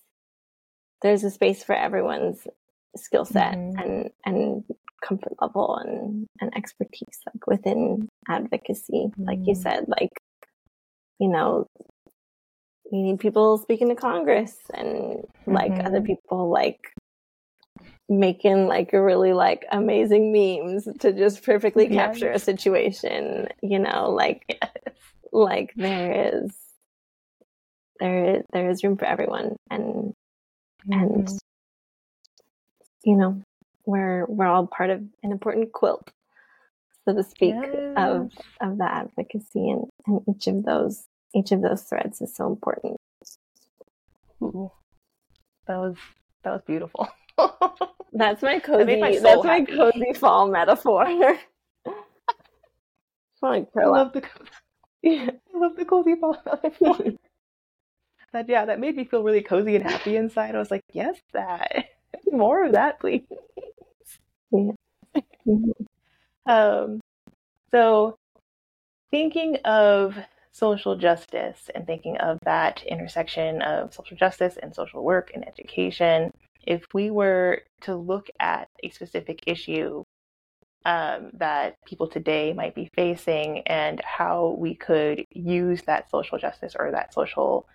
there's 1.01 1.23
a 1.23 1.29
space 1.29 1.63
for 1.63 1.75
everyone's 1.75 2.47
skill 2.95 3.25
set 3.25 3.55
mm-hmm. 3.55 3.79
and 3.79 4.09
and 4.25 4.63
comfort 5.03 5.33
level 5.41 5.77
and 5.77 6.27
and 6.39 6.55
expertise 6.55 7.19
like 7.25 7.47
within 7.47 8.07
advocacy 8.29 9.07
mm-hmm. 9.07 9.23
like 9.23 9.39
you 9.45 9.53
mm-hmm. 9.53 9.61
said 9.61 9.85
like 9.87 10.11
you 11.19 11.27
know 11.27 11.65
you 12.91 13.01
need 13.01 13.19
people 13.19 13.57
speaking 13.57 13.89
to 13.89 13.95
congress 13.95 14.57
and 14.73 15.23
like 15.47 15.71
mm-hmm. 15.71 15.87
other 15.87 16.01
people 16.01 16.49
like 16.49 16.79
making 18.11 18.67
like 18.67 18.91
a 18.91 19.01
really 19.01 19.31
like 19.31 19.65
amazing 19.71 20.33
memes 20.33 20.85
to 20.99 21.13
just 21.13 21.43
perfectly 21.43 21.87
yes. 21.87 21.93
capture 21.95 22.29
a 22.29 22.37
situation 22.37 23.47
you 23.61 23.79
know 23.79 24.11
like 24.11 24.43
yes. 24.49 24.93
like 25.31 25.71
there 25.77 26.33
is 26.33 26.53
there 28.01 28.35
is 28.35 28.43
there 28.51 28.69
is 28.69 28.83
room 28.83 28.97
for 28.97 29.05
everyone 29.05 29.55
and 29.69 30.13
mm-hmm. 30.85 30.91
and 30.91 31.29
you 33.05 33.15
know 33.15 33.41
we're 33.85 34.25
we're 34.25 34.45
all 34.45 34.67
part 34.67 34.89
of 34.89 35.01
an 35.23 35.31
important 35.31 35.71
quilt 35.71 36.11
so 37.05 37.15
to 37.15 37.23
speak 37.23 37.55
yes. 37.55 37.93
of 37.95 38.29
of 38.59 38.77
the 38.77 38.83
advocacy 38.91 39.69
and, 39.69 39.85
and 40.05 40.19
each 40.27 40.47
of 40.47 40.65
those 40.65 41.05
each 41.33 41.53
of 41.53 41.61
those 41.61 41.83
threads 41.83 42.19
is 42.21 42.35
so 42.35 42.47
important 42.47 42.97
Ooh, 44.43 44.69
that 45.65 45.77
was 45.77 45.95
that 46.43 46.51
was 46.51 46.61
beautiful 46.67 47.07
that's 48.13 48.41
my 48.41 48.59
cozy 48.59 48.99
my 48.99 49.17
that's 49.19 49.45
happy. 49.45 49.71
my 49.71 49.91
cozy 49.91 50.13
fall 50.15 50.47
metaphor 50.49 51.05
I 53.43 53.85
love 53.85 54.13
the 54.13 54.23
yeah, 55.01 55.31
I 55.53 55.57
love 55.57 55.75
the 55.75 55.85
cozy 55.85 56.15
fall 56.15 56.37
metaphor 56.45 56.97
that 58.33 58.47
yeah, 58.47 58.65
that 58.65 58.79
made 58.79 58.95
me 58.95 59.05
feel 59.05 59.23
really 59.23 59.41
cozy 59.41 59.75
and 59.75 59.89
happy 59.89 60.15
inside. 60.15 60.55
I 60.55 60.59
was 60.59 60.71
like, 60.71 60.83
yes, 60.93 61.17
that 61.33 61.85
more 62.31 62.65
of 62.65 62.73
that, 62.73 62.99
please. 62.99 63.23
Yeah. 64.51 64.71
um, 66.45 66.99
so 67.71 68.15
thinking 69.09 69.57
of 69.65 70.17
social 70.51 70.95
justice 70.97 71.69
and 71.73 71.85
thinking 71.85 72.17
of 72.17 72.37
that 72.43 72.83
intersection 72.83 73.61
of 73.61 73.93
social 73.93 74.17
justice 74.17 74.57
and 74.61 74.73
social 74.73 75.03
work 75.03 75.31
and 75.33 75.47
education, 75.47 76.31
if 76.63 76.85
we 76.93 77.11
were 77.11 77.61
to 77.81 77.95
look 77.95 78.27
at 78.39 78.67
a 78.83 78.89
specific 78.89 79.43
issue 79.47 80.03
um, 80.85 81.31
that 81.33 81.75
people 81.85 82.07
today 82.07 82.53
might 82.53 82.75
be 82.75 82.89
facing 82.95 83.59
and 83.67 84.01
how 84.03 84.55
we 84.57 84.75
could 84.75 85.25
use 85.31 85.81
that 85.83 86.09
social 86.09 86.37
justice 86.37 86.75
or 86.77 86.91
that 86.91 87.13
social 87.13 87.67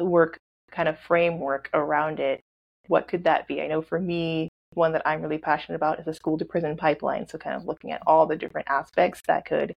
work 0.00 0.38
kind 0.70 0.88
of 0.88 0.98
framework 0.98 1.70
around 1.74 2.20
it, 2.20 2.40
what 2.88 3.08
could 3.08 3.24
that 3.24 3.48
be? 3.48 3.60
I 3.60 3.66
know 3.66 3.82
for 3.82 3.98
me, 3.98 4.48
one 4.74 4.92
that 4.92 5.06
I'm 5.06 5.22
really 5.22 5.38
passionate 5.38 5.76
about 5.76 5.98
is 5.98 6.04
the 6.04 6.14
school 6.14 6.38
to 6.38 6.44
prison 6.44 6.76
pipeline. 6.76 7.26
So, 7.26 7.38
kind 7.38 7.56
of 7.56 7.64
looking 7.64 7.92
at 7.92 8.02
all 8.06 8.26
the 8.26 8.36
different 8.36 8.68
aspects 8.68 9.22
that 9.26 9.46
could 9.46 9.74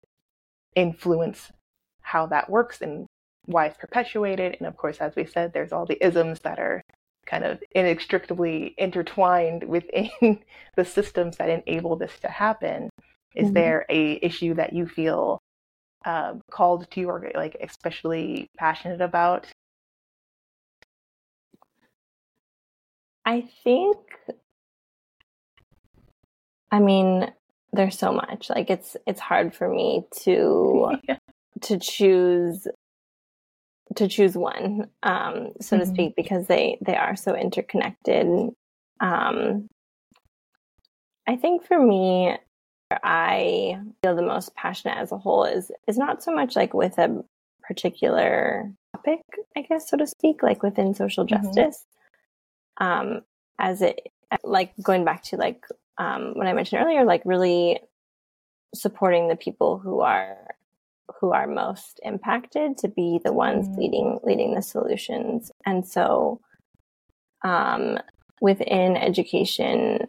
influence 0.74 1.52
how 2.00 2.26
that 2.26 2.50
works 2.50 2.80
and 2.80 3.06
why 3.46 3.66
it's 3.66 3.78
perpetuated. 3.78 4.56
And 4.58 4.66
of 4.66 4.76
course, 4.76 4.98
as 4.98 5.14
we 5.16 5.24
said, 5.24 5.52
there's 5.52 5.72
all 5.72 5.86
the 5.86 6.04
isms 6.04 6.40
that 6.40 6.58
are 6.58 6.82
kind 7.28 7.44
of 7.44 7.62
inextricably 7.72 8.74
intertwined 8.78 9.64
within 9.64 10.10
the 10.76 10.84
systems 10.84 11.36
that 11.36 11.50
enable 11.50 11.96
this 11.96 12.18
to 12.20 12.28
happen. 12.28 12.90
Is 13.34 13.46
mm-hmm. 13.46 13.54
there 13.54 13.86
a 13.90 14.18
issue 14.24 14.54
that 14.54 14.72
you 14.72 14.86
feel 14.86 15.38
um, 16.04 16.40
called 16.50 16.90
to 16.90 17.04
or 17.04 17.30
like 17.34 17.56
especially 17.60 18.48
passionate 18.58 19.00
about 19.00 19.46
I 23.26 23.46
think 23.62 23.98
I 26.70 26.80
mean, 26.80 27.30
there's 27.72 27.98
so 27.98 28.12
much. 28.12 28.50
Like 28.50 28.70
it's 28.70 28.96
it's 29.06 29.20
hard 29.20 29.54
for 29.54 29.68
me 29.68 30.04
to 30.22 30.92
yeah. 31.08 31.18
to 31.62 31.78
choose 31.78 32.66
to 33.96 34.08
choose 34.08 34.36
one, 34.36 34.88
um, 35.02 35.52
so 35.60 35.76
mm-hmm. 35.76 35.80
to 35.80 35.86
speak, 35.86 36.16
because 36.16 36.46
they 36.46 36.78
they 36.84 36.96
are 36.96 37.16
so 37.16 37.34
interconnected. 37.34 38.26
Um, 39.00 39.68
I 41.26 41.36
think 41.36 41.64
for 41.64 41.78
me, 41.78 42.36
I 42.90 43.78
feel 44.02 44.16
the 44.16 44.22
most 44.22 44.54
passionate 44.54 44.98
as 44.98 45.12
a 45.12 45.18
whole 45.18 45.44
is 45.44 45.70
is 45.86 45.98
not 45.98 46.22
so 46.22 46.34
much 46.34 46.56
like 46.56 46.74
with 46.74 46.98
a 46.98 47.22
particular 47.62 48.72
topic, 48.94 49.20
I 49.56 49.62
guess, 49.62 49.90
so 49.90 49.96
to 49.96 50.06
speak, 50.06 50.42
like 50.42 50.62
within 50.62 50.94
social 50.94 51.26
mm-hmm. 51.26 51.44
justice, 51.44 51.84
um, 52.78 53.22
as 53.58 53.82
it 53.82 54.00
like 54.44 54.72
going 54.82 55.04
back 55.04 55.22
to 55.24 55.36
like 55.36 55.64
um, 55.98 56.32
what 56.34 56.46
I 56.46 56.52
mentioned 56.52 56.82
earlier, 56.82 57.04
like 57.04 57.22
really 57.24 57.80
supporting 58.74 59.28
the 59.28 59.36
people 59.36 59.78
who 59.78 60.00
are 60.00 60.36
who 61.20 61.32
are 61.32 61.46
most 61.46 62.00
impacted 62.04 62.76
to 62.78 62.88
be 62.88 63.20
the 63.24 63.32
ones 63.32 63.68
mm. 63.68 63.76
leading 63.76 64.18
leading 64.22 64.54
the 64.54 64.62
solutions. 64.62 65.50
And 65.64 65.86
so, 65.86 66.40
um, 67.42 67.98
within 68.40 68.96
education, 68.96 70.06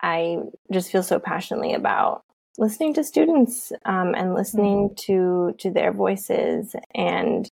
I 0.00 0.38
just 0.70 0.90
feel 0.90 1.02
so 1.02 1.18
passionately 1.18 1.74
about 1.74 2.24
listening 2.58 2.94
to 2.94 3.04
students 3.04 3.72
um, 3.84 4.14
and 4.14 4.34
listening 4.34 4.90
mm. 4.90 4.96
to 4.96 5.54
to 5.58 5.70
their 5.70 5.92
voices 5.92 6.76
and 6.94 7.50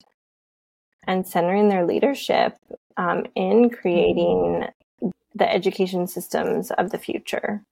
and 1.06 1.26
centering 1.26 1.70
their 1.70 1.86
leadership 1.86 2.58
um, 2.98 3.26
in 3.36 3.70
creating 3.70 4.66
the 5.36 5.52
education 5.52 6.08
systems 6.08 6.72
of 6.72 6.90
the 6.90 6.98
future 6.98 7.64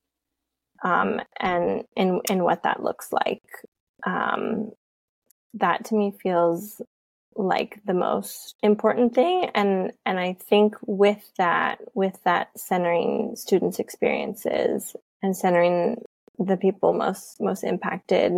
um, 0.83 1.19
and 1.39 1.83
in, 1.95 2.21
in 2.29 2.43
what 2.43 2.63
that 2.63 2.83
looks 2.83 3.11
like. 3.11 3.43
Um, 4.05 4.71
that 5.55 5.85
to 5.85 5.95
me 5.95 6.13
feels 6.21 6.81
like 7.35 7.79
the 7.85 7.93
most 7.93 8.55
important 8.61 9.13
thing. 9.13 9.49
And 9.53 9.91
and 10.05 10.19
I 10.19 10.37
think 10.39 10.75
with 10.85 11.31
that 11.37 11.79
with 11.93 12.17
that 12.23 12.49
centering 12.57 13.35
students 13.35 13.79
experiences 13.79 14.95
and 15.21 15.35
centering 15.35 16.01
the 16.39 16.57
people 16.57 16.93
most 16.93 17.41
most 17.41 17.63
impacted 17.63 18.33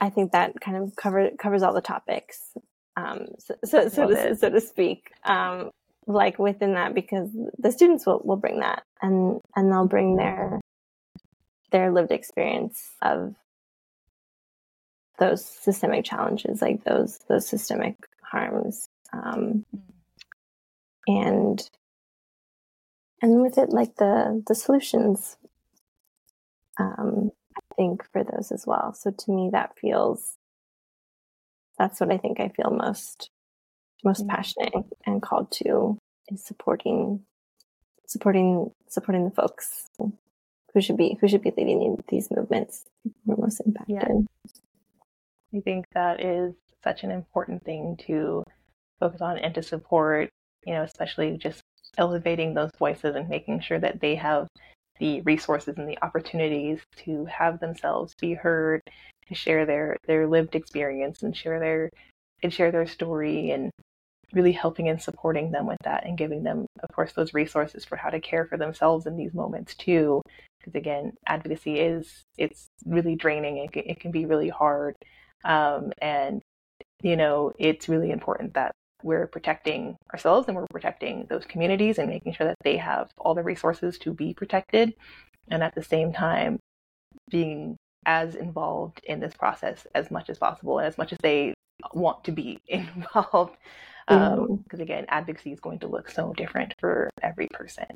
I 0.00 0.10
think 0.10 0.32
that 0.32 0.60
kind 0.60 0.76
of 0.76 0.96
cover, 0.96 1.30
covers 1.38 1.62
all 1.62 1.72
the 1.72 1.80
topics 1.80 2.40
um, 2.96 3.26
so, 3.38 3.54
so, 3.64 3.88
so, 3.88 4.08
to, 4.08 4.36
so 4.36 4.50
to 4.50 4.60
speak, 4.60 5.10
um, 5.24 5.70
like 6.06 6.38
within 6.38 6.74
that, 6.74 6.94
because 6.94 7.30
the 7.58 7.72
students 7.72 8.06
will, 8.06 8.20
will 8.24 8.36
bring 8.36 8.60
that 8.60 8.82
and, 9.00 9.40
and 9.56 9.70
they'll 9.70 9.86
bring 9.86 10.16
their, 10.16 10.60
their 11.72 11.90
lived 11.90 12.12
experience 12.12 12.90
of 13.02 13.34
those 15.18 15.44
systemic 15.44 16.04
challenges, 16.04 16.62
like 16.62 16.84
those, 16.84 17.18
those 17.28 17.46
systemic 17.46 17.96
harms. 18.22 18.88
Um, 19.12 19.64
and, 21.06 21.68
and 23.20 23.42
with 23.42 23.58
it, 23.58 23.70
like 23.70 23.96
the, 23.96 24.42
the 24.46 24.54
solutions, 24.54 25.36
um, 26.78 27.30
I 27.56 27.74
think 27.76 28.04
for 28.12 28.24
those 28.24 28.52
as 28.52 28.66
well. 28.66 28.94
So 28.94 29.10
to 29.10 29.30
me, 29.30 29.50
that 29.52 29.78
feels 29.78 30.36
that's 31.78 32.00
what 32.00 32.12
I 32.12 32.18
think 32.18 32.38
I 32.38 32.48
feel 32.48 32.70
most 32.70 33.30
most 34.04 34.20
mm-hmm. 34.20 34.30
passionate 34.30 34.72
and 35.06 35.22
called 35.22 35.50
to 35.52 35.98
is 36.28 36.44
supporting 36.44 37.20
supporting 38.06 38.70
supporting 38.88 39.24
the 39.24 39.30
folks 39.30 39.88
who 40.74 40.80
should 40.80 40.96
be 40.96 41.18
who 41.20 41.28
should 41.28 41.42
be 41.42 41.52
leading 41.56 42.02
these 42.08 42.30
movements 42.30 42.84
who 43.04 43.32
are 43.32 43.36
most 43.36 43.60
impacted. 43.60 43.96
Yeah. 43.96 45.58
I 45.58 45.60
think 45.60 45.86
that 45.92 46.24
is 46.24 46.54
such 46.82 47.04
an 47.04 47.10
important 47.10 47.62
thing 47.64 47.98
to 48.06 48.42
focus 49.00 49.20
on 49.20 49.38
and 49.38 49.54
to 49.54 49.62
support, 49.62 50.30
you 50.64 50.74
know, 50.74 50.82
especially 50.82 51.36
just 51.36 51.60
elevating 51.98 52.54
those 52.54 52.70
voices 52.78 53.14
and 53.16 53.28
making 53.28 53.60
sure 53.60 53.78
that 53.78 54.00
they 54.00 54.14
have 54.14 54.48
the 54.98 55.20
resources 55.22 55.74
and 55.76 55.88
the 55.88 55.98
opportunities 56.02 56.80
to 56.96 57.24
have 57.26 57.60
themselves 57.60 58.14
be 58.20 58.34
heard 58.34 58.80
to 59.28 59.34
share 59.34 59.66
their 59.66 59.96
their 60.06 60.26
lived 60.26 60.54
experience 60.54 61.22
and 61.22 61.36
share 61.36 61.58
their 61.58 61.90
and 62.42 62.52
share 62.52 62.70
their 62.70 62.86
story 62.86 63.50
and 63.50 63.70
really 64.32 64.52
helping 64.52 64.88
and 64.88 65.00
supporting 65.00 65.50
them 65.50 65.66
with 65.66 65.78
that 65.84 66.06
and 66.06 66.16
giving 66.16 66.42
them 66.42 66.66
of 66.82 66.94
course 66.94 67.12
those 67.12 67.34
resources 67.34 67.84
for 67.84 67.96
how 67.96 68.08
to 68.08 68.20
care 68.20 68.46
for 68.46 68.56
themselves 68.56 69.06
in 69.06 69.16
these 69.16 69.34
moments 69.34 69.74
too 69.74 70.22
because 70.62 70.74
again 70.74 71.12
advocacy 71.26 71.80
is 71.80 72.24
it's 72.38 72.68
really 72.84 73.16
draining 73.16 73.58
it, 73.58 73.70
it 73.74 74.00
can 74.00 74.10
be 74.10 74.26
really 74.26 74.48
hard 74.48 74.94
um, 75.44 75.92
and 76.00 76.42
you 77.02 77.16
know 77.16 77.52
it's 77.58 77.88
really 77.88 78.10
important 78.10 78.54
that 78.54 78.72
we're 79.02 79.26
protecting 79.26 79.96
ourselves 80.12 80.46
and 80.46 80.56
we're 80.56 80.66
protecting 80.70 81.26
those 81.28 81.44
communities 81.44 81.98
and 81.98 82.08
making 82.08 82.32
sure 82.32 82.46
that 82.46 82.56
they 82.62 82.76
have 82.76 83.10
all 83.18 83.34
the 83.34 83.42
resources 83.42 83.98
to 83.98 84.12
be 84.12 84.32
protected 84.32 84.94
and 85.48 85.62
at 85.62 85.74
the 85.74 85.82
same 85.82 86.12
time 86.12 86.58
being 87.28 87.76
as 88.06 88.34
involved 88.36 89.00
in 89.04 89.18
this 89.18 89.34
process 89.34 89.86
as 89.94 90.10
much 90.10 90.30
as 90.30 90.38
possible 90.38 90.78
and 90.78 90.86
as 90.86 90.98
much 90.98 91.12
as 91.12 91.18
they 91.22 91.52
want 91.94 92.22
to 92.22 92.30
be 92.30 92.58
involved 92.68 93.56
Because 94.08 94.38
um, 94.38 94.80
again, 94.80 95.06
advocacy 95.08 95.52
is 95.52 95.60
going 95.60 95.78
to 95.80 95.86
look 95.86 96.10
so 96.10 96.32
different 96.36 96.74
for 96.78 97.10
every 97.22 97.48
person. 97.52 97.86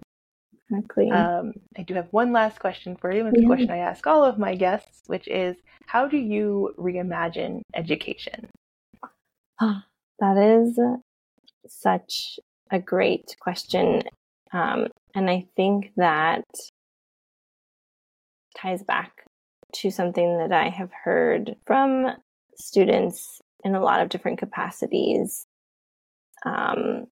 Exactly. 0.71 1.11
Um, 1.11 1.53
I 1.79 1.83
do 1.83 1.95
have 1.95 2.09
one 2.11 2.33
last 2.33 2.59
question 2.59 2.97
for 2.97 3.12
you. 3.12 3.27
It's 3.27 3.39
yeah. 3.39 3.45
a 3.45 3.47
question 3.47 3.71
I 3.71 3.79
ask 3.79 4.07
all 4.07 4.25
of 4.25 4.39
my 4.39 4.55
guests, 4.55 5.03
which 5.07 5.29
is 5.29 5.57
how 5.87 6.09
do 6.09 6.17
you 6.17 6.75
reimagine 6.79 7.62
education? 7.75 8.49
that 9.61 10.37
is 10.37 10.79
such 11.69 12.39
a 12.71 12.79
great 12.79 13.37
question. 13.41 14.03
Um, 14.53 14.89
and 15.14 15.31
I 15.31 15.47
think 15.57 15.93
that 15.97 16.45
ties 18.57 18.83
back 18.83 19.25
to 19.75 19.91
something 19.91 20.39
that 20.39 20.53
I 20.53 20.69
have 20.69 20.91
heard 21.05 21.57
from 21.67 22.17
students 22.57 23.41
in 23.64 23.75
a 23.75 23.81
lot 23.81 24.01
of 24.01 24.09
different 24.09 24.39
capacities 24.39 25.47
um, 26.45 27.07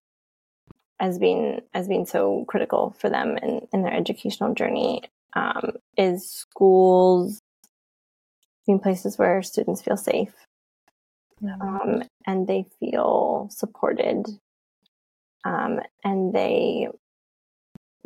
as 1.05 1.19
being 1.19 1.61
as 1.75 1.87
being 1.87 2.07
so 2.07 2.47
critical 2.49 2.97
for 2.99 3.11
them 3.11 3.37
in, 3.37 3.67
in 3.73 3.83
their 3.83 3.93
educational 3.93 4.55
journey 4.55 5.03
um, 5.35 5.73
is 5.99 6.29
schools 6.29 7.43
being 8.67 8.81
places 8.81 9.19
where 9.19 9.43
students 9.43 9.83
feel 9.83 9.99
safe 9.99 10.35
um, 11.61 12.03
and 12.27 12.47
they 12.47 12.65
feel 12.81 13.49
supported 13.51 14.25
um, 15.45 15.81
and 16.03 16.33
they 16.33 16.89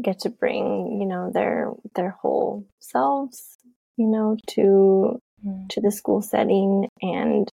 get 0.03 0.18
to 0.20 0.28
bring 0.28 0.99
you 1.01 1.07
know 1.07 1.30
their 1.32 1.70
their 1.94 2.11
whole 2.11 2.66
selves 2.80 3.59
you 3.96 4.09
know 4.09 4.36
to 4.49 5.20
mm. 5.46 5.68
to 5.68 5.80
the 5.80 5.92
school 5.92 6.20
setting 6.20 6.88
and 7.01 7.49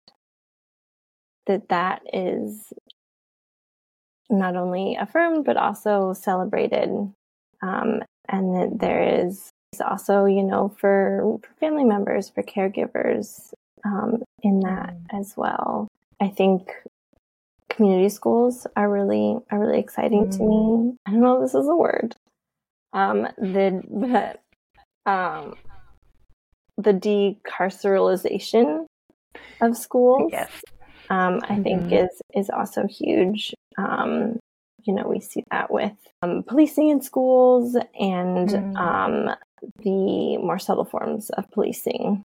that 1.45 1.69
that 1.69 2.01
is 2.11 2.73
not 4.29 4.55
only 4.55 4.95
affirmed 4.99 5.45
but 5.45 5.57
also 5.57 6.13
celebrated. 6.13 6.89
Um, 7.61 8.01
and 8.27 8.55
that 8.55 8.79
there 8.79 9.25
is 9.25 9.51
also 9.85 10.25
you 10.25 10.43
know 10.43 10.69
for, 10.79 11.39
for 11.41 11.53
family 11.59 11.83
members 11.83 12.29
for 12.29 12.43
caregivers 12.43 13.53
um, 13.83 14.23
in 14.41 14.59
that 14.61 14.95
mm. 14.95 15.19
as 15.19 15.33
well. 15.35 15.87
I 16.19 16.29
think 16.29 16.71
community 17.69 18.09
schools 18.09 18.65
are 18.75 18.89
really 18.89 19.37
are 19.51 19.59
really 19.59 19.79
exciting 19.79 20.27
mm. 20.27 20.37
to 20.37 20.43
me. 20.43 20.97
I 21.05 21.11
don't 21.11 21.21
know 21.21 21.35
if 21.37 21.51
this 21.51 21.55
is 21.55 21.67
a 21.67 21.75
word. 21.75 22.15
Um 22.93 23.27
the 23.37 23.81
but 23.89 24.41
um 25.11 25.55
the 26.77 26.93
decarceralization 26.93 28.85
of 29.61 29.77
schools. 29.77 30.29
Yes 30.31 30.51
um, 31.09 31.41
I 31.43 31.53
mm-hmm. 31.53 31.63
think 31.63 31.91
is 31.91 32.21
is 32.33 32.49
also 32.49 32.87
huge. 32.87 33.53
Um, 33.77 34.39
you 34.83 34.93
know, 34.93 35.07
we 35.07 35.19
see 35.19 35.43
that 35.51 35.71
with 35.71 35.93
um, 36.21 36.43
policing 36.43 36.89
in 36.89 37.01
schools 37.01 37.75
and 37.99 38.49
mm-hmm. 38.49 38.77
Um, 38.77 39.35
the 39.79 40.37
more 40.37 40.59
subtle 40.59 40.85
forms 40.85 41.29
of 41.31 41.49
policing. 41.51 42.23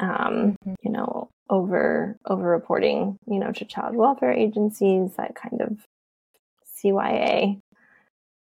Um, 0.00 0.56
mm-hmm. 0.64 0.74
You 0.82 0.90
know, 0.92 1.28
over 1.50 2.16
over 2.26 2.48
reporting. 2.48 3.16
You 3.26 3.38
know, 3.38 3.52
to 3.52 3.64
child 3.64 3.96
welfare 3.96 4.32
agencies, 4.32 5.12
that 5.16 5.34
kind 5.34 5.60
of 5.60 5.78
CYA, 6.82 7.60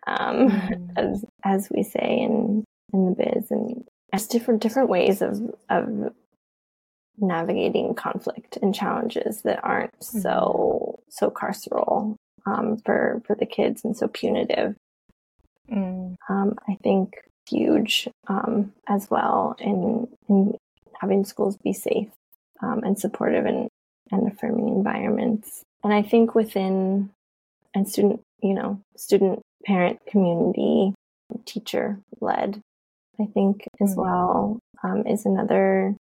um, 0.05 0.49
mm-hmm. 0.49 0.89
as 0.97 1.25
as 1.43 1.69
we 1.69 1.83
say 1.83 2.19
in 2.19 2.63
in 2.93 3.05
the 3.05 3.11
biz, 3.11 3.51
and 3.51 3.85
as 4.13 4.27
different 4.27 4.61
different 4.61 4.89
ways 4.89 5.21
of 5.21 5.41
of 5.69 6.13
navigating 7.17 7.95
conflict 7.95 8.57
and 8.61 8.73
challenges 8.73 9.41
that 9.41 9.59
aren't 9.63 9.97
mm-hmm. 9.99 10.19
so 10.19 10.99
so 11.09 11.29
carceral 11.29 12.15
um, 12.45 12.77
for 12.85 13.21
for 13.25 13.35
the 13.35 13.45
kids 13.45 13.83
and 13.83 13.95
so 13.95 14.07
punitive. 14.07 14.75
Mm. 15.71 16.15
Um, 16.29 16.57
I 16.67 16.75
think 16.81 17.15
huge 17.49 18.07
um, 18.27 18.73
as 18.87 19.09
well 19.09 19.55
in 19.59 20.07
in 20.29 20.55
having 20.99 21.25
schools 21.25 21.57
be 21.57 21.73
safe 21.73 22.09
um, 22.61 22.83
and 22.83 22.97
supportive 22.97 23.45
and 23.45 23.69
and 24.11 24.31
affirming 24.31 24.69
environments. 24.69 25.63
And 25.83 25.93
I 25.93 26.01
think 26.01 26.35
within 26.35 27.09
and 27.73 27.87
student 27.87 28.21
you 28.41 28.53
know 28.53 28.79
student 28.95 29.41
parent 29.65 29.99
community 30.07 30.93
teacher 31.45 31.99
led 32.21 32.61
I 33.19 33.25
think 33.25 33.67
as 33.81 33.95
mm. 33.95 33.97
well 33.97 34.59
um, 34.83 35.05
is 35.07 35.25
another 35.25 35.95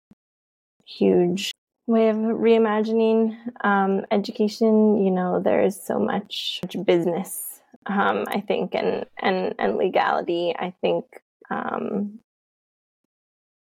huge 0.86 1.52
way 1.88 2.10
of 2.10 2.18
reimagining 2.18 3.36
um, 3.64 4.06
education. 4.12 5.04
You 5.04 5.12
know, 5.12 5.40
there 5.40 5.64
is 5.64 5.82
so 5.82 6.00
much, 6.00 6.60
much 6.64 6.86
business, 6.86 7.60
um, 7.86 8.26
I 8.28 8.42
think, 8.42 8.76
and 8.76 9.06
and 9.22 9.56
and 9.60 9.78
legality. 9.78 10.54
I 10.58 10.74
think 10.82 11.06
um, 11.50 12.20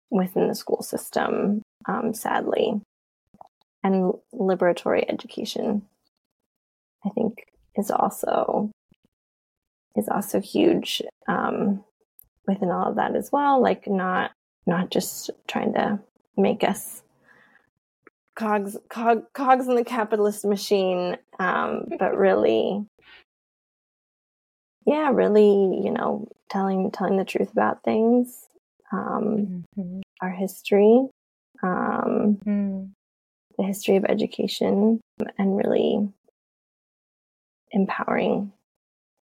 within 0.10 0.48
the 0.48 0.56
school 0.56 0.82
system, 0.82 1.62
um, 1.88 2.14
sadly, 2.14 2.82
and 3.84 4.14
liberatory 4.34 5.06
education, 5.08 5.84
I 7.06 7.10
think, 7.10 7.46
is 7.76 7.92
also 7.92 8.72
is 9.96 10.10
also 10.10 10.42
huge 10.42 11.02
um, 11.28 11.84
within 12.48 12.70
all 12.70 12.90
of 12.90 12.96
that 12.96 13.16
as 13.16 13.32
well. 13.32 13.62
Like 13.62 13.88
not 13.88 14.32
not 14.66 14.90
just 14.90 15.30
trying 15.48 15.74
to 15.74 16.00
make 16.38 16.64
us 16.64 17.04
cogs 18.36 18.78
cog, 18.90 19.24
cogs 19.34 19.68
in 19.68 19.76
the 19.76 19.84
capitalist 19.84 20.46
machine 20.46 21.18
um, 21.40 21.86
but 21.98 22.18
really 22.18 22.86
yeah 24.86 25.10
really 25.12 25.82
you 25.84 25.92
know 25.92 26.28
telling 26.50 26.92
telling 26.92 27.18
the 27.18 27.26
truth 27.26 27.52
about 27.52 27.84
things 27.84 28.48
um, 28.92 29.66
mm-hmm. 29.78 30.02
our 30.22 30.30
history 30.30 31.08
um, 31.64 32.38
mm. 32.46 32.90
the 33.58 33.64
history 33.64 33.96
of 33.96 34.06
education 34.06 35.00
and 35.38 35.58
really 35.58 36.08
empowering 37.72 38.52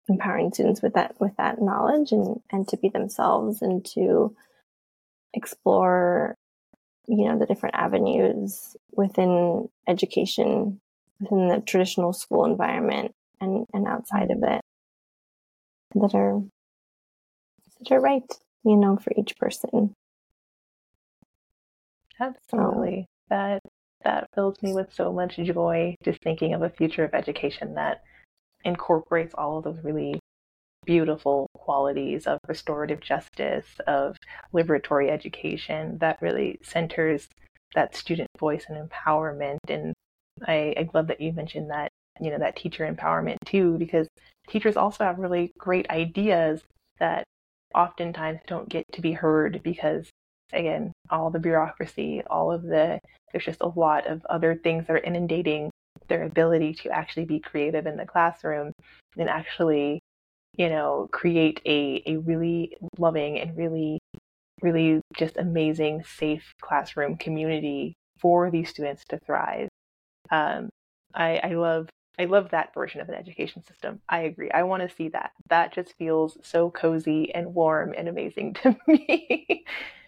empowering 0.08 0.52
students 0.52 0.82
with 0.82 0.94
that 0.94 1.14
with 1.20 1.34
that 1.36 1.62
knowledge 1.62 2.12
and 2.12 2.40
and 2.50 2.68
to 2.68 2.76
be 2.76 2.88
themselves 2.88 3.62
and 3.62 3.84
to 3.84 4.34
explore 5.32 6.34
you 7.06 7.24
know 7.26 7.38
the 7.38 7.46
different 7.46 7.74
avenues 7.74 8.76
within 8.92 9.68
education 9.88 10.80
within 11.20 11.48
the 11.48 11.60
traditional 11.66 12.12
school 12.12 12.44
environment 12.44 13.12
and 13.40 13.66
and 13.72 13.86
outside 13.86 14.30
of 14.30 14.38
it 14.42 14.60
that 15.94 16.14
are 16.14 16.40
that 17.80 17.92
are 17.92 18.00
right 18.00 18.32
you 18.64 18.76
know 18.76 18.96
for 18.96 19.12
each 19.16 19.36
person. 19.36 19.94
Absolutely. 22.20 23.02
So, 23.02 23.06
that 23.30 23.62
that 24.04 24.28
fills 24.34 24.62
me 24.62 24.74
with 24.74 24.92
so 24.92 25.12
much 25.12 25.36
joy 25.36 25.96
just 26.04 26.22
thinking 26.22 26.54
of 26.54 26.62
a 26.62 26.70
future 26.70 27.04
of 27.04 27.14
education 27.14 27.74
that 27.74 28.02
incorporates 28.64 29.34
all 29.34 29.58
of 29.58 29.64
those 29.64 29.82
really 29.82 30.20
beautiful 30.84 31.46
qualities 31.56 32.26
of 32.26 32.38
restorative 32.48 33.00
justice, 33.00 33.66
of 33.86 34.16
liberatory 34.52 35.10
education 35.10 35.98
that 35.98 36.20
really 36.20 36.58
centers 36.62 37.28
that 37.74 37.96
student 37.96 38.28
voice 38.38 38.66
and 38.68 38.88
empowerment. 38.88 39.58
And 39.68 39.94
I, 40.46 40.74
I 40.76 40.88
love 40.94 41.08
that 41.08 41.20
you 41.20 41.32
mentioned 41.32 41.70
that, 41.70 41.88
you 42.20 42.30
know, 42.30 42.38
that 42.38 42.56
teacher 42.56 42.90
empowerment 42.90 43.36
too, 43.44 43.76
because 43.78 44.06
teachers 44.48 44.76
also 44.76 45.04
have 45.04 45.18
really 45.18 45.52
great 45.58 45.88
ideas 45.90 46.62
that 46.98 47.24
oftentimes 47.74 48.40
don't 48.46 48.68
get 48.68 48.84
to 48.92 49.00
be 49.00 49.12
heard 49.12 49.60
because 49.62 50.08
again, 50.52 50.92
all 51.10 51.30
the 51.30 51.38
bureaucracy, 51.38 52.22
all 52.28 52.52
of 52.52 52.62
the, 52.62 52.98
there's 53.32 53.44
just 53.44 53.60
a 53.60 53.72
lot 53.78 54.06
of 54.06 54.24
other 54.30 54.54
things 54.54 54.86
that 54.86 54.92
are 54.94 54.98
inundating 54.98 55.70
their 56.08 56.24
ability 56.24 56.74
to 56.74 56.90
actually 56.90 57.24
be 57.24 57.40
creative 57.40 57.86
in 57.86 57.96
the 57.96 58.06
classroom 58.06 58.72
and 59.16 59.28
actually 59.28 60.00
you 60.56 60.68
know, 60.68 61.08
create 61.12 61.60
a, 61.66 62.02
a 62.06 62.16
really 62.18 62.76
loving 62.98 63.38
and 63.38 63.56
really, 63.56 63.98
really 64.62 65.00
just 65.16 65.36
amazing, 65.36 66.04
safe 66.04 66.52
classroom 66.60 67.16
community 67.16 67.94
for 68.20 68.50
these 68.50 68.70
students 68.70 69.04
to 69.08 69.18
thrive. 69.18 69.68
Um, 70.30 70.70
I, 71.14 71.40
I 71.42 71.54
love 71.54 71.88
I 72.18 72.26
love 72.26 72.50
that 72.50 72.72
version 72.74 73.00
of 73.00 73.08
an 73.08 73.16
education 73.16 73.64
system. 73.64 74.00
I 74.08 74.20
agree. 74.20 74.50
I 74.50 74.62
want 74.62 74.88
to 74.88 74.94
see 74.94 75.08
that. 75.08 75.32
That 75.48 75.74
just 75.74 75.94
feels 75.98 76.38
so 76.42 76.70
cozy 76.70 77.34
and 77.34 77.54
warm 77.54 77.92
and 77.96 78.08
amazing 78.08 78.54
to 78.62 78.76
me. 78.86 79.64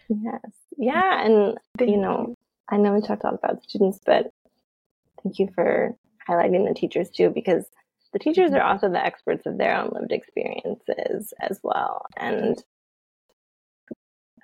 yes. 0.07 0.51
Yeah. 0.77 1.25
And, 1.25 1.57
you 1.81 1.97
know, 1.97 2.33
I 2.69 2.77
know 2.77 2.93
we 2.93 3.01
talked 3.01 3.23
a 3.23 3.27
lot 3.27 3.39
about 3.43 3.63
students, 3.63 3.99
but 4.05 4.29
thank 5.21 5.37
you 5.39 5.49
for 5.53 5.95
highlighting 6.27 6.67
the 6.67 6.73
teachers 6.73 7.09
too, 7.09 7.29
because 7.29 7.65
the 8.13 8.19
teachers 8.19 8.51
are 8.51 8.59
mm-hmm. 8.59 8.67
also 8.67 8.89
the 8.89 9.03
experts 9.03 9.45
of 9.45 9.57
their 9.57 9.75
own 9.77 9.91
lived 9.93 10.11
experiences 10.11 11.33
as 11.39 11.59
well. 11.63 12.05
And 12.15 12.61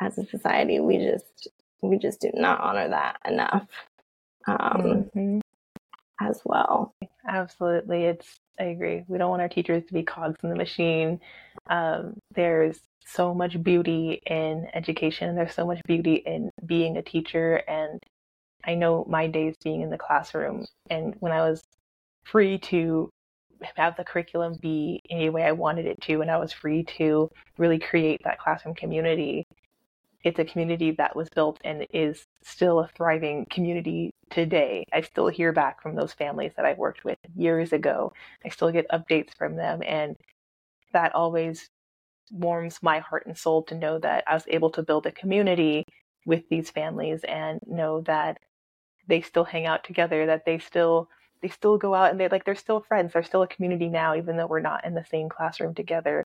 as 0.02 0.18
a 0.18 0.26
society, 0.26 0.80
we 0.80 0.98
just 0.98 1.48
we 1.82 1.98
just 1.98 2.22
do 2.22 2.32
not 2.34 2.62
honor 2.62 2.90
that 2.90 3.18
enough. 3.26 3.68
Um, 4.46 5.08
mm-hmm. 5.16 5.40
as 6.20 6.42
well. 6.44 6.94
Absolutely. 7.28 8.04
It's, 8.04 8.40
I 8.60 8.66
agree. 8.66 9.04
We 9.08 9.18
don't 9.18 9.30
want 9.30 9.42
our 9.42 9.50
teachers 9.50 9.86
to 9.86 9.94
be 9.94 10.04
cogs 10.04 10.40
in 10.44 10.50
the 10.50 10.56
machine. 10.56 11.22
Um, 11.70 12.18
there's 12.36 12.80
so 13.06 13.34
much 13.34 13.62
beauty 13.64 14.22
in 14.26 14.68
education. 14.74 15.36
There's 15.36 15.54
so 15.54 15.66
much 15.66 15.82
beauty 15.86 16.16
in 16.16 16.50
being 16.66 16.98
a 16.98 17.02
teacher. 17.02 17.56
And 17.68 18.02
I 18.66 18.76
know 18.76 19.06
my 19.08 19.28
days 19.28 19.56
being 19.64 19.82
in 19.82 19.90
the 19.90 19.98
classroom 19.98 20.66
and 20.90 21.16
when 21.20 21.32
I 21.32 21.50
was 21.50 21.64
free 22.26 22.58
to 22.58 23.10
have 23.76 23.96
the 23.96 24.04
curriculum 24.04 24.58
be 24.62 25.02
any 25.10 25.30
way 25.30 25.44
I 25.44 25.52
wanted 25.52 25.86
it 25.86 26.02
to, 26.02 26.22
and 26.22 26.30
I 26.30 26.38
was 26.38 26.54
free 26.54 26.84
to 26.98 27.30
really 27.58 27.80
create 27.80 28.22
that 28.24 28.40
classroom 28.40 28.76
community. 28.76 29.48
It's 30.24 30.40
a 30.40 30.46
community 30.46 30.92
that 30.92 31.16
was 31.16 31.30
built 31.30 31.60
and 31.64 31.86
is 31.92 32.26
still 32.44 32.80
a 32.80 32.90
thriving 32.96 33.46
community 33.50 34.12
today. 34.30 34.86
I 34.94 35.02
still 35.02 35.28
hear 35.28 35.52
back 35.52 35.82
from 35.82 35.96
those 35.96 36.14
families 36.14 36.54
that 36.56 36.66
I 36.66 36.74
worked 36.74 37.04
with 37.04 37.18
years 37.36 37.74
ago. 37.74 38.14
I 38.46 38.50
still 38.50 38.72
get 38.72 38.90
updates 38.90 39.36
from 39.38 39.56
them, 39.56 39.82
and 39.86 40.16
that 40.94 41.14
always 41.14 41.70
warms 42.32 42.80
my 42.82 43.00
heart 43.00 43.26
and 43.26 43.38
soul 43.38 43.64
to 43.64 43.76
know 43.76 44.00
that 44.00 44.24
I 44.26 44.34
was 44.34 44.46
able 44.48 44.70
to 44.72 44.84
build 44.84 45.06
a 45.06 45.12
community 45.12 45.86
with 46.26 46.48
these 46.50 46.70
families 46.70 47.22
and 47.26 47.60
know 47.68 48.02
that 48.02 48.40
they 49.08 49.22
still 49.22 49.44
hang 49.44 49.66
out 49.66 49.84
together, 49.84 50.26
that 50.26 50.46
they 50.46 50.58
still 50.58 51.10
they 51.44 51.50
still 51.50 51.78
go 51.78 51.94
out 51.94 52.10
and 52.10 52.20
they 52.20 52.30
like 52.30 52.46
they're 52.46 52.56
still 52.56 52.80
friends. 52.80 53.14
They're 53.14 53.22
still 53.22 53.44
a 53.44 53.48
community 53.48 53.90
now, 53.90 54.16
even 54.16 54.38
though 54.38 54.48
we're 54.48 54.62
not 54.62 54.86
in 54.86 54.96
the 54.96 55.06
same 55.06 55.30
classroom 55.30 55.76
together. 55.76 56.24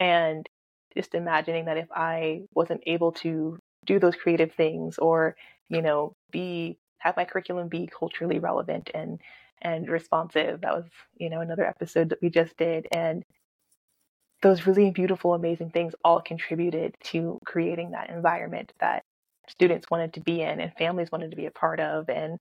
And 0.00 0.48
just 0.96 1.14
imagining 1.14 1.64
that 1.66 1.76
if 1.76 1.88
I 1.94 2.42
wasn't 2.54 2.82
able 2.86 3.12
to 3.12 3.58
do 3.84 3.98
those 3.98 4.14
creative 4.14 4.52
things 4.52 4.96
or, 4.98 5.36
you 5.68 5.82
know, 5.82 6.14
be 6.30 6.78
have 6.98 7.16
my 7.16 7.24
curriculum 7.24 7.68
be 7.68 7.86
culturally 7.86 8.38
relevant 8.38 8.90
and 8.94 9.20
and 9.60 9.88
responsive. 9.88 10.60
That 10.60 10.74
was, 10.74 10.84
you 11.16 11.30
know, 11.30 11.40
another 11.40 11.66
episode 11.66 12.10
that 12.10 12.22
we 12.22 12.30
just 12.30 12.56
did. 12.56 12.86
And 12.92 13.24
those 14.42 14.66
really 14.66 14.90
beautiful, 14.90 15.34
amazing 15.34 15.70
things 15.70 15.94
all 16.04 16.20
contributed 16.20 16.94
to 17.04 17.40
creating 17.44 17.90
that 17.90 18.10
environment 18.10 18.72
that 18.78 19.02
students 19.48 19.90
wanted 19.90 20.12
to 20.14 20.20
be 20.20 20.42
in 20.42 20.60
and 20.60 20.72
families 20.74 21.10
wanted 21.10 21.30
to 21.30 21.36
be 21.36 21.46
a 21.46 21.50
part 21.50 21.80
of. 21.80 22.08
And 22.08 22.38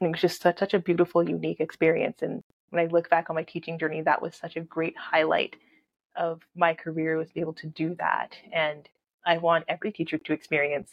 it 0.00 0.08
was 0.08 0.20
just 0.20 0.40
such, 0.40 0.58
such 0.58 0.74
a 0.74 0.78
beautiful, 0.78 1.28
unique 1.28 1.60
experience. 1.60 2.22
And 2.22 2.42
when 2.70 2.82
I 2.82 2.88
look 2.88 3.10
back 3.10 3.28
on 3.28 3.36
my 3.36 3.42
teaching 3.42 3.78
journey, 3.78 4.02
that 4.02 4.22
was 4.22 4.34
such 4.34 4.56
a 4.56 4.60
great 4.60 4.96
highlight 4.96 5.56
of 6.16 6.40
my 6.56 6.74
career 6.74 7.16
was 7.16 7.28
to 7.28 7.34
be 7.34 7.40
able 7.40 7.54
to 7.54 7.66
do 7.66 7.94
that. 7.98 8.34
And 8.52 8.88
I 9.26 9.38
want 9.38 9.64
every 9.68 9.92
teacher 9.92 10.18
to 10.18 10.32
experience 10.32 10.90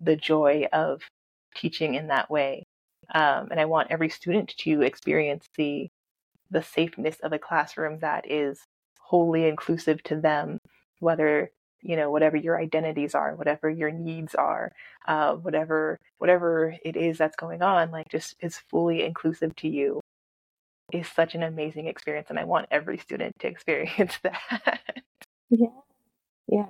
the 0.00 0.16
joy 0.16 0.66
of 0.72 1.02
teaching 1.54 1.94
in 1.94 2.08
that 2.08 2.30
way. 2.30 2.64
Um, 3.14 3.48
and 3.50 3.60
I 3.60 3.66
want 3.66 3.90
every 3.90 4.08
student 4.08 4.54
to 4.58 4.82
experience 4.82 5.48
the 5.56 5.88
the 6.48 6.62
safeness 6.62 7.16
of 7.24 7.32
a 7.32 7.40
classroom 7.40 7.98
that 7.98 8.30
is 8.30 8.60
wholly 9.00 9.48
inclusive 9.48 10.00
to 10.04 10.20
them, 10.20 10.60
whether 11.00 11.50
you 11.82 11.96
know 11.96 12.10
whatever 12.10 12.36
your 12.36 12.60
identities 12.60 13.14
are 13.14 13.34
whatever 13.36 13.68
your 13.70 13.90
needs 13.90 14.34
are 14.34 14.72
uh, 15.06 15.34
whatever 15.34 15.98
whatever 16.18 16.74
it 16.84 16.96
is 16.96 17.18
that's 17.18 17.36
going 17.36 17.62
on 17.62 17.90
like 17.90 18.08
just 18.08 18.34
is 18.40 18.58
fully 18.58 19.04
inclusive 19.04 19.54
to 19.56 19.68
you. 19.68 20.00
Is 20.92 21.08
such 21.08 21.34
an 21.34 21.42
amazing 21.42 21.88
experience 21.88 22.28
and 22.30 22.38
i 22.38 22.44
want 22.44 22.66
every 22.70 22.96
student 22.98 23.34
to 23.40 23.48
experience 23.54 24.18
that. 24.22 24.80
Yeah. 25.50 25.66
Yeah. 26.48 26.66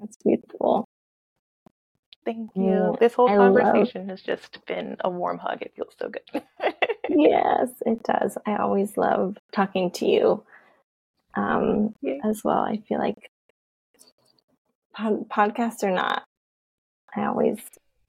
That's 0.00 0.16
beautiful. 0.24 0.86
Thank 2.24 2.50
you. 2.54 2.96
This 2.98 3.12
whole 3.12 3.28
I 3.28 3.36
conversation 3.36 4.02
love... 4.02 4.10
has 4.10 4.22
just 4.22 4.64
been 4.64 4.96
a 5.00 5.10
warm 5.10 5.38
hug. 5.38 5.60
It 5.60 5.74
feels 5.76 5.94
so 5.98 6.08
good. 6.08 6.42
Yes 7.08 7.70
it 7.84 8.02
does. 8.04 8.38
I 8.46 8.56
always 8.56 8.96
love 8.96 9.36
talking 9.52 9.90
to 9.92 10.06
you 10.06 10.44
um, 11.34 11.94
yeah. 12.02 12.18
as 12.24 12.42
well. 12.44 12.58
I 12.58 12.78
feel 12.88 12.98
like 12.98 13.30
pod- 14.94 15.28
podcast 15.28 15.82
or 15.82 15.90
not, 15.90 16.24
I 17.14 17.26
always 17.26 17.58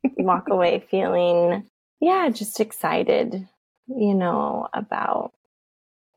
walk 0.17 0.49
away 0.49 0.85
feeling, 0.89 1.67
yeah, 1.99 2.29
just 2.29 2.59
excited, 2.59 3.47
you 3.87 4.13
know, 4.13 4.67
about 4.73 5.31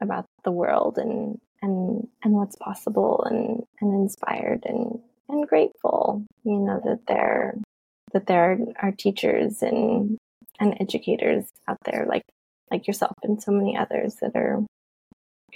about 0.00 0.26
the 0.44 0.52
world 0.52 0.98
and 0.98 1.38
and 1.62 2.06
and 2.22 2.34
what's 2.34 2.56
possible 2.56 3.24
and 3.24 3.62
and 3.80 3.94
inspired 3.94 4.64
and 4.66 5.00
and 5.28 5.48
grateful, 5.48 6.24
you 6.44 6.58
know, 6.58 6.80
that 6.84 7.00
there 7.08 7.54
that 8.12 8.26
there 8.26 8.58
are 8.80 8.92
teachers 8.92 9.62
and 9.62 10.18
and 10.60 10.76
educators 10.80 11.44
out 11.68 11.78
there 11.84 12.06
like 12.08 12.22
like 12.70 12.86
yourself 12.86 13.12
and 13.22 13.42
so 13.42 13.52
many 13.52 13.76
others 13.76 14.16
that 14.16 14.32
are 14.34 14.64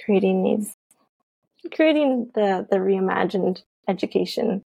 creating 0.04 0.42
these 0.42 0.72
creating 1.72 2.30
the 2.34 2.66
the 2.70 2.76
reimagined 2.76 3.62
education 3.88 4.62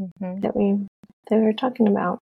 mm-hmm. 0.00 0.40
that 0.40 0.56
we 0.56 0.86
that 1.28 1.36
we 1.38 1.44
were 1.44 1.52
talking 1.52 1.88
about. 1.88 2.20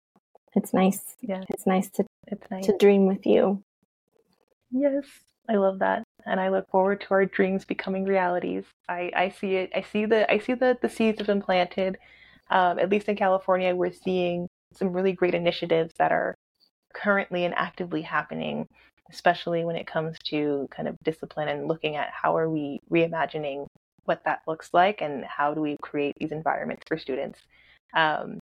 It's 0.55 0.73
nice. 0.73 1.03
Yeah, 1.21 1.43
it's 1.49 1.67
nice 1.67 1.91
to 1.91 2.05
it's 2.27 2.51
nice. 2.51 2.67
to 2.67 2.77
dream 2.77 3.07
with 3.07 3.27
you. 3.27 3.63
Yes, 4.71 5.05
I 5.49 5.55
love 5.55 5.79
that, 5.79 6.03
and 6.27 6.41
I 6.41 6.49
look 6.49 6.69
forward 6.69 7.01
to 7.03 7.15
our 7.15 7.25
dreams 7.25 7.65
becoming 7.65 8.05
realities. 8.05 8.65
I 8.89 9.11
I 9.15 9.29
see 9.31 9.55
it. 9.57 9.71
I 9.75 9.83
see 9.83 10.05
the 10.05 10.31
I 10.31 10.39
see 10.39 10.55
the 10.55 10.77
the 10.81 10.89
seeds 10.89 11.19
have 11.19 11.27
been 11.27 11.43
planted. 11.43 11.99
Um, 12.51 12.79
at 12.79 12.91
least 12.91 13.09
in 13.09 13.17
California, 13.17 13.75
we're 13.75 13.93
seeing 13.93 14.49
some 14.73 14.93
really 14.93 15.13
great 15.13 15.35
initiatives 15.35 15.93
that 15.99 16.13
are 16.13 16.35
currently 16.95 17.45
and 17.45 17.55
actively 17.55 18.03
happening 18.03 18.67
especially 19.11 19.65
when 19.65 19.77
it 19.77 19.87
comes 19.87 20.17
to 20.25 20.69
kind 20.71 20.89
of 20.89 20.97
discipline 21.03 21.49
and 21.49 21.67
looking 21.67 21.97
at 21.97 22.11
how 22.11 22.37
are 22.37 22.49
we 22.49 22.81
reimagining 22.91 23.67
what 24.09 24.25
that 24.25 24.41
looks 24.47 24.71
like 24.73 25.03
and 25.03 25.25
how 25.25 25.53
do 25.53 25.61
we 25.61 25.77
create 25.83 26.15
these 26.19 26.33
environments 26.33 26.83
for 26.89 26.99
students 26.99 27.41
um, 27.95 28.39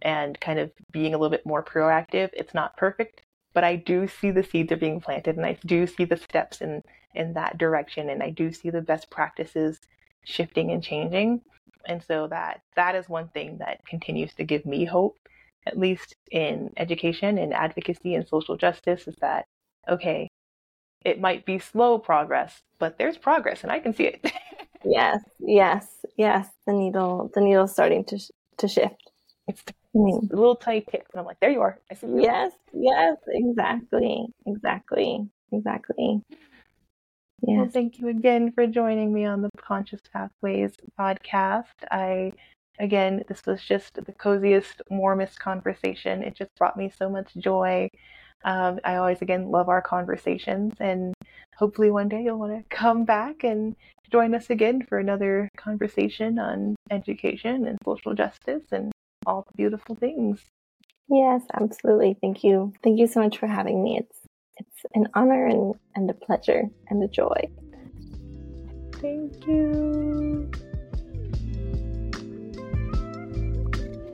and 0.00 0.40
kind 0.40 0.58
of 0.58 0.72
being 0.90 1.14
a 1.14 1.18
little 1.18 1.30
bit 1.30 1.46
more 1.46 1.62
proactive. 1.62 2.30
It's 2.32 2.54
not 2.54 2.76
perfect, 2.76 3.22
but 3.52 3.62
I 3.62 3.76
do 3.76 4.08
see 4.08 4.30
the 4.30 4.42
seeds 4.42 4.72
are 4.72 4.76
being 4.76 5.00
planted, 5.00 5.36
and 5.36 5.46
I 5.46 5.58
do 5.66 5.86
see 5.86 6.04
the 6.04 6.16
steps 6.16 6.60
in 6.60 6.82
in 7.14 7.34
that 7.34 7.58
direction, 7.58 8.08
and 8.08 8.22
I 8.22 8.30
do 8.30 8.50
see 8.50 8.70
the 8.70 8.80
best 8.80 9.10
practices 9.10 9.78
shifting 10.24 10.70
and 10.70 10.82
changing. 10.82 11.42
And 11.86 12.02
so 12.02 12.26
that 12.28 12.62
that 12.76 12.94
is 12.94 13.08
one 13.08 13.28
thing 13.28 13.58
that 13.58 13.84
continues 13.86 14.32
to 14.34 14.44
give 14.44 14.64
me 14.64 14.84
hope, 14.86 15.18
at 15.66 15.78
least 15.78 16.16
in 16.30 16.72
education 16.76 17.38
and 17.38 17.52
advocacy 17.52 18.14
and 18.14 18.26
social 18.26 18.56
justice, 18.56 19.06
is 19.06 19.16
that 19.20 19.46
okay, 19.88 20.28
it 21.04 21.20
might 21.20 21.44
be 21.44 21.58
slow 21.58 21.98
progress, 21.98 22.62
but 22.78 22.98
there's 22.98 23.18
progress, 23.18 23.62
and 23.62 23.72
I 23.72 23.80
can 23.80 23.94
see 23.94 24.04
it. 24.04 24.32
yes, 24.84 25.20
yes, 25.40 25.86
yes. 26.16 26.48
The 26.66 26.72
needle, 26.72 27.30
the 27.34 27.40
needle's 27.40 27.72
starting 27.72 28.04
to 28.04 28.18
to 28.58 28.68
shift. 28.68 29.10
It's 29.48 29.62
a 29.94 29.98
little 30.36 30.56
tiny 30.56 30.80
tick, 30.82 31.06
and 31.12 31.20
I'm 31.20 31.26
like, 31.26 31.40
there 31.40 31.50
you 31.50 31.60
are. 31.60 31.78
I 31.90 31.94
see 31.94 32.06
you. 32.06 32.22
Yes, 32.22 32.52
yes, 32.72 33.16
exactly, 33.28 34.26
exactly, 34.46 35.28
exactly. 35.52 36.22
Yes. 37.44 37.56
Well, 37.56 37.68
thank 37.68 37.98
you 37.98 38.08
again 38.08 38.52
for 38.52 38.66
joining 38.66 39.12
me 39.12 39.24
on 39.24 39.42
the 39.42 39.50
Conscious 39.56 40.00
Pathways 40.12 40.72
podcast. 40.98 41.64
I, 41.90 42.32
again, 42.78 43.24
this 43.26 43.44
was 43.44 43.60
just 43.62 43.94
the 43.94 44.12
coziest, 44.12 44.80
warmest 44.90 45.40
conversation. 45.40 46.22
It 46.22 46.36
just 46.36 46.54
brought 46.56 46.76
me 46.76 46.92
so 46.96 47.10
much 47.10 47.34
joy. 47.34 47.88
Um, 48.44 48.78
I 48.84 48.96
always, 48.96 49.22
again, 49.22 49.50
love 49.50 49.68
our 49.68 49.82
conversations, 49.82 50.74
and 50.78 51.14
hopefully 51.56 51.90
one 51.90 52.08
day 52.08 52.22
you'll 52.22 52.38
want 52.38 52.52
to 52.52 52.76
come 52.76 53.04
back 53.04 53.44
and 53.44 53.76
join 54.10 54.34
us 54.34 54.50
again 54.50 54.84
for 54.88 54.98
another 54.98 55.48
conversation 55.56 56.38
on 56.38 56.76
education 56.90 57.66
and 57.66 57.78
social 57.84 58.14
justice 58.14 58.64
and 58.72 58.92
all 59.26 59.44
the 59.46 59.56
beautiful 59.56 59.94
things. 59.94 60.40
Yes, 61.08 61.42
absolutely. 61.54 62.16
Thank 62.20 62.44
you. 62.44 62.72
Thank 62.82 62.98
you 62.98 63.06
so 63.06 63.20
much 63.20 63.38
for 63.38 63.46
having 63.46 63.82
me. 63.82 63.98
It's 63.98 64.18
it's 64.58 64.86
an 64.94 65.08
honor 65.14 65.46
and, 65.46 65.74
and 65.94 66.10
a 66.10 66.14
pleasure 66.14 66.64
and 66.88 67.02
a 67.02 67.08
joy. 67.08 67.48
Thank 69.00 69.46
you. 69.46 70.50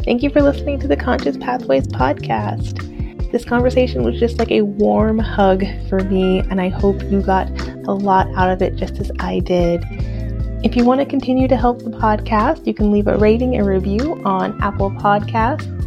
Thank 0.05 0.23
you 0.23 0.31
for 0.31 0.41
listening 0.41 0.81
to 0.81 0.89
the 0.89 0.97
Conscious 0.97 1.37
Pathways 1.37 1.87
podcast. 1.89 2.88
This 3.31 3.45
conversation 3.45 4.05
was 4.05 4.19
just 4.19 4.39
like 4.39 4.51
a 4.51 4.63
warm 4.63 5.19
hug 5.19 5.63
for 5.89 6.01
me, 6.01 6.41
and 6.41 6.61
I 6.61 6.71
hope 6.71 7.03
you 7.05 7.21
got 7.21 7.49
a 7.87 7.93
lot 7.93 8.27
out 8.35 8.51
of 8.51 8.63
it 8.63 8.77
just 8.77 8.99
as 8.99 9.11
I 9.19 9.41
did. 9.41 9.85
If 10.65 10.75
you 10.75 10.85
want 10.85 11.01
to 11.01 11.07
continue 11.07 11.47
to 11.47 11.57
help 11.57 11.83
the 11.83 11.91
podcast, 11.91 12.67
you 12.67 12.73
can 12.73 12.91
leave 12.91 13.07
a 13.07 13.19
rating 13.19 13.57
and 13.57 13.67
review 13.67 14.21
on 14.25 14.61
Apple 14.63 14.91
Podcasts. 14.91 15.78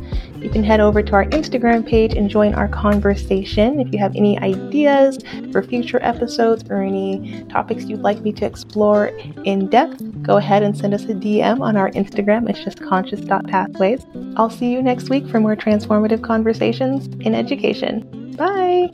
You 0.42 0.50
can 0.50 0.64
head 0.64 0.80
over 0.80 1.04
to 1.04 1.14
our 1.14 1.26
Instagram 1.26 1.88
page 1.88 2.14
and 2.14 2.30
join 2.30 2.56
our 2.56 2.68
conversation. 2.68 3.80
If 3.80 3.94
you 3.94 4.00
have 4.00 4.16
any 4.16 4.40
ideas 4.40 5.20
for 5.52 5.62
future 5.62 6.00
episodes 6.02 6.64
or 6.70 6.82
any 6.82 7.44
topics 7.50 7.86
you'd 7.86 8.02
like 8.02 8.22
me 8.22 8.32
to 8.34 8.46
explore 8.46 9.08
in 9.44 9.68
depth, 9.68 10.02
go 10.24 10.38
ahead 10.38 10.64
and 10.64 10.76
send 10.76 10.96
us 10.96 11.04
a 11.04 11.14
DM 11.14 11.62
on 11.62 11.78
our 11.78 11.92
Instagram. 11.92 12.50
It's 12.50 12.64
just 12.64 12.82
conscious.pathways. 12.82 14.06
I'll 14.36 14.50
see 14.50 14.72
you 14.72 14.82
next 14.82 15.10
week 15.10 15.28
for 15.28 15.40
more 15.40 15.56
transformative 15.56 16.24
conversations 16.24 17.08
in 17.24 17.36
education. 17.36 18.34
Bye! 18.36 18.90